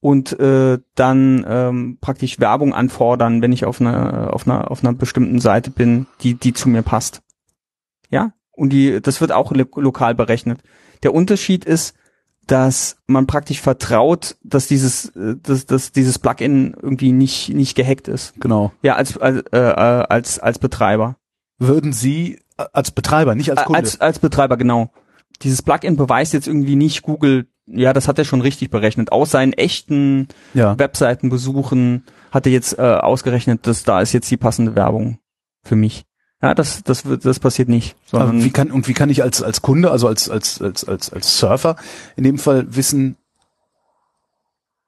und 0.00 0.38
äh, 0.40 0.78
dann 0.94 1.44
ähm, 1.46 1.98
praktisch 2.00 2.40
Werbung 2.40 2.74
anfordern, 2.74 3.42
wenn 3.42 3.52
ich 3.52 3.64
auf 3.64 3.80
einer 3.80 4.32
auf 4.32 4.46
einer 4.46 4.70
auf 4.70 4.82
einer 4.82 4.94
bestimmten 4.94 5.40
Seite 5.40 5.70
bin, 5.70 6.06
die 6.22 6.34
die 6.34 6.54
zu 6.54 6.68
mir 6.68 6.82
passt. 6.82 7.22
Ja, 8.10 8.32
und 8.52 8.70
die 8.72 9.00
das 9.00 9.20
wird 9.20 9.32
auch 9.32 9.52
lo 9.52 9.66
lokal 9.76 10.14
berechnet. 10.14 10.60
Der 11.02 11.14
Unterschied 11.14 11.64
ist, 11.64 11.94
dass 12.46 12.96
man 13.06 13.26
praktisch 13.26 13.60
vertraut, 13.60 14.36
dass 14.42 14.66
dieses 14.66 15.14
äh, 15.16 15.36
dass, 15.42 15.66
dass 15.66 15.92
dieses 15.92 16.18
Plugin 16.18 16.74
irgendwie 16.80 17.12
nicht 17.12 17.50
nicht 17.50 17.76
gehackt 17.76 18.08
ist. 18.08 18.34
Genau. 18.40 18.72
Ja, 18.82 18.96
als 18.96 19.18
als 19.18 19.44
äh, 19.52 19.58
äh, 19.58 20.04
als 20.08 20.38
als 20.38 20.58
Betreiber. 20.58 21.16
Würden 21.58 21.92
Sie 21.92 22.40
äh, 22.56 22.64
als 22.72 22.90
Betreiber, 22.90 23.34
nicht 23.34 23.50
als 23.50 23.64
Kunde, 23.64 23.78
Als, 23.78 24.00
als 24.00 24.18
Betreiber, 24.18 24.56
genau. 24.56 24.90
Dieses 25.42 25.62
Plugin 25.62 25.96
beweist 25.96 26.32
jetzt 26.32 26.48
irgendwie 26.48 26.76
nicht 26.76 27.02
Google, 27.02 27.46
ja, 27.66 27.92
das 27.92 28.08
hat 28.08 28.18
er 28.18 28.24
schon 28.24 28.40
richtig 28.40 28.70
berechnet. 28.70 29.12
Aus 29.12 29.30
seinen 29.30 29.52
echten 29.52 30.28
ja. 30.54 30.78
Webseitenbesuchen 30.78 32.04
hat 32.30 32.46
er 32.46 32.52
jetzt 32.52 32.78
äh, 32.78 32.82
ausgerechnet, 32.82 33.66
dass 33.66 33.84
da 33.84 34.00
ist 34.00 34.12
jetzt 34.12 34.30
die 34.30 34.36
passende 34.36 34.74
Werbung 34.74 35.18
für 35.62 35.76
mich. 35.76 36.04
Ja, 36.42 36.54
das, 36.54 36.82
das 36.82 37.02
das 37.22 37.38
passiert 37.38 37.68
nicht, 37.68 37.96
Aber 38.12 38.26
sondern 38.26 38.44
wie 38.44 38.50
kann 38.50 38.70
und 38.70 38.88
wie 38.88 38.94
kann 38.94 39.10
ich 39.10 39.22
als 39.22 39.42
als 39.42 39.60
Kunde, 39.60 39.90
also 39.90 40.08
als 40.08 40.30
als 40.30 40.60
als 40.62 40.84
als 40.84 41.12
als 41.12 41.38
Surfer 41.38 41.76
in 42.16 42.24
dem 42.24 42.38
Fall 42.38 42.74
wissen, 42.74 43.16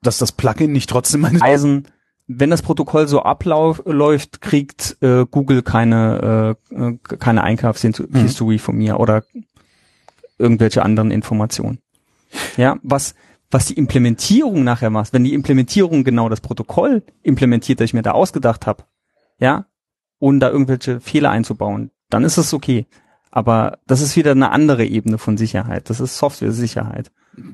dass 0.00 0.16
das 0.16 0.32
Plugin 0.32 0.72
nicht 0.72 0.88
trotzdem 0.88 1.20
meine 1.20 1.42
Eisen, 1.42 1.88
wenn 2.26 2.48
das 2.48 2.62
Protokoll 2.62 3.06
so 3.06 3.22
abläuft, 3.22 4.40
kriegt 4.40 4.96
äh, 5.02 5.26
Google 5.30 5.62
keine 5.62 6.56
äh, 6.72 6.74
äh, 6.74 6.98
keine 7.18 7.44
Einkaufshistory 7.44 8.58
von 8.58 8.76
mir 8.76 8.98
oder 8.98 9.22
irgendwelche 10.38 10.82
anderen 10.82 11.10
Informationen. 11.10 11.80
Ja, 12.56 12.76
was 12.82 13.14
was 13.50 13.66
die 13.66 13.74
Implementierung 13.74 14.64
nachher 14.64 14.88
macht, 14.88 15.12
wenn 15.12 15.24
die 15.24 15.34
Implementierung 15.34 16.04
genau 16.04 16.30
das 16.30 16.40
Protokoll 16.40 17.02
implementiert, 17.22 17.80
das 17.80 17.84
ich 17.86 17.92
mir 17.94 18.00
da 18.02 18.12
ausgedacht 18.12 18.66
habe, 18.66 18.84
ja, 19.38 19.66
ohne 20.18 20.38
da 20.38 20.48
irgendwelche 20.48 21.00
Fehler 21.00 21.30
einzubauen, 21.30 21.90
dann 22.08 22.24
ist 22.24 22.38
es 22.38 22.54
okay. 22.54 22.86
Aber 23.30 23.78
das 23.86 24.00
ist 24.00 24.16
wieder 24.16 24.30
eine 24.30 24.50
andere 24.52 24.84
Ebene 24.86 25.18
von 25.18 25.36
Sicherheit. 25.36 25.90
Das 25.90 26.00
ist 26.00 26.16
Software-Sicherheit. 26.16 27.10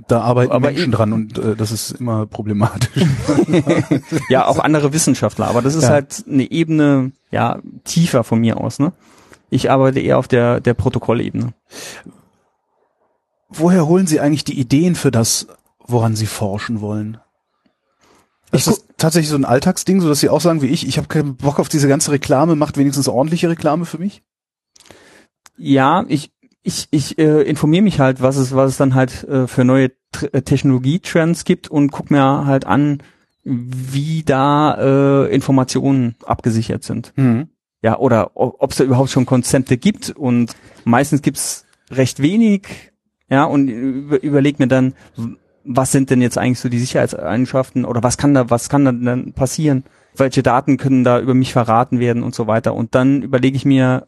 Da 0.09 0.20
arbeiten 0.20 0.53
Aber 0.53 0.68
Menschen 0.68 0.83
eben- 0.85 0.93
dran 0.93 1.12
und 1.12 1.39
äh, 1.39 1.57
das 1.57 1.72
ist 1.72 1.93
immer 1.93 2.26
problematisch. 2.26 3.05
Ja, 4.29 4.47
auch 4.47 4.59
andere 4.59 4.93
Wissenschaftler. 4.93 5.47
Aber 5.49 5.62
das 5.62 5.74
ist 5.74 5.85
Ja. 5.85 5.91
halt 5.91 6.24
eine 6.29 6.51
Ebene, 6.51 7.12
ja, 7.31 7.61
tiefer 7.85 8.24
von 8.24 8.41
mir 8.41 8.59
aus, 8.59 8.79
ne? 8.79 8.93
Ich 9.51 9.70
arbeite 9.70 10.01
eher 10.01 10.18
auf 10.18 10.29
der, 10.29 10.61
der 10.61 10.74
Protokollebene. 10.74 11.55
Woher 13.49 13.86
holen 13.86 14.07
Sie 14.07 14.20
eigentlich 14.20 14.44
die 14.44 14.59
Ideen 14.59 14.94
für 14.94 15.11
das, 15.11 15.46
woran 15.78 16.16
Sie 16.16 16.26
forschen 16.26 16.80
wollen? 16.80 17.18
Ich 18.53 18.61
Ist 18.61 18.66
das 18.68 18.84
tatsächlich 18.96 19.30
so 19.30 19.36
ein 19.36 19.44
Alltagsding, 19.44 20.01
so 20.01 20.09
dass 20.09 20.20
Sie 20.20 20.28
auch 20.28 20.40
sagen 20.40 20.62
wie 20.62 20.66
ich, 20.66 20.86
ich 20.86 20.99
habe 20.99 21.09
keinen 21.09 21.36
Bock 21.36 21.59
auf 21.59 21.68
diese 21.68 21.88
ganze 21.88 22.12
Reklame, 22.12 22.57
macht 22.57 22.76
wenigstens 22.76 23.09
ordentliche 23.09 23.49
Reklame 23.49 23.84
für 23.84 23.99
mich? 23.99 24.22
Ja, 25.57 26.05
ich, 26.09 26.30
ich, 26.62 26.88
ich 26.90 27.18
äh, 27.18 27.42
informiere 27.42 27.82
mich 27.82 28.01
halt, 28.01 28.20
was 28.22 28.36
es, 28.36 28.55
was 28.55 28.72
es 28.72 28.76
dann 28.76 28.94
halt 28.94 29.24
äh, 29.24 29.46
für 29.46 29.64
neue 29.64 29.90
äh, 30.32 30.42
Technologietrends 30.42 31.44
gibt 31.44 31.68
und 31.68 31.90
guck 31.90 32.11
mir 32.11 32.46
halt 32.46 32.66
an, 32.66 33.03
wie 33.44 34.22
da 34.24 34.74
äh, 35.26 35.34
Informationen 35.34 36.16
abgesichert 36.24 36.84
sind. 36.84 37.12
Ja, 37.80 37.99
oder 37.99 38.32
ob 38.34 38.70
es 38.70 38.76
da 38.76 38.84
überhaupt 38.84 39.11
schon 39.11 39.24
Konzepte 39.24 39.78
gibt 39.78 40.11
und 40.11 40.55
meistens 40.84 41.22
gibt's 41.22 41.64
recht 41.90 42.20
wenig, 42.20 42.92
ja, 43.31 43.45
und 43.45 43.68
über, 43.68 44.22
überleg 44.22 44.59
mir 44.59 44.68
dann, 44.68 44.95
was 45.64 45.93
sind 45.93 46.11
denn 46.11 46.22
jetzt 46.22 46.39
eigentlich 46.39 46.61
so 46.61 46.68
die 46.68 46.79
Sicherheitseigenschaften 46.79 47.85
oder 47.85 48.03
was 48.03 48.16
kann 48.16 48.35
da, 48.35 48.49
was 48.51 48.68
kann 48.68 48.85
da 48.85 48.93
dann 48.93 49.33
passieren? 49.33 49.85
Welche 50.16 50.43
Daten 50.43 50.79
können 50.79 51.05
da 51.05 51.20
über 51.20 51.35
mich 51.35 51.53
verraten 51.53 52.01
werden 52.01 52.22
und 52.22 52.35
so 52.35 52.47
weiter? 52.47 52.74
Und 52.74 52.95
dann 52.95 53.22
überlege 53.22 53.57
ich 53.57 53.64
mir, 53.64 54.07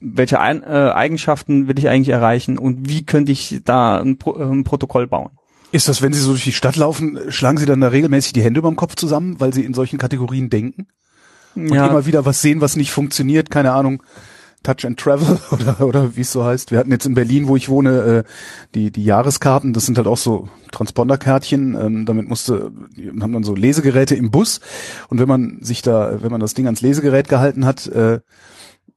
welche 0.00 0.36
äh, 0.36 0.38
Eigenschaften 0.38 1.66
will 1.66 1.78
ich 1.78 1.88
eigentlich 1.88 2.10
erreichen 2.10 2.58
und 2.58 2.88
wie 2.88 3.04
könnte 3.04 3.32
ich 3.32 3.60
da 3.64 4.00
ein, 4.00 4.18
Pro 4.18 4.36
äh, 4.38 4.44
ein 4.44 4.64
Protokoll 4.64 5.06
bauen? 5.06 5.30
Ist 5.72 5.88
das, 5.88 6.02
wenn 6.02 6.12
Sie 6.12 6.20
so 6.20 6.30
durch 6.30 6.44
die 6.44 6.52
Stadt 6.52 6.76
laufen, 6.76 7.18
schlagen 7.30 7.58
Sie 7.58 7.66
dann 7.66 7.80
da 7.80 7.88
regelmäßig 7.88 8.32
die 8.32 8.42
Hände 8.42 8.60
über 8.60 8.70
dem 8.70 8.76
Kopf 8.76 8.94
zusammen, 8.94 9.40
weil 9.40 9.52
Sie 9.52 9.64
in 9.64 9.74
solchen 9.74 9.98
Kategorien 9.98 10.48
denken? 10.48 10.86
Und 11.56 11.72
immer 11.72 12.06
wieder 12.06 12.24
was 12.24 12.42
sehen, 12.42 12.60
was 12.60 12.76
nicht 12.76 12.92
funktioniert, 12.92 13.50
keine 13.50 13.72
Ahnung, 13.72 14.02
Touch 14.64 14.84
and 14.84 14.98
Travel 14.98 15.38
oder, 15.52 15.86
oder 15.86 16.16
wie 16.16 16.22
es 16.22 16.32
so 16.32 16.44
heißt. 16.44 16.72
Wir 16.72 16.78
hatten 16.78 16.90
jetzt 16.90 17.06
in 17.06 17.14
Berlin, 17.14 17.46
wo 17.46 17.54
ich 17.54 17.68
wohne, 17.68 17.90
äh, 17.90 18.24
die, 18.74 18.90
die 18.90 19.04
Jahreskarten, 19.04 19.72
das 19.72 19.86
sind 19.86 19.96
halt 19.96 20.08
auch 20.08 20.16
so 20.16 20.48
Transponderkärtchen, 20.72 21.76
ähm, 21.80 22.06
damit 22.06 22.28
musste, 22.28 22.72
die 22.96 23.08
haben 23.08 23.32
dann 23.32 23.44
so 23.44 23.54
Lesegeräte 23.54 24.16
im 24.16 24.32
Bus. 24.32 24.60
Und 25.08 25.20
wenn 25.20 25.28
man 25.28 25.58
sich 25.60 25.82
da, 25.82 26.22
wenn 26.22 26.32
man 26.32 26.40
das 26.40 26.54
Ding 26.54 26.64
ans 26.64 26.80
Lesegerät 26.80 27.28
gehalten 27.28 27.64
hat, 27.64 27.86
äh, 27.86 28.20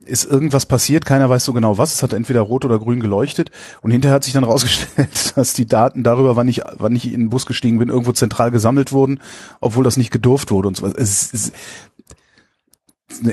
ist 0.07 0.25
irgendwas 0.25 0.65
passiert, 0.65 1.05
keiner 1.05 1.29
weiß 1.29 1.43
so 1.43 1.53
genau 1.53 1.77
was, 1.77 1.93
es 1.93 2.03
hat 2.03 2.13
entweder 2.13 2.41
rot 2.41 2.65
oder 2.65 2.79
grün 2.79 2.99
geleuchtet. 2.99 3.51
Und 3.81 3.91
hinterher 3.91 4.15
hat 4.15 4.23
sich 4.23 4.33
dann 4.33 4.43
rausgestellt, 4.45 5.35
dass 5.35 5.53
die 5.53 5.65
Daten 5.65 6.03
darüber, 6.03 6.35
wann 6.35 6.47
ich, 6.47 6.61
wann 6.77 6.95
ich 6.95 7.05
in 7.11 7.19
den 7.19 7.29
Bus 7.29 7.45
gestiegen 7.45 7.79
bin, 7.79 7.89
irgendwo 7.89 8.13
zentral 8.13 8.51
gesammelt 8.51 8.91
wurden, 8.91 9.19
obwohl 9.59 9.83
das 9.83 9.97
nicht 9.97 10.11
gedurft 10.11 10.51
wurde 10.51 10.69
und 10.69 10.77
so 10.77 10.83
was. 10.83 10.93
Es 10.93 11.33
es 11.33 11.51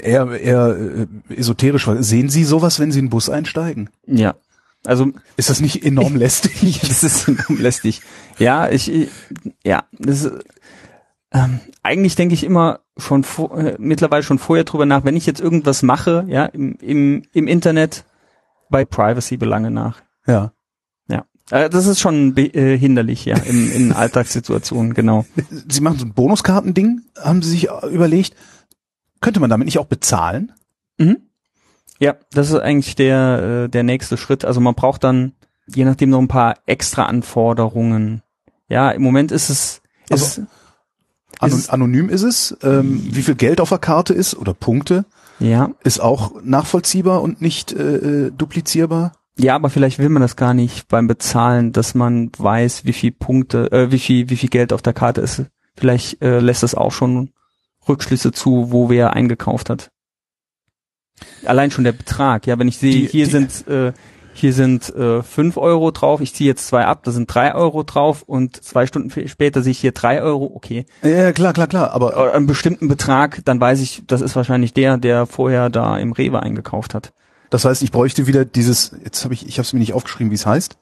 eher, 0.03 0.29
eher 0.41 0.77
äh, 1.29 1.35
esoterisch. 1.35 1.89
Sehen 2.01 2.29
Sie 2.29 2.45
sowas, 2.45 2.79
wenn 2.81 2.93
Sie 2.93 2.99
in 2.99 3.07
den 3.07 3.11
Bus 3.11 3.29
einsteigen? 3.29 3.91
Ja. 4.07 4.35
Also 4.87 5.13
Ist 5.37 5.51
das 5.51 5.61
nicht 5.61 5.85
enorm 5.85 6.17
lästig? 6.25 6.81
das 6.81 7.03
ist 7.03 7.31
lästig. 7.49 8.03
Ja, 8.39 8.69
ich, 8.69 8.93
ich 8.93 9.09
ja, 9.65 9.85
das 9.99 10.25
ist, 10.25 10.33
ähm, 11.33 11.61
eigentlich 11.83 12.15
denke 12.15 12.35
ich 12.35 12.45
immer 12.45 12.81
schon 12.97 13.25
vor, 13.25 13.59
äh, 13.59 13.77
mittlerweile 13.79 14.23
schon 14.23 14.39
vorher 14.39 14.65
drüber 14.65 14.87
nach, 14.87 15.05
wenn 15.05 15.17
ich 15.17 15.27
jetzt 15.27 15.41
irgendwas 15.41 15.83
mache, 15.83 16.25
ja, 16.29 16.45
im, 16.47 16.77
im, 16.81 17.23
im 17.33 17.49
Internet 17.49 18.05
bei 18.71 18.85
Privacy-Belange 18.85 19.71
nach. 19.71 20.03
ja. 20.27 20.53
Ja. 21.09 21.25
Äh, 21.51 21.69
das 21.69 21.87
ist 21.87 22.01
schon 22.01 22.37
äh, 22.37 22.79
hinderlich, 22.79 23.25
ja, 23.25 23.37
in, 23.37 23.71
in 23.71 23.93
Alltagssituationen, 23.95 24.95
genau. 24.95 25.27
Sie 25.69 25.81
machen 25.81 25.99
so 25.99 26.07
ein 26.07 26.15
Bonuskartending, 26.15 27.03
haben 27.21 27.43
Sie 27.43 27.51
sich 27.51 27.69
überlegt, 27.91 28.35
könnte 29.25 29.41
man 29.41 29.51
damit 29.51 29.65
nicht 29.67 29.79
auch 29.79 29.87
bezahlen? 29.87 30.53
Mhm. 30.99 31.17
Ja, 31.99 32.15
das 32.33 32.51
ist 32.51 32.57
eigentlich 32.61 32.95
der, 32.97 33.65
äh, 33.65 33.69
der 33.69 33.83
nächste 33.83 34.17
Schritt. 34.17 34.45
Also 34.45 34.61
man 34.61 34.75
braucht 34.75 35.03
dann, 35.05 35.33
je 35.67 35.85
nachdem, 35.85 36.11
noch 36.11 36.21
ein 36.21 36.29
paar 36.29 36.57
extra 36.67 37.05
Anforderungen. 37.07 38.23
Ja, 38.69 38.91
im 38.91 39.03
Moment 39.03 39.33
ist 39.33 39.49
es, 39.51 39.83
Also- 40.11 40.25
ist, 40.25 40.43
Anon 41.41 41.59
Ist- 41.59 41.71
anonym 41.71 42.09
ist 42.09 42.23
es. 42.23 42.57
Ähm, 42.63 43.03
wie 43.11 43.23
viel 43.23 43.35
Geld 43.35 43.61
auf 43.61 43.69
der 43.71 43.79
Karte 43.79 44.15
ist 44.15 44.37
oder 44.37 44.55
Punkte 44.55 45.05
ja, 45.41 45.71
ist 45.83 45.99
auch 46.01 46.33
nachvollziehbar 46.45 47.21
und 47.23 47.41
nicht 47.41 47.73
äh, 47.73 47.97
äh, 48.27 48.31
duplizierbar. 48.31 49.13
Ja, 49.37 49.57
aber 49.57 49.69
vielleicht 49.69 49.99
will 49.99 50.11
man 50.11 50.23
das 50.23 50.37
gar 50.37 50.55
nicht 50.55 50.87
beim 50.87 51.09
Bezahlen, 51.09 51.73
dass 51.73 51.97
man 51.97 52.31
weiß, 52.39 52.85
wie 52.85 52.93
viel 52.93 53.11
Punkte, 53.11 53.71
äh, 53.73 53.91
wie 53.91 53.99
viel, 53.99 54.31
wie 54.31 54.37
viel 54.37 54.49
Geld 54.49 54.73
auf 54.73 54.81
der 54.81 54.93
Karte 54.93 55.23
ist. 55.23 55.43
Vielleicht 55.77 56.23
äh, 56.23 56.39
lässt 56.39 56.63
es 56.63 56.77
auch 56.77 56.93
schon 56.93 57.31
Rückschlüsse 57.89 58.33
zu, 58.33 58.71
wo 58.73 58.89
wer 58.89 59.13
eingekauft 59.15 59.71
hat. 59.71 59.91
Allein 61.45 61.71
schon 61.71 61.85
der 61.85 61.93
Betrag. 61.93 62.47
Ja, 62.47 62.59
wenn 62.59 62.69
ich 62.69 62.79
sehe, 62.79 62.93
Die- 62.93 63.07
hier 63.07 63.27
die- 63.27 63.31
sind 63.31 63.69
äh, 63.69 63.93
hier 64.37 64.53
sind 64.53 64.93
äh, 64.97 65.23
fünf 65.23 65.57
Euro 65.57 65.93
drauf, 65.93 66.21
ich 66.21 66.35
ziehe 66.35 66.51
jetzt 66.51 66.67
zwei 66.67 66.85
ab, 66.87 67.05
da 67.05 67.13
sind 67.13 67.33
drei 67.33 67.55
Euro 67.55 67.85
drauf 67.85 68.23
und 68.23 68.61
zwei 68.65 68.85
Stunden 68.85 69.29
später 69.29 69.63
sehe 69.63 69.71
ich 69.71 69.79
hier 69.79 69.93
drei 69.93 70.21
Euro, 70.23 70.51
okay. 70.57 70.87
Ja, 71.05 71.31
klar, 71.33 71.53
klar, 71.53 71.69
klar. 71.69 71.93
Aber 71.93 72.35
einen 72.35 72.49
bestimmten 72.49 72.89
Betrag, 72.89 73.43
dann 73.45 73.61
weiß 73.61 73.81
ich, 73.81 74.03
das 74.09 74.23
ist 74.23 74.35
wahrscheinlich 74.35 74.73
der, 74.75 74.97
der 74.99 75.27
vorher 75.27 75.71
da 75.71 75.97
im 75.99 76.11
Rewe 76.11 76.43
eingekauft 76.43 76.95
hat. 76.95 77.13
das 77.51 77.65
heißt, 77.65 77.83
ich 77.85 77.93
bräuchte 77.93 78.27
wieder 78.27 78.45
dieses. 78.45 78.91
Jetzt 79.05 79.23
habe 79.23 79.35
ich, 79.35 79.47
ich 79.47 79.59
habe 79.59 79.67
es 79.67 79.73
mir 79.73 79.79
nicht 79.79 79.93
aufgeschrieben, 79.93 80.33
wie 80.33 80.35
es 80.35 80.47
heißt. 80.47 80.77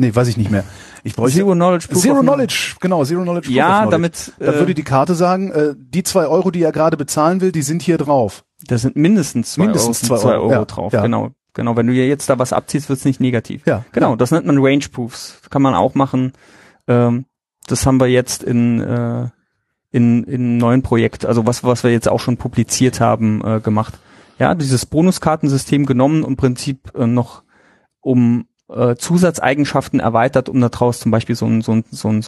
Nee, 0.00 0.14
weiß 0.14 0.28
ich 0.28 0.36
nicht 0.36 0.50
mehr. 0.50 0.64
Ich 1.02 1.14
bräuchte 1.16 1.38
Zero 1.38 1.52
Knowledge. 1.54 1.88
Proof 1.88 2.02
Zero 2.02 2.16
of 2.18 2.22
Knowledge, 2.22 2.74
genau, 2.80 3.04
Zero 3.04 3.22
Knowledge. 3.22 3.46
Proof 3.46 3.52
of 3.52 3.56
Ja, 3.56 3.80
Knowledge. 3.86 3.90
damit 3.90 4.32
Da 4.38 4.52
äh, 4.52 4.58
würde 4.60 4.74
die 4.74 4.84
Karte 4.84 5.14
sagen, 5.14 5.50
äh, 5.50 5.74
die 5.76 6.02
zwei 6.04 6.26
Euro, 6.26 6.50
die 6.50 6.62
er 6.62 6.72
gerade 6.72 6.96
bezahlen 6.96 7.40
will, 7.40 7.50
die 7.52 7.62
sind 7.62 7.82
hier 7.82 7.98
drauf. 7.98 8.44
Da 8.66 8.78
sind 8.78 8.96
mindestens 8.96 9.54
zwei 9.54 9.64
Mindestens 9.64 10.02
Euro, 10.10 10.20
zwei 10.20 10.22
zwei 10.22 10.34
Euro, 10.34 10.42
Euro 10.44 10.52
ja, 10.52 10.64
drauf. 10.64 10.92
ja. 10.92 11.02
Genau, 11.02 11.30
genau. 11.54 11.76
Wenn 11.76 11.86
du 11.88 11.92
ja 11.92 12.04
jetzt 12.04 12.30
da 12.30 12.38
was 12.38 12.52
abziehst, 12.52 12.88
wird's 12.88 13.04
nicht 13.04 13.20
negativ. 13.20 13.66
Ja, 13.66 13.84
Genau, 13.92 14.10
ja. 14.10 14.16
das 14.16 14.30
nennt 14.30 14.46
man 14.46 14.58
Range 14.58 14.84
Proofs. 14.92 15.40
Kann 15.50 15.62
man 15.62 15.74
auch 15.74 15.94
machen. 15.94 16.32
Ähm, 16.86 17.24
das 17.66 17.84
haben 17.84 17.98
wir 18.00 18.06
jetzt 18.06 18.42
in 18.44 18.80
äh, 18.80 19.28
in 19.90 20.22
in 20.24 20.34
einem 20.42 20.58
neuen 20.58 20.82
Projekt, 20.82 21.26
also 21.26 21.46
was 21.46 21.64
was 21.64 21.82
wir 21.82 21.90
jetzt 21.90 22.08
auch 22.08 22.20
schon 22.20 22.36
publiziert 22.36 23.00
haben, 23.00 23.42
äh, 23.44 23.60
gemacht. 23.60 23.94
Ja, 24.38 24.54
dieses 24.54 24.86
Bonuskartensystem 24.86 25.86
genommen 25.86 26.22
und 26.22 26.30
im 26.32 26.36
Prinzip 26.36 26.92
äh, 26.96 27.06
noch 27.06 27.42
um 28.00 28.46
äh, 28.68 28.96
Zusatzeigenschaften 28.96 30.00
erweitert, 30.00 30.48
um 30.48 30.60
daraus 30.60 31.00
zum 31.00 31.10
Beispiel 31.10 31.34
so 31.34 31.46
ein 31.46 31.62
so 31.62 31.72
ein 31.72 31.84
so 31.90 32.08
ein 32.08 32.24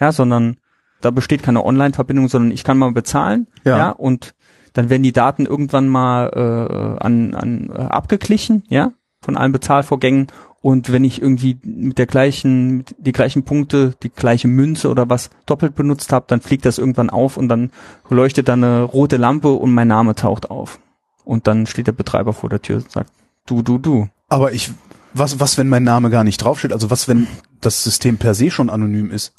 ja, 0.00 0.12
sondern 0.12 0.56
da 1.00 1.10
besteht 1.10 1.42
keine 1.42 1.64
Online-Verbindung, 1.64 2.28
sondern 2.28 2.50
ich 2.52 2.64
kann 2.64 2.78
mal 2.78 2.92
bezahlen, 2.92 3.46
Ja. 3.64 3.78
ja, 3.78 3.90
und 3.90 4.34
dann 4.72 4.90
werden 4.90 5.02
die 5.02 5.12
Daten 5.12 5.46
irgendwann 5.46 5.88
mal 5.88 6.28
äh, 6.34 7.02
an, 7.04 7.34
an 7.34 7.70
äh, 7.74 7.80
abgeglichen, 7.80 8.62
ja, 8.68 8.92
von 9.22 9.36
allen 9.36 9.52
Bezahlvorgängen. 9.52 10.26
Und 10.60 10.90
wenn 10.90 11.04
ich 11.04 11.22
irgendwie 11.22 11.58
mit 11.62 11.96
der 11.96 12.06
gleichen, 12.06 12.78
mit 12.78 12.94
die 12.98 13.12
gleichen 13.12 13.44
Punkte, 13.44 13.94
die 14.02 14.10
gleiche 14.10 14.48
Münze 14.48 14.90
oder 14.90 15.08
was 15.08 15.30
doppelt 15.46 15.74
benutzt 15.76 16.12
habe, 16.12 16.26
dann 16.28 16.40
fliegt 16.40 16.66
das 16.66 16.78
irgendwann 16.78 17.08
auf 17.08 17.36
und 17.36 17.48
dann 17.48 17.70
leuchtet 18.10 18.48
da 18.48 18.54
eine 18.54 18.82
rote 18.82 19.16
Lampe 19.16 19.52
und 19.52 19.72
mein 19.72 19.88
Name 19.88 20.14
taucht 20.14 20.50
auf. 20.50 20.78
Und 21.24 21.46
dann 21.46 21.66
steht 21.66 21.86
der 21.86 21.92
Betreiber 21.92 22.32
vor 22.32 22.50
der 22.50 22.60
Tür 22.62 22.76
und 22.76 22.90
sagt, 22.90 23.12
du, 23.46 23.62
du, 23.62 23.78
du. 23.78 24.08
Aber 24.28 24.52
ich, 24.52 24.72
was, 25.18 25.40
was, 25.40 25.58
wenn 25.58 25.68
mein 25.68 25.84
Name 25.84 26.10
gar 26.10 26.24
nicht 26.24 26.38
draufsteht? 26.38 26.72
Also 26.72 26.90
was, 26.90 27.08
wenn 27.08 27.26
das 27.60 27.82
System 27.84 28.16
per 28.18 28.34
se 28.34 28.50
schon 28.50 28.70
anonym 28.70 29.10
ist? 29.10 29.32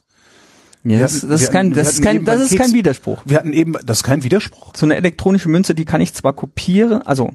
Ja, 0.83 0.99
das, 0.99 1.21
hatten- 1.23 1.29
das 1.29 1.41
ist 1.43 1.51
kein, 1.51 1.65
hatten- 1.67 1.75
das 1.75 1.93
ist 1.93 2.01
kein, 2.01 2.23
das 2.25 2.41
ist 2.51 2.57
kein 2.57 2.73
Widerspruch. 2.73 3.21
Wir 3.25 3.37
hatten 3.37 3.51
eben, 3.53 3.73
das 3.85 3.97
ist 3.99 4.03
kein 4.03 4.23
Widerspruch. 4.23 4.73
so 4.75 4.85
eine 4.85 4.95
elektronische 4.95 5.49
Münze, 5.49 5.75
die 5.75 5.85
kann 5.85 5.99
ich 6.01 6.13
zwar 6.13 6.33
kopieren, 6.33 7.01
also 7.01 7.31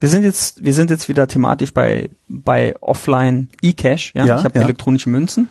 wir 0.00 0.08
sind 0.08 0.24
jetzt, 0.24 0.62
wir 0.64 0.74
sind 0.74 0.90
jetzt 0.90 1.08
wieder 1.08 1.28
thematisch 1.28 1.72
bei, 1.72 2.10
bei 2.28 2.74
Offline 2.80 3.48
eCash, 3.62 4.12
ja, 4.14 4.26
Ja, 4.26 4.38
ich 4.38 4.44
habe 4.44 4.58
ja. 4.58 4.64
elektronische 4.64 5.08
Münzen. 5.08 5.48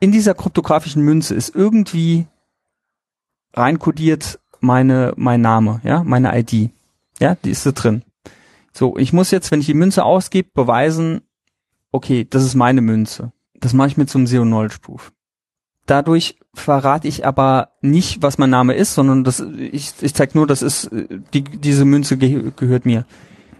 In 0.00 0.12
dieser 0.12 0.34
kryptografischen 0.34 1.02
Münze 1.02 1.34
ist 1.34 1.54
irgendwie 1.54 2.26
reinkodiert 3.54 4.38
meine, 4.60 5.12
mein 5.16 5.40
Name, 5.40 5.80
ja, 5.84 6.02
meine 6.04 6.38
ID. 6.38 6.70
Ja, 7.20 7.36
die 7.44 7.50
ist 7.50 7.66
da 7.66 7.72
drin. 7.72 8.02
So, 8.76 8.96
ich 8.96 9.12
muss 9.12 9.30
jetzt, 9.30 9.50
wenn 9.50 9.60
ich 9.60 9.66
die 9.66 9.74
Münze 9.74 10.04
ausgebe, 10.04 10.50
beweisen, 10.52 11.22
okay, 11.92 12.26
das 12.28 12.42
ist 12.42 12.56
meine 12.56 12.80
Münze. 12.80 13.32
Das 13.54 13.72
mache 13.72 13.88
ich 13.88 13.96
mit 13.96 14.10
so 14.10 14.18
einem 14.18 14.26
Zero 14.26 14.42
Knowledge 14.42 14.78
Proof. 14.82 15.12
Dadurch 15.86 16.38
verrate 16.54 17.06
ich 17.06 17.24
aber 17.24 17.70
nicht, 17.82 18.22
was 18.22 18.36
mein 18.38 18.50
Name 18.50 18.74
ist, 18.74 18.94
sondern 18.94 19.22
das, 19.22 19.40
ich, 19.40 19.92
ich 20.00 20.14
zeige 20.14 20.36
nur, 20.36 20.46
das 20.46 20.62
ist, 20.62 20.90
die, 21.32 21.44
diese 21.44 21.84
Münze 21.84 22.16
ge 22.16 22.52
gehört 22.56 22.84
mir. 22.84 23.06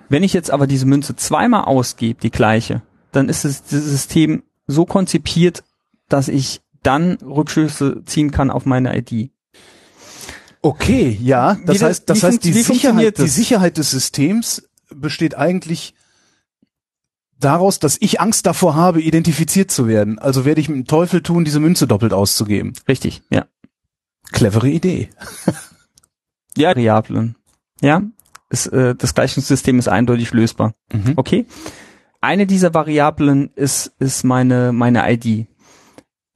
Wenn 0.09 0.25
ich 0.25 0.33
jetzt 0.33 0.51
aber 0.51 0.67
diese 0.67 0.87
Münze 0.87 1.17
zweimal 1.17 1.65
ausgebe, 1.65 2.21
die 2.21 2.31
gleiche, 2.31 2.83
dann 3.13 3.29
ist 3.29 3.45
das 3.45 3.63
System 3.69 4.43
so 4.67 4.85
konzipiert, 4.85 5.63
dass 6.09 6.29
ich 6.29 6.61
dann 6.83 7.19
Rückschlüsse 7.23 8.03
ziehen 8.05 8.31
kann 8.31 8.51
auf 8.51 8.67
meine 8.67 8.97
ID. 8.99 9.31
Okay, 10.61 11.19
ja. 11.23 11.57
Das 11.67 11.81
Wie 11.81 11.85
heißt, 11.85 12.11
das 12.11 12.23
heißt, 12.23 12.43
die 12.43 12.53
Sicherheit, 12.53 13.19
die? 13.19 13.29
Sicherheit 13.29 13.77
des 13.77 13.91
Systems 13.91 14.63
besteht 15.05 15.37
eigentlich 15.37 15.95
daraus, 17.39 17.79
dass 17.79 17.97
ich 18.01 18.21
Angst 18.21 18.47
davor 18.47 18.75
habe, 18.75 19.01
identifiziert 19.01 19.71
zu 19.71 19.87
werden. 19.87 20.19
Also 20.19 20.45
werde 20.45 20.61
ich 20.61 20.69
mit 20.69 20.79
dem 20.79 20.87
Teufel 20.87 21.23
tun, 21.23 21.45
diese 21.45 21.61
Münze 21.61 21.87
doppelt 21.87 22.13
auszugeben. 22.13 22.73
Richtig, 22.89 23.23
ja. 23.31 23.47
Clevere 24.33 24.69
Idee. 24.69 25.11
Ja, 26.57 26.69
Variablen. 26.69 27.35
Ja, 27.81 28.03
ist, 28.49 28.69
äh, 28.69 28.95
das 28.95 29.15
Gleichungssystem 29.17 29.77
ist 29.81 29.89
eindeutig 29.89 30.33
lösbar. 30.33 30.75
Mhm. 30.93 31.15
Okay. 31.17 31.47
Eine 32.21 32.47
dieser 32.47 32.73
Variablen 32.73 33.51
ist, 33.57 33.93
ist 33.99 34.23
meine, 34.23 34.73
meine 34.73 35.13
ID. 35.13 35.49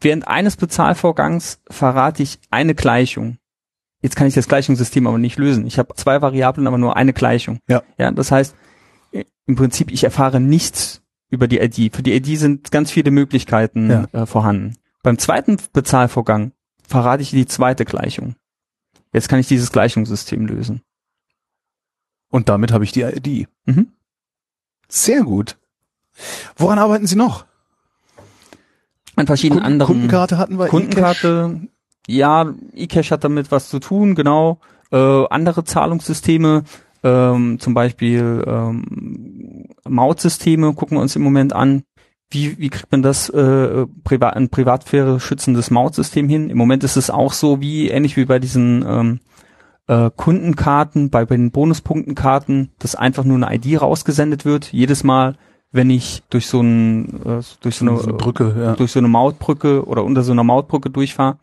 Während 0.01 0.27
eines 0.27 0.57
Bezahlvorgangs 0.57 1.61
verrate 1.71 2.25
ich 2.25 2.41
eine 2.51 2.75
Gleichung. 2.75 3.39
Jetzt 4.01 4.15
kann 4.17 4.27
ich 4.29 4.35
das 4.35 4.49
Gleichungssystem 4.49 5.07
aber 5.07 5.19
nicht 5.19 5.39
lösen. 5.39 5.67
Ich 5.67 5.79
habe 5.79 5.95
zwei 5.95 6.23
Variablen, 6.23 6.67
aber 6.67 6.79
nur 6.79 6.97
eine 6.97 7.13
Gleichung. 7.13 7.59
Ja. 7.69 7.83
Ja, 7.99 8.11
das 8.13 8.31
heißt, 8.31 8.55
im 9.47 9.57
Prinzip, 9.57 9.91
ich 9.91 10.05
erfahre 10.05 10.41
nichts 10.41 11.03
über 11.31 11.49
die 11.49 11.59
ID. 11.59 11.95
Für 11.97 12.03
die 12.03 12.15
ID 12.15 12.39
sind 12.39 12.71
ganz 12.71 12.91
viele 12.91 13.11
Möglichkeiten 13.11 13.91
Ja. 13.91 14.05
äh, 14.13 14.27
vorhanden. 14.27 14.77
Beim 15.03 15.19
zweiten 15.19 15.57
Bezahlvorgang 15.73 16.53
verrate 16.87 17.23
ich 17.23 17.31
die 17.31 17.47
zweite 17.47 17.85
Gleichung. 17.85 18.35
Jetzt 19.13 19.29
kann 19.29 19.41
ich 19.41 19.49
dieses 19.49 19.73
Gleichungssystem 19.73 20.47
lösen. 20.47 20.83
Und 22.31 22.49
damit 22.49 22.73
habe 22.73 22.85
ich 22.85 22.93
die 22.93 23.03
ID. 23.03 23.49
Mhm. 23.65 23.93
Sehr 24.89 25.23
gut. 25.23 25.57
Woran 26.57 26.79
arbeiten 26.79 27.07
Sie 27.07 27.17
noch? 27.17 27.47
An 29.17 29.27
verschiedenen 29.27 29.61
Kunden- 29.63 29.73
anderen 29.73 29.93
Kundenkarte 29.93 30.39
hatten 30.39 30.59
wir. 30.59 30.69
Kundenkarte, 30.69 31.61
ja, 32.09 32.53
eCash 32.75 33.11
hat 33.11 33.25
damit 33.25 33.53
was 33.53 33.69
zu 33.69 33.79
tun, 33.79 34.15
genau. 34.15 34.59
Äh, 34.91 34.97
andere 34.97 35.65
Zahlungssysteme, 35.65 36.65
ähm, 37.03 37.59
zum 37.61 37.75
Beispiel 37.75 38.43
ähm, 38.47 39.67
Mautsysteme, 39.87 40.73
gucken 40.73 40.97
wir 40.97 41.03
uns 41.03 41.15
im 41.17 41.23
Moment 41.23 41.53
an. 41.53 41.85
Wie, 42.31 42.59
wie 42.59 42.69
kriegt 42.69 42.91
man 42.93 43.03
das 43.03 43.31
äh, 43.31 43.87
privat, 44.05 44.37
ein 44.37 44.49
Privatsphäre 44.49 45.21
schützendes 45.21 45.71
Mautsystem 45.71 46.29
hin? 46.29 46.51
Im 46.51 46.59
Moment 46.59 46.85
ist 46.85 46.97
es 46.97 47.11
auch 47.11 47.33
so, 47.33 47.61
wie 47.61 47.89
ähnlich 47.89 48.17
wie 48.17 48.27
bei 48.27 48.39
diesen 48.39 48.85
ähm, 48.87 49.21
äh, 49.87 50.11
Kundenkarten, 50.15 51.11
bei, 51.11 51.25
bei 51.25 51.37
den 51.37 51.51
Bonuspunktenkarten, 51.51 52.71
dass 52.79 52.95
einfach 52.95 53.25
nur 53.25 53.37
eine 53.37 53.55
ID 53.55 53.81
rausgesendet 53.81 54.45
wird. 54.45 54.73
Jedes 54.73 55.05
Mal, 55.05 55.37
wenn 55.73 55.89
ich 55.89 56.23
durch 56.29 56.47
so 56.47 56.61
ein 56.61 57.21
äh, 57.25 57.43
durch 57.61 57.77
so 57.77 57.87
eine, 57.87 57.97
Diese 57.97 58.13
Brücke, 58.13 58.55
ja. 58.59 58.73
durch 58.77 58.93
so 58.93 58.99
eine 58.99 59.09
Mautbrücke 59.09 59.87
oder 59.87 60.05
unter 60.05 60.23
so 60.23 60.33
einer 60.33 60.45
Mautbrücke 60.45 60.91
durchfahre, 60.91 61.39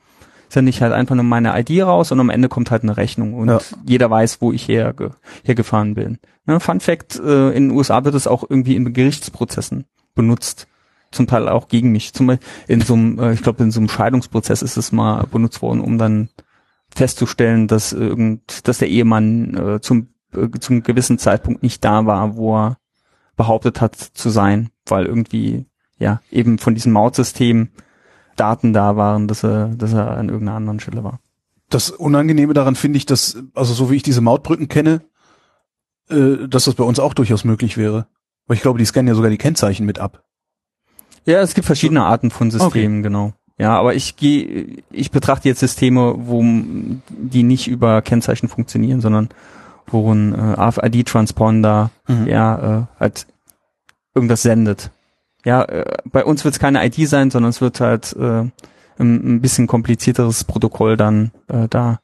sende 0.55 0.71
ich 0.71 0.81
halt 0.81 0.91
einfach 0.91 1.13
nur 1.13 1.23
meine 1.23 1.53
ID 1.59 1.83
raus 1.83 2.11
und 2.11 2.19
am 2.19 2.31
Ende 2.31 2.49
kommt 2.49 2.71
halt 2.71 2.81
eine 2.81 2.97
Rechnung 2.97 3.35
und 3.35 3.49
Ja. 3.49 3.59
jeder 3.85 4.09
weiß, 4.09 4.41
wo 4.41 4.51
ich 4.51 4.67
herge 4.67 5.11
hergefahren 5.43 5.93
bin. 5.93 6.17
Ne, 6.47 6.59
Fun 6.59 6.79
Fact, 6.79 7.19
äh, 7.19 7.49
in 7.51 7.69
den 7.69 7.71
USA 7.77 8.03
wird 8.03 8.15
es 8.15 8.25
auch 8.27 8.43
irgendwie 8.49 8.75
in 8.75 8.91
Gerichtsprozessen 8.93 9.85
benutzt. 10.15 10.67
Zum 11.11 11.27
Teil 11.27 11.47
auch 11.47 11.67
gegen 11.67 11.91
mich. 11.91 12.13
Zum 12.13 12.27
Beispiel 12.27 12.47
in 12.67 12.81
so 12.81 12.93
einem, 12.95 13.19
äh, 13.19 13.33
ich 13.33 13.41
glaube, 13.43 13.63
in 13.63 13.71
so 13.71 13.79
einem 13.79 13.89
Scheidungsprozess 13.89 14.61
ist 14.63 14.75
es 14.75 14.91
mal 14.91 15.25
benutzt 15.31 15.61
worden, 15.61 15.79
um 15.81 15.97
dann 15.97 16.29
festzustellen, 16.93 17.67
dass 17.67 17.93
irgend, 17.93 18.67
dass 18.67 18.79
der 18.79 18.89
Ehemann 18.89 19.55
äh, 19.55 19.81
zum, 19.81 20.09
äh, 20.33 20.49
zum 20.59 20.83
gewissen 20.83 21.17
Zeitpunkt 21.17 21.63
nicht 21.63 21.83
da 21.83 22.05
war, 22.05 22.35
wo 22.35 22.55
er 22.57 22.77
behauptet 23.35 23.81
hat 23.81 23.95
zu 23.95 24.29
sein, 24.29 24.69
weil 24.87 25.05
irgendwie 25.05 25.65
ja 25.99 26.21
eben 26.31 26.57
von 26.57 26.73
diesem 26.75 26.91
Mautsystem 26.93 27.69
Daten 28.35 28.73
da 28.73 28.95
waren, 28.95 29.27
dass 29.27 29.43
er, 29.43 29.69
dass 29.69 29.93
er 29.93 30.17
an 30.17 30.29
irgendeiner 30.29 30.57
anderen 30.57 30.79
Stelle 30.79 31.03
war. 31.03 31.19
Das 31.69 31.89
Unangenehme 31.89 32.53
daran 32.53 32.75
finde 32.75 32.97
ich, 32.97 33.05
dass, 33.05 33.37
also 33.53 33.73
so 33.73 33.89
wie 33.89 33.95
ich 33.95 34.03
diese 34.03 34.21
Mautbrücken 34.21 34.67
kenne, 34.67 35.01
äh, 36.09 36.47
dass 36.47 36.65
das 36.65 36.75
bei 36.75 36.83
uns 36.83 36.99
auch 36.99 37.13
durchaus 37.13 37.43
möglich 37.43 37.77
wäre. 37.77 38.07
Weil 38.47 38.55
ich 38.57 38.61
glaube, 38.61 38.77
die 38.77 38.85
scannen 38.85 39.07
ja 39.07 39.15
sogar 39.15 39.31
die 39.31 39.37
Kennzeichen 39.37 39.85
mit 39.85 39.99
ab. 39.99 40.23
Ja, 41.25 41.41
es 41.41 41.55
gibt 41.55 41.65
verschiedene 41.65 42.03
Arten 42.03 42.29
von 42.29 42.51
Systemen, 42.51 43.01
genau. 43.01 43.33
Ja, 43.57 43.79
aber 43.79 43.95
ich 43.95 44.15
gehe, 44.15 44.83
ich 44.91 45.11
betrachte 45.11 45.47
jetzt 45.47 45.61
Systeme, 45.61 46.13
wo 46.17 46.43
die 47.09 47.43
nicht 47.43 47.67
über 47.67 48.01
Kennzeichen 48.01 48.49
funktionieren, 48.49 49.01
sondern 49.01 49.29
wo 49.87 50.13
ein 50.13 50.33
äh, 50.33 50.59
RFID-Transponder 50.59 51.89
Mhm. 52.07 52.27
ja 52.27 52.79
äh, 52.79 52.99
halt 52.99 53.25
irgendwas 54.13 54.43
sendet. 54.43 54.91
Ja, 55.45 55.63
äh, 55.63 55.85
bei 56.11 56.25
uns 56.25 56.43
wird 56.43 56.55
es 56.55 56.59
keine 56.59 56.85
ID 56.85 57.07
sein, 57.07 57.31
sondern 57.31 57.51
es 57.51 57.61
wird 57.61 57.79
halt 57.79 58.13
äh, 58.19 58.41
ein, 58.41 58.51
ein 58.97 59.41
bisschen 59.41 59.67
komplizierteres 59.67 60.43
Protokoll 60.43 60.97
dann 60.97 61.31
äh, 61.47 61.67
da 61.69 61.99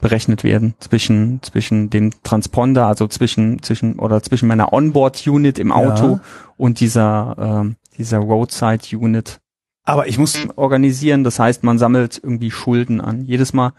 berechnet 0.00 0.44
werden 0.44 0.74
zwischen 0.78 1.42
zwischen 1.42 1.90
dem 1.90 2.10
Transponder, 2.22 2.86
also 2.86 3.08
zwischen 3.08 3.62
zwischen 3.62 3.98
oder 3.98 4.22
zwischen 4.22 4.46
meiner 4.46 4.72
Onboard-Unit 4.72 5.58
im 5.58 5.72
Auto 5.72 6.06
Ja. 6.06 6.20
und 6.56 6.80
dieser 6.80 7.34
ähm, 7.38 7.76
dieser 7.98 8.18
Roadside-Unit 8.18 9.40
Aber 9.84 10.06
ich 10.06 10.18
muss, 10.18 10.36
organisieren. 10.56 11.24
Das 11.24 11.38
heißt, 11.38 11.64
man 11.64 11.78
sammelt 11.78 12.20
irgendwie 12.22 12.50
Schulden 12.50 13.00
an. 13.00 13.24
Jedes 13.24 13.52
Mal, 13.54 13.72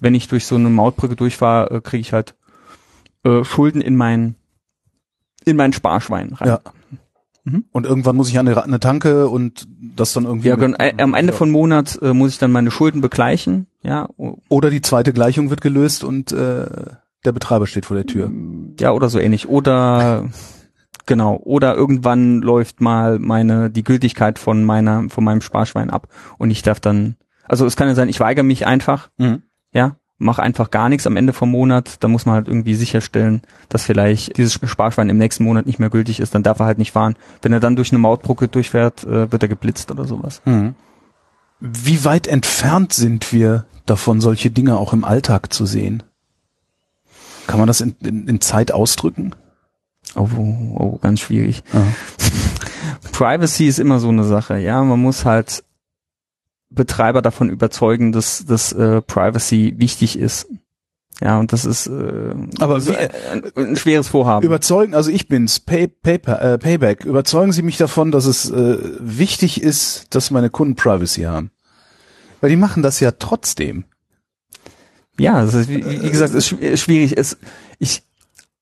wenn 0.00 0.14
ich 0.16 0.26
durch 0.28 0.46
so 0.46 0.56
eine 0.56 0.68
Mautbrücke 0.68 1.14
durchfahre, 1.14 1.76
äh, 1.76 1.80
kriege 1.80 2.00
ich 2.00 2.12
halt 2.12 2.34
äh, 3.24 3.44
Schulden 3.44 3.80
in 3.80 3.96
mein 3.96 4.34
in 5.44 5.56
mein 5.56 5.72
Sparschwein 5.72 6.32
rein. 6.34 6.48
ja. 6.48 6.60
Und 7.44 7.86
irgendwann 7.86 8.14
muss 8.16 8.28
ich 8.28 8.38
an 8.38 8.46
eine, 8.46 8.62
eine 8.62 8.78
Tanke 8.78 9.28
und 9.28 9.66
das 9.96 10.12
dann 10.12 10.24
irgendwie. 10.24 10.48
Ja, 10.48 10.56
mit- 10.56 10.78
genau. 10.78 10.78
Ä- 10.78 11.02
am 11.02 11.14
Ende 11.14 11.32
Ja. 11.32 11.36
von 11.38 11.50
Monat 11.50 11.98
äh, 12.00 12.12
muss 12.14 12.30
ich 12.30 12.38
dann 12.38 12.52
meine 12.52 12.70
Schulden 12.70 13.00
begleichen. 13.00 13.66
Ja, 13.82 14.08
Oder 14.48 14.70
die 14.70 14.80
zweite 14.80 15.12
Gleichung 15.12 15.50
wird 15.50 15.60
gelöst 15.60 16.04
und 16.04 16.30
äh, 16.30 16.66
der 17.24 17.32
Betreiber 17.32 17.66
steht 17.66 17.86
vor 17.86 17.96
der 17.96 18.06
Tür. 18.06 18.30
ja 18.78 18.92
oder 18.92 19.08
so 19.08 19.18
ähnlich. 19.18 19.48
Oder 19.48 20.28
genau. 21.06 21.36
Oder 21.42 21.74
irgendwann 21.74 22.42
läuft 22.42 22.80
mal 22.80 23.18
meine 23.18 23.70
die 23.70 23.82
Gültigkeit 23.82 24.38
von 24.38 24.62
meiner 24.64 25.08
von 25.08 25.24
meinem 25.24 25.40
Sparschwein 25.40 25.90
ab 25.90 26.06
und 26.38 26.50
ich 26.52 26.62
darf 26.62 26.78
dann. 26.78 27.16
Also 27.48 27.66
es 27.66 27.74
kann 27.76 27.88
ja 27.88 27.94
sein, 27.96 28.08
ich 28.08 28.20
weigere 28.20 28.44
mich 28.44 28.66
einfach. 28.68 29.10
Mhm. 29.18 29.42
ja, 29.74 29.96
mach 30.22 30.38
einfach 30.38 30.70
gar 30.70 30.88
nichts 30.88 31.06
am 31.06 31.16
Ende 31.16 31.32
vom 31.32 31.50
Monat, 31.50 31.96
da 32.00 32.08
muss 32.08 32.24
man 32.24 32.36
halt 32.36 32.48
irgendwie 32.48 32.74
sicherstellen, 32.74 33.42
dass 33.68 33.84
vielleicht 33.84 34.38
dieses 34.38 34.54
Sparschwein 34.54 35.08
im 35.08 35.18
nächsten 35.18 35.44
Monat 35.44 35.66
nicht 35.66 35.78
mehr 35.78 35.90
gültig 35.90 36.20
ist, 36.20 36.34
dann 36.34 36.42
darf 36.42 36.60
er 36.60 36.66
halt 36.66 36.78
nicht 36.78 36.92
fahren. 36.92 37.16
Wenn 37.42 37.52
er 37.52 37.60
dann 37.60 37.76
durch 37.76 37.90
eine 37.90 37.98
Mautbrücke 37.98 38.48
durchfährt, 38.48 39.04
äh, 39.04 39.30
wird 39.30 39.42
er 39.42 39.48
geblitzt 39.48 39.90
oder 39.90 40.04
sowas. 40.04 40.40
Mhm. 40.44 40.74
Wie 41.60 42.04
weit 42.04 42.26
entfernt 42.26 42.92
sind 42.92 43.32
wir 43.32 43.66
davon, 43.84 44.20
solche 44.20 44.50
Dinge 44.50 44.78
auch 44.78 44.92
im 44.92 45.04
Alltag 45.04 45.52
zu 45.52 45.66
sehen? 45.66 46.02
Kann 47.46 47.58
man 47.58 47.66
das 47.66 47.80
in, 47.80 47.96
in, 48.00 48.28
in 48.28 48.40
Zeit 48.40 48.72
ausdrücken? 48.72 49.34
Oh, 50.14 50.28
oh, 50.36 50.76
oh, 50.78 50.98
ganz 51.00 51.20
schwierig. 51.20 51.62
Privacy 53.12 53.66
ist 53.66 53.78
immer 53.78 53.98
so 53.98 54.08
eine 54.08 54.24
Sache, 54.24 54.58
ja, 54.58 54.82
man 54.82 55.00
muss 55.00 55.24
halt 55.24 55.64
Betreiber 56.74 57.22
davon 57.22 57.50
überzeugen, 57.50 58.12
dass, 58.12 58.44
dass 58.46 58.72
äh, 58.72 59.02
Privacy 59.02 59.74
wichtig 59.78 60.18
ist. 60.18 60.46
Ja, 61.20 61.38
und 61.38 61.52
das 61.52 61.64
ist 61.64 61.86
äh, 61.86 62.34
Aber 62.58 62.80
so 62.80 62.92
wie- 62.92 62.96
ein, 62.96 63.42
ein 63.54 63.76
schweres 63.76 64.08
Vorhaben. 64.08 64.44
Überzeugen, 64.44 64.94
also 64.94 65.10
ich 65.10 65.28
bin's, 65.28 65.60
Pay, 65.60 65.86
Paper, 65.88 66.40
äh, 66.42 66.58
Payback. 66.58 67.04
Überzeugen 67.04 67.52
Sie 67.52 67.62
mich 67.62 67.76
davon, 67.76 68.10
dass 68.10 68.24
es 68.26 68.50
äh, 68.50 68.78
wichtig 68.98 69.62
ist, 69.62 70.14
dass 70.14 70.30
meine 70.30 70.50
Kunden 70.50 70.74
Privacy 70.74 71.22
haben. 71.22 71.50
Weil 72.40 72.50
die 72.50 72.56
machen 72.56 72.82
das 72.82 72.98
ja 72.98 73.12
trotzdem. 73.12 73.84
Ja, 75.18 75.44
das 75.44 75.54
ist, 75.54 75.68
wie, 75.68 75.84
wie 76.02 76.10
gesagt, 76.10 76.34
ist 76.34 76.48
schwierig. 76.80 77.16
Es, 77.16 77.36
ich, 77.78 78.02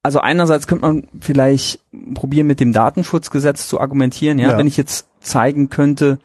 also 0.02 0.20
einerseits 0.20 0.66
könnte 0.66 0.84
man 0.84 1.08
vielleicht 1.20 1.80
probieren, 2.14 2.46
mit 2.46 2.60
dem 2.60 2.72
Datenschutzgesetz 2.72 3.68
zu 3.68 3.80
argumentieren, 3.80 4.38
ja, 4.38 4.50
Ja. 4.50 4.58
wenn 4.58 4.66
ich 4.66 4.76
jetzt 4.76 5.06
zeigen 5.20 5.70
könnte, 5.70 6.18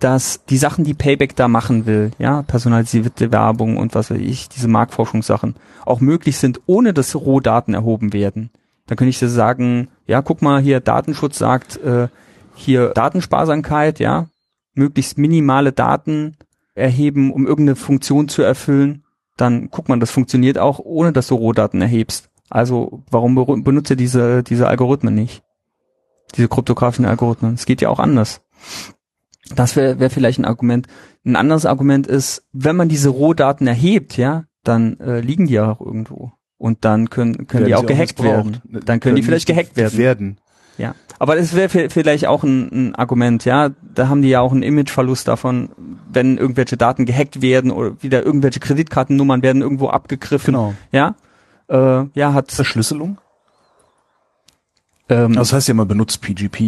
dass 0.00 0.44
die 0.46 0.56
Sachen, 0.56 0.84
die 0.84 0.94
Payback 0.94 1.36
da 1.36 1.46
machen 1.46 1.86
will, 1.86 2.10
ja, 2.18 2.42
personalisierte 2.42 3.30
Werbung 3.30 3.76
und 3.76 3.94
was 3.94 4.10
weiß 4.10 4.18
ich, 4.18 4.48
diese 4.48 4.66
Marktforschungssachen, 4.66 5.54
auch 5.86 6.00
möglich 6.00 6.38
sind, 6.38 6.60
ohne 6.66 6.92
dass 6.92 7.14
Rohdaten 7.14 7.74
erhoben 7.74 8.12
werden. 8.12 8.50
Dann 8.86 8.96
könnte 8.96 9.10
ich 9.10 9.18
dir 9.18 9.28
sagen, 9.28 9.88
ja, 10.06 10.22
guck 10.22 10.42
mal 10.42 10.60
hier, 10.60 10.80
Datenschutz 10.80 11.38
sagt, 11.38 11.76
äh, 11.78 12.08
hier 12.54 12.88
Datensparsamkeit, 12.88 14.00
ja, 14.00 14.26
möglichst 14.74 15.18
minimale 15.18 15.72
Daten 15.72 16.36
erheben, 16.74 17.32
um 17.32 17.46
irgendeine 17.46 17.76
Funktion 17.76 18.28
zu 18.28 18.42
erfüllen, 18.42 19.04
dann 19.36 19.70
guck 19.70 19.88
mal, 19.88 19.98
das 19.98 20.10
funktioniert 20.10 20.58
auch, 20.58 20.78
ohne 20.78 21.12
dass 21.12 21.28
du 21.28 21.34
Rohdaten 21.34 21.80
erhebst. 21.80 22.30
Also 22.48 23.02
warum 23.10 23.34
be- 23.34 23.62
benutzt 23.62 23.90
ihr 23.90 23.96
diese, 23.96 24.42
diese 24.42 24.66
Algorithmen 24.66 25.14
nicht? 25.14 25.42
Diese 26.36 26.48
kryptografischen 26.48 27.04
Algorithmen. 27.04 27.54
Es 27.54 27.66
geht 27.66 27.80
ja 27.80 27.88
auch 27.88 28.00
anders. 28.00 28.40
Das 29.54 29.76
wäre 29.76 29.98
wär 29.98 30.10
vielleicht 30.10 30.38
ein 30.38 30.44
Argument. 30.44 30.86
Ein 31.24 31.36
anderes 31.36 31.66
Argument 31.66 32.06
ist, 32.06 32.44
wenn 32.52 32.76
man 32.76 32.88
diese 32.88 33.10
Rohdaten 33.10 33.66
erhebt, 33.66 34.16
ja, 34.16 34.44
dann 34.64 34.98
äh, 35.00 35.20
liegen 35.20 35.46
die 35.46 35.54
ja 35.54 35.72
auch 35.72 35.80
irgendwo. 35.80 36.32
Und 36.58 36.84
dann 36.84 37.08
können, 37.08 37.46
können 37.46 37.66
die 37.66 37.74
auch 37.74 37.86
gehackt 37.86 38.22
werden. 38.22 38.60
missbraucht. 38.62 38.88
Dann 38.88 39.00
können 39.00 39.16
die 39.16 39.22
vielleicht 39.22 39.46
gehackt 39.46 39.76
werden. 39.76 39.98
werden. 39.98 40.36
Ja, 40.76 40.94
aber 41.18 41.36
das 41.36 41.54
wäre 41.54 41.68
vielleicht 41.90 42.26
auch 42.26 42.42
ein, 42.42 42.70
ein 42.72 42.94
Argument, 42.94 43.44
ja. 43.44 43.70
Da 43.94 44.08
haben 44.08 44.22
die 44.22 44.30
ja 44.30 44.40
auch 44.40 44.52
einen 44.52 44.62
Imageverlust 44.62 45.28
davon, 45.28 45.70
wenn 46.10 46.38
irgendwelche 46.38 46.78
Daten 46.78 47.04
gehackt 47.04 47.42
werden 47.42 47.70
oder 47.70 48.02
wieder 48.02 48.24
irgendwelche 48.24 48.60
Kreditkartennummern 48.60 49.42
werden 49.42 49.60
irgendwo 49.60 49.88
abgegriffen. 49.88 50.54
Genau. 50.54 50.74
Ja, 50.92 51.16
äh, 51.68 52.06
ja, 52.14 52.32
hat 52.32 52.52
Verschlüsselung? 52.52 53.18
Ähm, 55.10 55.32
Das 55.34 55.52
heißt 55.52 55.68
ja 55.68 55.72
immer, 55.72 55.84
benutzt 55.84 56.22
PGP 56.22 56.60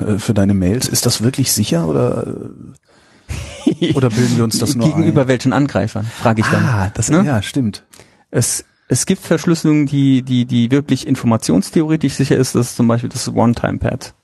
äh, 0.00 0.18
für 0.18 0.34
deine 0.34 0.54
Mails. 0.54 0.88
Ist 0.88 1.06
das 1.06 1.22
wirklich 1.22 1.52
sicher 1.52 1.86
oder, 1.86 2.26
äh, 2.26 3.92
oder 3.94 4.10
bilden 4.10 4.36
wir 4.36 4.44
uns 4.44 4.58
das 4.58 4.74
nur 4.76 4.88
gegenüber 4.88 5.22
ein? 5.22 5.28
welchen 5.28 5.52
Angreifern, 5.52 6.04
frage 6.06 6.40
ich 6.40 6.46
dann. 6.48 6.64
Ah, 6.64 6.90
das, 6.94 7.10
Ne? 7.10 7.22
ja, 7.24 7.42
stimmt. 7.42 7.84
Es, 8.32 8.64
es 8.88 9.06
gibt 9.06 9.22
Verschlüsselung, 9.22 9.86
die, 9.86 10.22
die, 10.22 10.46
die 10.46 10.70
wirklich 10.72 11.06
informationstheoretisch 11.06 12.14
sicher 12.14 12.36
ist. 12.36 12.54
Das 12.56 12.70
ist 12.70 12.76
zum 12.76 12.88
Beispiel 12.88 13.10
das 13.10 13.28
One-Time-Pad. 13.32 14.14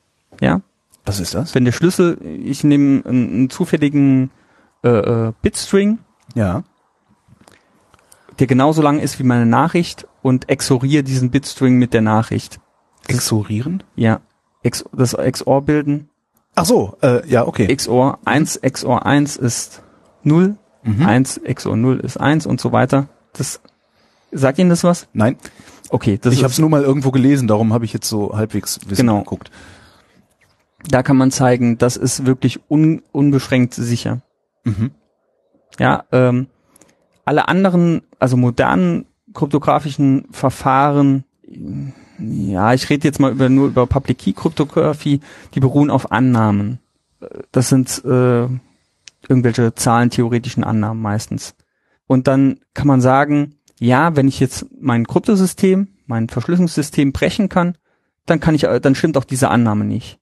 Ja, 0.40 0.60
Was 1.04 1.20
ist 1.20 1.34
das? 1.34 1.54
wenn 1.54 1.64
der 1.64 1.72
Schlüssel, 1.72 2.18
ich 2.44 2.64
nehme 2.64 3.02
einen, 3.06 3.28
einen 3.32 3.50
zufälligen 3.50 4.30
äh, 4.82 4.88
äh, 4.88 5.32
Bitstring, 5.42 5.98
Ja. 6.34 6.62
der 8.38 8.46
genauso 8.46 8.82
lang 8.82 8.98
ist 9.00 9.18
wie 9.18 9.22
meine 9.24 9.46
Nachricht 9.46 10.06
und 10.22 10.48
exoriere 10.48 11.02
diesen 11.02 11.30
Bitstring 11.30 11.76
mit 11.78 11.94
der 11.94 12.02
Nachricht. 12.02 12.58
Exorieren? 13.08 13.82
Ja, 13.94 14.20
Ex, 14.62 14.84
das 14.92 15.16
XOR 15.16 15.62
bilden. 15.62 16.08
Ach 16.54 16.64
so, 16.64 16.96
äh, 17.02 17.26
ja, 17.28 17.46
okay. 17.46 17.74
XOR 17.74 18.18
1, 18.24 18.60
XOR 18.62 19.06
1 19.06 19.36
ist 19.36 19.82
0, 20.22 20.56
Mhm. 20.82 21.06
1 21.06 21.40
XOR 21.44 21.76
0 21.76 22.00
ist 22.00 22.16
1 22.18 22.46
und 22.46 22.60
so 22.60 22.72
weiter. 22.72 23.08
Das 23.32 23.60
sagt 24.32 24.58
Ihnen 24.58 24.70
das 24.70 24.84
was? 24.84 25.08
Nein, 25.12 25.36
Okay, 25.88 26.18
das 26.20 26.34
ich 26.34 26.42
habe 26.42 26.50
es 26.50 26.58
nur 26.58 26.68
mal 26.68 26.82
irgendwo 26.82 27.12
gelesen, 27.12 27.46
darum 27.46 27.72
habe 27.72 27.84
ich 27.84 27.92
jetzt 27.92 28.08
so 28.08 28.36
halbwegs 28.36 28.80
Wissen 28.88 29.06
Genau. 29.06 29.18
geguckt. 29.20 29.50
da 30.88 31.02
kann 31.04 31.16
man 31.16 31.30
zeigen, 31.30 31.78
das 31.78 31.96
ist 31.96 32.26
wirklich 32.26 32.60
un, 32.68 33.02
unbeschränkt 33.12 33.74
sicher. 33.74 34.20
Mhm. 34.64 34.90
Ja, 35.78 36.04
ähm, 36.12 36.46
alle 37.24 37.46
anderen, 37.48 38.02
also 38.18 38.36
modernen 38.36 39.06
kryptografischen 39.32 40.26
Verfahren, 40.32 41.24
ja, 42.18 42.72
ich 42.74 42.88
rede 42.90 43.06
jetzt 43.08 43.20
mal 43.20 43.32
über, 43.32 43.48
nur 43.48 43.68
über 43.68 43.86
Public 43.86 44.18
Key 44.18 44.32
Kryptographie, 44.32 45.20
die 45.54 45.60
beruhen 45.60 45.90
auf 45.90 46.12
Annahmen. 46.12 46.78
Das 47.52 47.68
sind 47.68 48.02
äh, 48.04 48.46
irgendwelche 49.28 49.74
zahlentheoretischen 49.74 50.64
Annahmen 50.64 51.02
meistens. 51.02 51.54
Und 52.06 52.26
dann 52.28 52.60
kann 52.74 52.86
man 52.86 53.00
sagen, 53.00 53.54
ja, 53.78 54.16
wenn 54.16 54.28
ich 54.28 54.38
jetzt 54.40 54.66
mein 54.80 55.06
Kryptosystem, 55.06 55.88
mein 56.06 56.28
Verschlüsselungssystem 56.28 57.12
brechen 57.12 57.48
kann, 57.48 57.76
dann 58.26 58.40
kann 58.40 58.54
ich, 58.54 58.64
äh, 58.64 58.80
dann 58.80 58.94
stimmt 58.94 59.16
auch 59.16 59.24
diese 59.24 59.48
Annahme 59.50 59.84
nicht. 59.84 60.18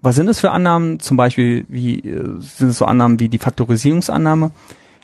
Was 0.00 0.16
sind 0.16 0.28
es 0.28 0.40
für 0.40 0.50
Annahmen? 0.52 1.00
Zum 1.00 1.16
Beispiel, 1.16 1.64
wie 1.68 2.00
äh, 2.00 2.40
sind 2.40 2.68
es 2.70 2.78
so 2.78 2.84
Annahmen 2.86 3.18
wie 3.20 3.28
die 3.28 3.38
Faktorisierungsannahme? 3.38 4.50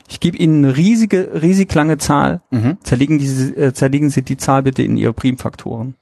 Ich 0.07 0.19
gebe 0.19 0.37
Ihnen 0.37 0.63
eine 0.63 0.77
riesige, 0.77 1.41
riesig 1.41 1.73
lange 1.73 1.97
Zahl, 1.97 2.41
Mhm. 2.51 2.77
zerlegen, 2.83 3.17
diese, 3.17 3.55
äh, 3.55 3.73
zerlegen 3.73 4.09
Sie 4.09 4.21
die 4.21 4.37
Zahl 4.37 4.63
bitte 4.63 4.83
in 4.83 4.97
ihre 4.97 5.13
Primfaktoren. 5.13 5.95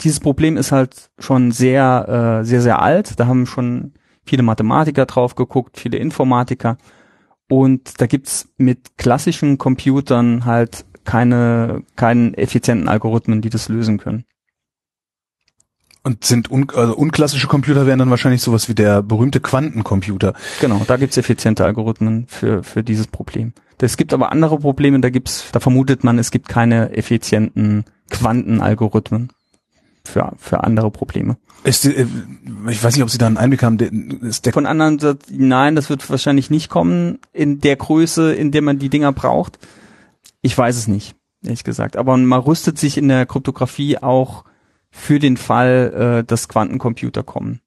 Dieses 0.00 0.20
Problem 0.20 0.56
ist 0.56 0.72
halt 0.72 1.10
schon 1.18 1.52
sehr, 1.52 2.40
äh, 2.40 2.44
sehr, 2.44 2.60
sehr 2.60 2.82
alt. 2.82 3.18
Da 3.18 3.26
haben 3.26 3.46
schon 3.46 3.92
viele 4.24 4.42
Mathematiker 4.42 5.06
drauf 5.06 5.34
geguckt, 5.34 5.78
viele 5.78 5.98
Informatiker. 5.98 6.78
Und 7.48 8.00
da 8.00 8.06
gibt's 8.06 8.48
mit 8.56 8.96
klassischen 8.96 9.58
Computern 9.58 10.44
halt 10.44 10.84
keine, 11.04 11.82
keinen 11.96 12.34
effizienten 12.34 12.88
Algorithmen, 12.88 13.42
die 13.42 13.50
das 13.50 13.68
lösen 13.68 13.98
können. 13.98 14.24
Und 16.02 16.24
sind 16.24 16.50
un 16.50 16.68
also 16.74 16.94
unklassische 16.94 17.46
Computer 17.46 17.86
wären 17.86 17.98
dann 17.98 18.10
wahrscheinlich 18.10 18.42
sowas 18.42 18.68
wie 18.68 18.74
der 18.74 19.02
berühmte 19.02 19.40
Quantencomputer. 19.40 20.34
Genau, 20.60 20.82
da 20.86 20.96
gibt's 20.96 21.16
effiziente 21.16 21.64
Algorithmen 21.64 22.26
für, 22.26 22.62
für 22.62 22.82
dieses 22.82 23.06
Problem. 23.06 23.54
Es 23.80 23.96
gibt 23.98 24.14
aber 24.14 24.32
andere 24.32 24.58
Probleme, 24.58 25.00
da 25.00 25.10
gibt's, 25.10 25.44
da 25.52 25.60
vermutet 25.60 26.04
man, 26.04 26.18
es 26.18 26.30
gibt 26.30 26.48
keine 26.48 26.96
effizienten 26.96 27.84
Quantenalgorithmen 28.10 29.30
für, 30.06 30.32
für 30.38 30.64
andere 30.64 30.90
Probleme. 30.90 31.36
Ist, 31.62 31.86
äh, 31.86 32.06
ich 32.68 32.82
weiß 32.82 32.94
nicht, 32.94 33.02
ob 33.02 33.10
Sie 33.10 33.18
da 33.18 33.26
einen 33.26 33.38
Einblick 33.38 33.62
haben. 33.62 33.78
Der, 33.78 33.90
der, 33.90 34.52
Von 34.52 34.66
anderen 34.66 35.18
nein, 35.30 35.76
das 35.76 35.90
wird 35.90 36.08
wahrscheinlich 36.10 36.50
nicht 36.50 36.68
kommen 36.68 37.18
in 37.32 37.60
der 37.60 37.76
Größe, 37.76 38.34
in 38.34 38.50
der 38.52 38.62
man 38.62 38.78
die 38.78 38.90
Dinger 38.90 39.12
braucht. 39.12 39.58
Ich 40.42 40.56
weiß 40.56 40.76
es 40.76 40.88
nicht, 40.88 41.16
ehrlich 41.42 41.64
gesagt. 41.64 41.96
Aber 41.96 42.16
man 42.16 42.40
rüstet 42.40 42.78
sich 42.78 42.98
in 42.98 43.08
der 43.08 43.26
Kryptographie 43.26 43.98
auch 43.98 44.44
für 44.90 45.18
den 45.18 45.36
Fall, 45.36 46.20
äh, 46.20 46.24
dass 46.24 46.48
Quantencomputer 46.48 47.22
kommen. 47.22 47.60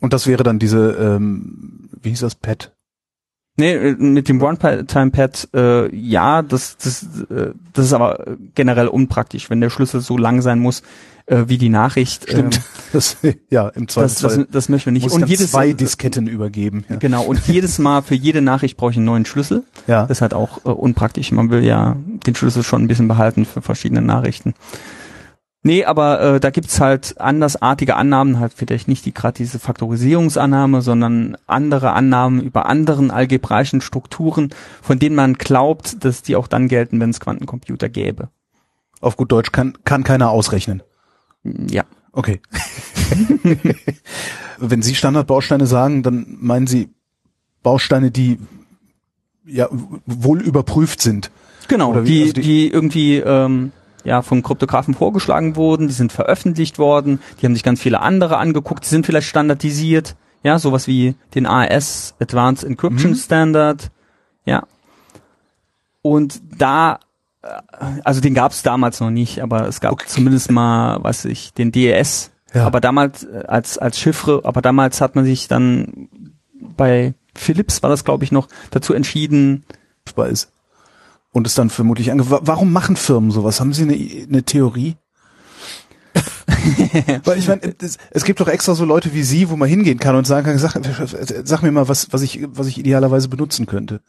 und 0.00 0.12
das 0.12 0.26
wäre 0.26 0.44
dann 0.44 0.58
diese, 0.58 0.92
ähm, 0.92 1.90
wie 2.00 2.10
hieß 2.10 2.20
das, 2.20 2.36
Pad? 2.36 2.72
Nee, 3.58 3.74
äh, 3.74 3.96
mit 3.98 4.28
dem 4.28 4.40
One-Time-Pad, 4.40 5.48
äh, 5.52 5.94
ja, 5.94 6.42
das, 6.42 6.76
das, 6.78 7.02
äh, 7.28 7.50
das 7.72 7.86
ist 7.86 7.92
aber 7.92 8.24
generell 8.54 8.88
unpraktisch, 8.88 9.50
wenn 9.50 9.60
der 9.60 9.68
Schlüssel 9.68 10.00
so 10.00 10.16
lang 10.16 10.42
sein 10.42 10.60
muss, 10.60 10.82
äh, 11.26 11.44
wie 11.48 11.58
die 11.58 11.68
Nachricht. 11.68 12.30
Stimmt. 12.30 12.56
Ähm, 12.56 12.62
Das, 12.90 13.18
ja, 13.50 13.68
im 13.68 13.84
das, 13.84 13.92
Zweifelsfall 13.94 14.36
das, 14.38 14.46
das 14.50 14.68
möchten 14.70 14.86
wir 14.86 14.92
nicht. 14.94 15.02
muss 15.02 15.12
Und 15.12 15.28
jedes, 15.28 15.50
zwei 15.50 15.74
Disketten 15.74 16.26
übergeben. 16.26 16.86
Ja. 16.88 16.96
genau, 16.96 17.22
und 17.22 17.46
jedes 17.46 17.78
Mal 17.78 18.00
für 18.00 18.14
jede 18.14 18.40
Nachricht 18.40 18.78
brauche 18.78 18.92
ich 18.92 18.96
einen 18.96 19.04
neuen 19.04 19.26
Schlüssel. 19.26 19.62
ja. 19.86 20.06
Das 20.06 20.16
ist 20.16 20.22
halt 20.22 20.32
auch 20.32 20.64
äh, 20.64 20.70
unpraktisch. 20.70 21.30
Man 21.30 21.50
will 21.50 21.62
ja 21.62 21.98
den 22.26 22.34
Schlüssel 22.34 22.62
schon 22.62 22.82
ein 22.82 22.88
bisschen 22.88 23.06
behalten 23.06 23.44
für 23.44 23.60
verschiedene 23.60 24.00
Nachrichten. 24.00 24.54
Nee, 25.68 25.84
aber 25.84 26.20
äh, 26.36 26.40
da 26.40 26.48
gibt's 26.48 26.80
halt 26.80 27.20
andersartige 27.20 27.94
Annahmen, 27.96 28.40
halt 28.40 28.54
vielleicht 28.56 28.88
nicht 28.88 29.04
die 29.04 29.12
gerade 29.12 29.36
diese 29.36 29.58
Faktorisierungsannahme, 29.58 30.80
sondern 30.80 31.36
andere 31.46 31.92
Annahmen 31.92 32.40
über 32.40 32.64
anderen 32.64 33.10
algebraischen 33.10 33.82
Strukturen, 33.82 34.48
von 34.80 34.98
denen 34.98 35.14
man 35.14 35.34
glaubt, 35.34 36.02
dass 36.06 36.22
die 36.22 36.36
auch 36.36 36.46
dann 36.48 36.68
gelten, 36.68 37.00
wenn 37.00 37.10
es 37.10 37.20
Quantencomputer 37.20 37.90
gäbe. 37.90 38.30
Auf 39.02 39.18
gut 39.18 39.30
Deutsch 39.30 39.52
kann, 39.52 39.76
kann 39.84 40.04
keiner 40.04 40.30
ausrechnen. 40.30 40.82
Ja. 41.44 41.84
Okay. 42.12 42.40
Wenn 44.58 44.80
Sie 44.80 44.94
Standardbausteine 44.94 45.66
sagen, 45.66 46.02
dann 46.02 46.38
meinen 46.40 46.66
Sie 46.66 46.88
Bausteine, 47.62 48.10
die 48.10 48.38
ja 49.44 49.68
wohl 50.06 50.40
überprüft 50.40 51.02
sind. 51.02 51.30
Genau, 51.68 51.94
wie- 52.04 52.06
die, 52.06 52.20
also 52.22 52.32
die, 52.32 52.40
die- 52.40 52.68
irgendwie 52.70 53.16
ähm, 53.18 53.72
ja 54.04 54.22
von 54.22 54.42
Kryptografen 54.42 54.94
vorgeschlagen 54.94 55.56
wurden, 55.56 55.88
die 55.88 55.94
sind 55.94 56.12
veröffentlicht 56.12 56.78
worden, 56.78 57.20
die 57.40 57.46
haben 57.46 57.54
sich 57.54 57.62
ganz 57.64 57.80
viele 57.80 58.00
andere 58.00 58.36
angeguckt, 58.38 58.84
die 58.84 58.88
sind 58.88 59.06
vielleicht 59.06 59.28
standardisiert, 59.28 60.16
ja, 60.42 60.58
sowas 60.58 60.86
wie 60.86 61.14
den 61.34 61.46
AES 61.46 62.14
Advanced 62.20 62.64
Encryption 62.64 63.12
Mhm. 63.12 63.16
Standard, 63.16 63.90
ja. 64.44 64.62
Und 66.02 66.40
da, 66.58 67.00
äh, 67.42 67.48
also 68.04 68.20
den 68.20 68.34
gab 68.34 68.52
es 68.52 68.62
damals 68.62 69.00
noch 69.00 69.10
nicht, 69.10 69.42
aber 69.42 69.66
es 69.66 69.80
gab 69.80 69.92
Okay. 69.92 70.06
zumindest 70.06 70.50
mal, 70.50 71.02
weiß 71.02 71.24
ich, 71.26 71.52
den 71.54 71.72
DES, 71.72 72.30
Ja. 72.54 72.66
aber 72.66 72.80
damals 72.80 73.24
äh, 73.24 73.44
als 73.46 73.78
als 73.78 73.98
Chiffre, 73.98 74.40
aber 74.44 74.62
damals 74.62 75.00
hat 75.00 75.16
man 75.16 75.24
sich 75.24 75.48
dann 75.48 76.08
bei 76.76 77.14
Philips 77.34 77.82
war 77.82 77.90
das 77.90 78.04
glaube 78.04 78.24
ich 78.24 78.32
noch 78.32 78.48
dazu 78.70 78.94
entschieden, 78.94 79.64
ist. 80.30 80.50
Und 81.32 81.46
es 81.46 81.54
dann 81.54 81.70
vermutlich 81.70 82.10
ange 82.10 82.30
Wa- 82.30 82.40
Warum 82.42 82.72
machen 82.72 82.96
Firmen 82.96 83.30
sowas? 83.30 83.60
Haben 83.60 83.72
Sie 83.72 83.82
eine, 83.82 83.94
eine 84.28 84.42
Theorie? 84.42 84.96
Weil 87.24 87.38
ich 87.38 87.48
meine, 87.48 87.60
es, 87.80 87.98
es 88.10 88.24
gibt 88.24 88.40
doch 88.40 88.48
extra 88.48 88.74
so 88.74 88.84
Leute 88.84 89.12
wie 89.14 89.22
Sie, 89.22 89.50
wo 89.50 89.56
man 89.56 89.68
hingehen 89.68 89.98
kann 89.98 90.16
und 90.16 90.26
sagen 90.26 90.46
kann, 90.46 90.58
sag, 90.58 90.78
sag 91.44 91.62
mir 91.62 91.70
mal, 91.70 91.88
was, 91.88 92.12
was 92.12 92.22
ich, 92.22 92.40
was 92.50 92.66
ich 92.66 92.78
idealerweise 92.78 93.28
benutzen 93.28 93.66
könnte. 93.66 94.00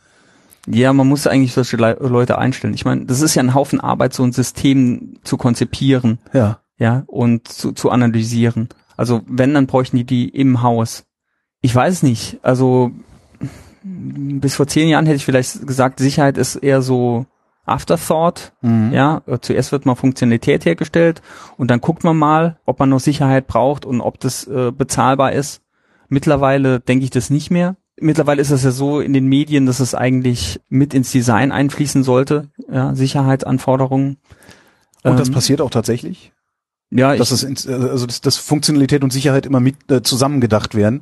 Ja, 0.67 0.91
man 0.93 1.07
muss 1.07 1.27
eigentlich 1.27 1.53
solche 1.53 1.77
Le 1.77 1.97
Leute 1.99 2.37
einstellen. 2.37 2.73
Ich 2.73 2.85
meine, 2.85 3.05
das 3.05 3.21
ist 3.21 3.35
ja 3.35 3.43
ein 3.43 3.53
Haufen 3.53 3.79
Arbeit, 3.79 4.13
so 4.13 4.23
ein 4.23 4.31
System 4.33 5.15
zu 5.23 5.37
konzipieren, 5.37 6.19
Ja. 6.33 6.59
ja, 6.77 7.03
und 7.07 7.47
zu, 7.47 7.71
zu 7.71 7.89
analysieren. 7.91 8.69
Also 8.97 9.21
wenn, 9.27 9.53
dann 9.53 9.67
bräuchten 9.67 9.97
die 9.97 10.03
die 10.05 10.27
im 10.29 10.61
Haus. 10.61 11.05
Ich 11.61 11.73
weiß 11.73 12.03
nicht. 12.03 12.39
Also 12.41 12.91
bis 13.83 14.55
vor 14.55 14.67
zehn 14.67 14.89
Jahren 14.89 15.05
hätte 15.05 15.17
ich 15.17 15.25
vielleicht 15.25 15.65
gesagt, 15.65 15.99
Sicherheit 15.99 16.37
ist 16.37 16.55
eher 16.55 16.81
so 16.81 17.25
Afterthought. 17.65 18.53
Mhm. 18.61 18.91
Ja, 18.93 19.21
zuerst 19.41 19.71
wird 19.71 19.85
mal 19.85 19.95
Funktionalität 19.95 20.65
hergestellt 20.65 21.21
und 21.57 21.69
dann 21.69 21.81
guckt 21.81 22.03
man 22.03 22.17
mal, 22.17 22.57
ob 22.65 22.79
man 22.79 22.89
noch 22.89 22.99
Sicherheit 22.99 23.47
braucht 23.47 23.85
und 23.85 24.01
ob 24.01 24.19
das 24.19 24.45
äh, 24.47 24.71
bezahlbar 24.71 25.33
ist. 25.33 25.61
Mittlerweile 26.07 26.79
denke 26.79 27.03
ich 27.03 27.11
das 27.11 27.29
nicht 27.29 27.51
mehr. 27.51 27.75
Mittlerweile 28.01 28.41
ist 28.41 28.51
es 28.51 28.63
ja 28.63 28.71
so 28.71 29.01
in 29.01 29.13
den 29.13 29.27
Medien, 29.27 29.65
dass 29.65 29.79
es 29.79 29.93
eigentlich 29.93 30.61
mit 30.69 30.93
ins 30.93 31.11
Design 31.11 31.51
einfließen 31.51 32.03
sollte, 32.03 32.49
ja, 32.71 32.95
Sicherheitsanforderungen. 32.95 34.17
Und 35.03 35.19
das 35.19 35.27
Ähm, 35.27 35.33
passiert 35.33 35.61
auch 35.61 35.69
tatsächlich? 35.69 36.31
Ja, 36.91 37.13
ich, 37.13 37.19
dass 37.19 37.31
es 37.31 37.43
ins- 37.43 37.67
also 37.67 38.05
dass, 38.05 38.21
dass 38.21 38.37
Funktionalität 38.37 39.03
und 39.03 39.13
Sicherheit 39.13 39.45
immer 39.45 39.59
mit 39.59 39.75
äh, 39.91 40.01
zusammengedacht 40.01 40.73
werden, 40.75 41.01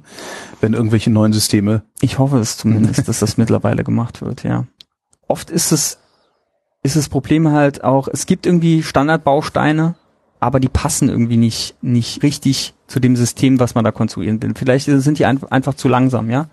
wenn 0.61 0.73
irgendwelche 0.73 1.09
neuen 1.09 1.33
Systeme. 1.33 1.83
Ich 2.01 2.19
hoffe 2.19 2.39
es 2.39 2.57
zumindest, 2.57 3.07
dass 3.07 3.19
das 3.19 3.37
mittlerweile 3.37 3.83
gemacht 3.83 4.21
wird, 4.21 4.43
ja. 4.43 4.65
Oft 5.27 5.49
ist 5.49 5.71
es, 5.71 5.99
ist 6.83 6.95
das 6.95 7.09
Problem 7.09 7.49
halt 7.49 7.83
auch, 7.83 8.07
es 8.07 8.25
gibt 8.25 8.45
irgendwie 8.45 8.83
Standardbausteine, 8.83 9.95
aber 10.39 10.59
die 10.59 10.69
passen 10.69 11.09
irgendwie 11.09 11.37
nicht, 11.37 11.75
nicht 11.81 12.21
richtig 12.23 12.73
zu 12.87 12.99
dem 12.99 13.15
System, 13.15 13.59
was 13.59 13.73
man 13.75 13.83
da 13.83 13.91
konstruieren 13.91 14.41
will. 14.41 14.53
Vielleicht 14.55 14.85
sind 14.85 15.19
die 15.19 15.25
ein, 15.25 15.41
einfach 15.51 15.73
zu 15.73 15.87
langsam, 15.87 16.29
ja. 16.29 16.47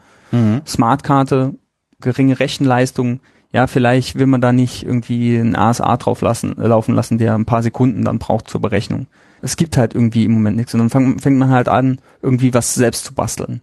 Smartkarte, 0.67 1.55
geringe 2.01 2.41
Rechenleistung, 2.41 3.21
ja, 3.55 3.69
vielleicht 3.69 4.17
will 4.17 4.27
man 4.27 4.41
da 4.41 4.53
nicht 4.53 4.85
irgendwie 4.85 5.39
einen 5.39 5.55
ASA 5.55 5.97
drauf 5.97 6.21
lassen, 6.23 6.59
äh, 6.59 6.67
laufen 6.67 6.93
lassen, 6.93 7.19
der 7.19 7.37
ein 7.37 7.45
paar 7.45 7.63
Sekunden 7.63 8.05
dann 8.05 8.19
braucht 8.19 8.51
zur 8.51 8.61
Berechnung. 8.61 9.07
es 9.43 9.57
gibt 9.57 9.77
halt 9.77 9.95
irgendwie 9.95 10.25
im 10.25 10.33
Moment 10.33 10.57
nichts. 10.57 10.75
Und 10.75 10.81
dann 10.81 10.91
fang, 10.91 11.19
fängt 11.21 11.39
man 11.39 11.51
halt 11.51 11.69
an, 11.69 12.01
irgendwie 12.21 12.53
was 12.53 12.75
selbst 12.75 13.05
zu 13.05 13.15
basteln. 13.15 13.61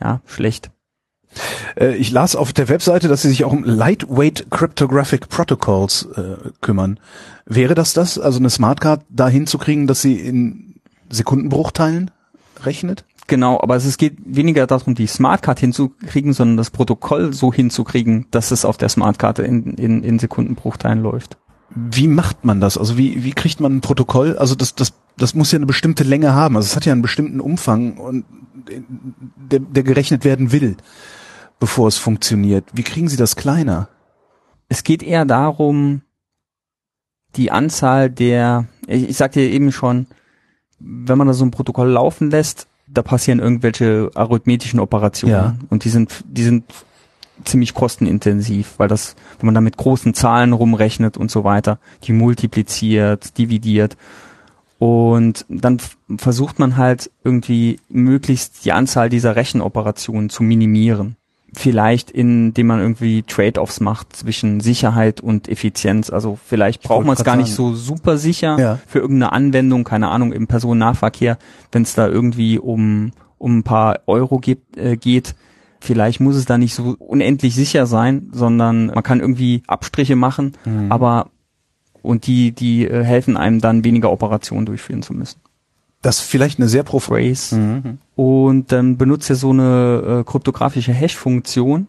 Ja, 0.00 0.20
schlecht. 0.24 0.70
Äh, 1.76 1.96
ich 1.96 2.10
las 2.10 2.34
auf 2.34 2.54
der 2.54 2.70
Webseite, 2.70 3.08
dass 3.08 3.20
Sie 3.20 3.28
sich 3.28 3.44
auch 3.44 3.52
um 3.52 3.64
Lightweight 3.64 4.46
Cryptographic 4.50 5.28
Protocols 5.28 6.08
äh, 6.16 6.36
kümmern. 6.62 6.98
Wäre 7.44 7.74
das 7.74 7.92
das, 7.92 8.18
also 8.18 8.38
eine 8.38 8.48
Smartcard 8.48 9.04
dahin 9.10 9.46
zu 9.46 9.58
kriegen, 9.58 9.86
dass 9.86 10.00
sie 10.00 10.14
in 10.14 10.76
Sekundenbruchteilen 11.10 12.10
rechnet? 12.62 13.04
Genau, 13.30 13.60
aber 13.60 13.76
es 13.76 13.96
geht 13.96 14.16
weniger 14.24 14.66
darum, 14.66 14.96
die 14.96 15.06
Smartcard 15.06 15.60
hinzukriegen, 15.60 16.32
sondern 16.32 16.56
das 16.56 16.70
Protokoll 16.70 17.32
so 17.32 17.52
hinzukriegen, 17.52 18.26
dass 18.32 18.50
es 18.50 18.64
auf 18.64 18.76
der 18.76 18.88
Smartkarte 18.88 19.42
in, 19.42 19.74
in, 19.74 20.02
in 20.02 20.18
Sekundenbruchteilen 20.18 21.00
läuft. 21.00 21.38
Wie 21.68 22.08
macht 22.08 22.44
man 22.44 22.60
das? 22.60 22.76
Also 22.76 22.98
wie, 22.98 23.22
wie 23.22 23.30
kriegt 23.30 23.60
man 23.60 23.76
ein 23.76 23.80
Protokoll? 23.82 24.36
Also 24.36 24.56
das, 24.56 24.74
das, 24.74 24.94
das 25.16 25.36
muss 25.36 25.52
ja 25.52 25.58
eine 25.58 25.66
bestimmte 25.66 26.02
Länge 26.02 26.34
haben. 26.34 26.56
Also 26.56 26.66
es 26.66 26.74
hat 26.74 26.86
ja 26.86 26.92
einen 26.92 27.02
bestimmten 27.02 27.38
Umfang 27.38 27.98
und 27.98 28.24
der, 29.36 29.60
der 29.60 29.84
gerechnet 29.84 30.24
werden 30.24 30.50
will, 30.50 30.76
bevor 31.60 31.86
es 31.86 31.98
funktioniert. 31.98 32.64
Wie 32.72 32.82
kriegen 32.82 33.06
Sie 33.06 33.16
das 33.16 33.36
kleiner? 33.36 33.90
Es 34.68 34.82
geht 34.82 35.04
eher 35.04 35.24
darum, 35.24 36.02
die 37.36 37.52
Anzahl 37.52 38.10
der, 38.10 38.66
ich, 38.88 39.08
ich 39.08 39.16
sagte 39.16 39.40
ja 39.40 39.50
eben 39.50 39.70
schon, 39.70 40.08
wenn 40.80 41.16
man 41.16 41.28
da 41.28 41.32
so 41.32 41.44
ein 41.44 41.52
Protokoll 41.52 41.90
laufen 41.90 42.32
lässt, 42.32 42.66
da 42.92 43.02
passieren 43.02 43.38
irgendwelche 43.40 44.10
arithmetischen 44.14 44.80
Operationen 44.80 45.32
Ja. 45.34 45.54
und 45.68 45.84
die 45.84 45.88
sind, 45.90 46.24
die 46.28 46.42
sind 46.42 46.64
ziemlich 47.44 47.72
kostenintensiv, 47.74 48.74
weil 48.78 48.88
das, 48.88 49.16
wenn 49.38 49.46
man 49.46 49.54
da 49.54 49.60
mit 49.60 49.76
großen 49.76 50.12
Zahlen 50.14 50.52
rumrechnet 50.52 51.16
und 51.16 51.30
so 51.30 51.44
weiter, 51.44 51.78
die 52.04 52.12
multipliziert, 52.12 53.38
dividiert 53.38 53.96
und 54.78 55.44
dann 55.48 55.78
versucht 56.16 56.58
man 56.58 56.76
halt 56.76 57.10
irgendwie 57.24 57.78
möglichst 57.88 58.64
die 58.64 58.72
Anzahl 58.72 59.08
dieser 59.08 59.36
Rechenoperationen 59.36 60.30
zu 60.30 60.42
minimieren. 60.42 61.16
Vielleicht 61.54 62.10
indem 62.10 62.66
man 62.68 62.80
irgendwie 62.80 63.22
Trade-offs 63.22 63.80
macht 63.80 64.14
zwischen 64.16 64.60
Sicherheit 64.60 65.20
und 65.20 65.48
Effizienz. 65.48 66.10
Also 66.10 66.38
vielleicht 66.44 66.82
braucht 66.82 67.04
man 67.06 67.16
es 67.16 67.24
gar 67.24 67.36
nicht 67.36 67.52
sagen. 67.54 67.74
so 67.74 67.74
super 67.74 68.18
sicher 68.18 68.58
Ja. 68.58 68.78
für 68.86 69.00
irgendeine 69.00 69.32
Anwendung, 69.32 69.84
keine 69.84 70.08
Ahnung, 70.08 70.32
im 70.32 70.46
Personennahverkehr, 70.46 71.38
wenn 71.72 71.82
es 71.82 71.94
da 71.94 72.06
irgendwie 72.08 72.58
um, 72.58 73.10
um 73.38 73.58
ein 73.58 73.62
paar 73.64 74.00
Euro 74.06 74.38
gibt, 74.38 74.76
äh, 74.76 74.96
geht. 74.96 75.34
Vielleicht 75.80 76.20
muss 76.20 76.36
es 76.36 76.44
da 76.44 76.58
nicht 76.58 76.74
so 76.74 76.94
unendlich 76.98 77.54
sicher 77.54 77.86
sein, 77.86 78.28
sondern 78.32 78.86
man 78.86 79.02
kann 79.02 79.20
irgendwie 79.20 79.62
Abstriche 79.66 80.14
machen, 80.14 80.52
Mhm. 80.64 80.92
aber 80.92 81.30
und 82.02 82.26
die, 82.26 82.52
die 82.52 82.86
äh, 82.86 83.02
helfen 83.04 83.36
einem 83.36 83.60
dann 83.60 83.82
weniger 83.84 84.10
Operationen 84.12 84.66
durchführen 84.66 85.02
zu 85.02 85.12
müssen. 85.14 85.40
Das 86.02 86.20
ist 86.20 86.30
vielleicht 86.30 86.58
eine 86.58 86.68
sehr 86.68 86.82
prof 86.82 87.04
Phrase. 87.04 87.56
Mhm. 87.56 87.98
Und 88.20 88.70
dann 88.70 88.98
benutzt 88.98 89.30
er 89.30 89.36
so 89.36 89.48
eine 89.48 90.20
äh, 90.20 90.30
kryptografische 90.30 90.92
Hash-Funktion, 90.92 91.86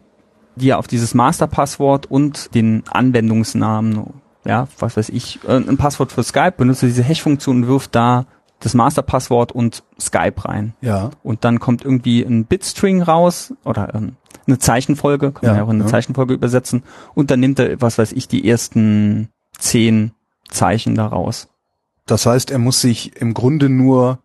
die 0.56 0.70
er 0.70 0.78
auf 0.78 0.86
dieses 0.86 1.12
Masterpasswort 1.12 2.10
und 2.10 2.54
den 2.54 2.84
Anwendungsnamen, 2.88 4.14
ja, 4.46 4.66
was 4.78 4.96
weiß 4.96 5.10
ich, 5.10 5.40
äh, 5.46 5.56
ein 5.56 5.76
Passwort 5.76 6.10
für 6.10 6.22
Skype, 6.22 6.54
benutzt 6.56 6.82
er 6.82 6.88
diese 6.88 7.02
Hash-Funktion 7.02 7.56
und 7.58 7.66
wirft 7.66 7.94
da 7.94 8.24
das 8.60 8.72
Masterpasswort 8.72 9.52
und 9.52 9.82
Skype 10.00 10.46
rein. 10.46 10.72
Ja. 10.80 11.10
Und 11.22 11.44
dann 11.44 11.60
kommt 11.60 11.84
irgendwie 11.84 12.22
ein 12.22 12.46
Bitstring 12.46 13.02
raus 13.02 13.52
oder 13.66 13.94
ähm, 13.94 14.16
eine 14.46 14.58
Zeichenfolge, 14.58 15.32
kann 15.32 15.42
man 15.42 15.50
Ja, 15.50 15.56
ja 15.58 15.64
auch 15.64 15.68
in 15.68 15.74
eine 15.74 15.84
ja. 15.84 15.90
Zeichenfolge 15.90 16.32
übersetzen. 16.32 16.82
Und 17.12 17.30
dann 17.30 17.40
nimmt 17.40 17.58
er, 17.58 17.78
was 17.82 17.98
weiß 17.98 18.10
ich, 18.12 18.26
die 18.26 18.48
ersten 18.48 19.28
zehn 19.58 20.12
Zeichen 20.48 20.94
daraus. 20.94 21.48
Das 22.06 22.24
heißt, 22.24 22.50
er 22.50 22.58
muss 22.58 22.80
sich 22.80 23.20
im 23.20 23.34
Grunde 23.34 23.68
nur 23.68 24.20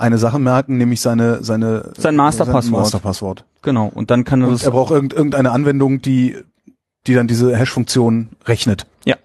eine 0.00 0.18
Sache 0.18 0.38
merken, 0.38 0.76
nämlich 0.78 1.00
seine 1.00 1.42
seine 1.44 1.92
Sein 1.96 2.16
Masterpasswort. 2.16 2.82
Masterpasswort. 2.82 3.44
Genau. 3.62 3.90
Und 3.92 4.10
dann 4.10 4.24
kann 4.24 4.42
er 4.42 4.48
Und 4.48 4.54
das 4.54 4.62
er 4.64 4.70
braucht 4.70 4.90
irgend, 4.90 5.12
irgendeine 5.12 5.52
Anwendung, 5.52 6.00
die 6.02 6.36
die 7.06 7.14
dann 7.14 7.26
diese 7.26 7.56
Hash-Funktion 7.56 8.28
rechnet. 8.46 8.86
Ja. 9.04 9.16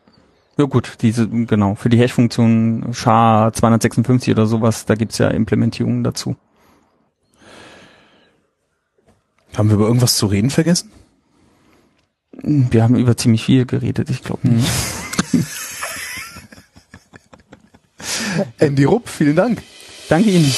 Ja 0.57 0.65
gut, 0.65 0.97
diese, 1.01 1.27
genau, 1.27 1.75
für 1.75 1.89
die 1.89 1.99
Hash-Funktion 1.99 2.93
SHA 2.93 3.51
256 3.53 4.31
oder 4.31 4.45
sowas, 4.45 4.85
da 4.85 4.95
gibt's 4.95 5.17
ja 5.17 5.27
Implementierungen 5.27 6.03
dazu. 6.03 6.37
Haben 9.57 9.69
wir 9.69 9.75
über 9.75 9.87
irgendwas 9.87 10.15
zu 10.15 10.27
reden 10.27 10.49
vergessen? 10.49 10.91
Wir 12.31 12.83
haben 12.83 12.95
über 12.95 13.17
ziemlich 13.17 13.43
viel 13.43 13.65
geredet, 13.65 14.09
ich 14.09 14.23
glaube 14.23 14.47
nicht. 14.47 14.69
Andy 18.57 18.83
Rupp, 18.83 19.09
vielen 19.09 19.35
Dank. 19.35 19.61
Danke 20.09 20.29
Ihnen. 20.31 20.53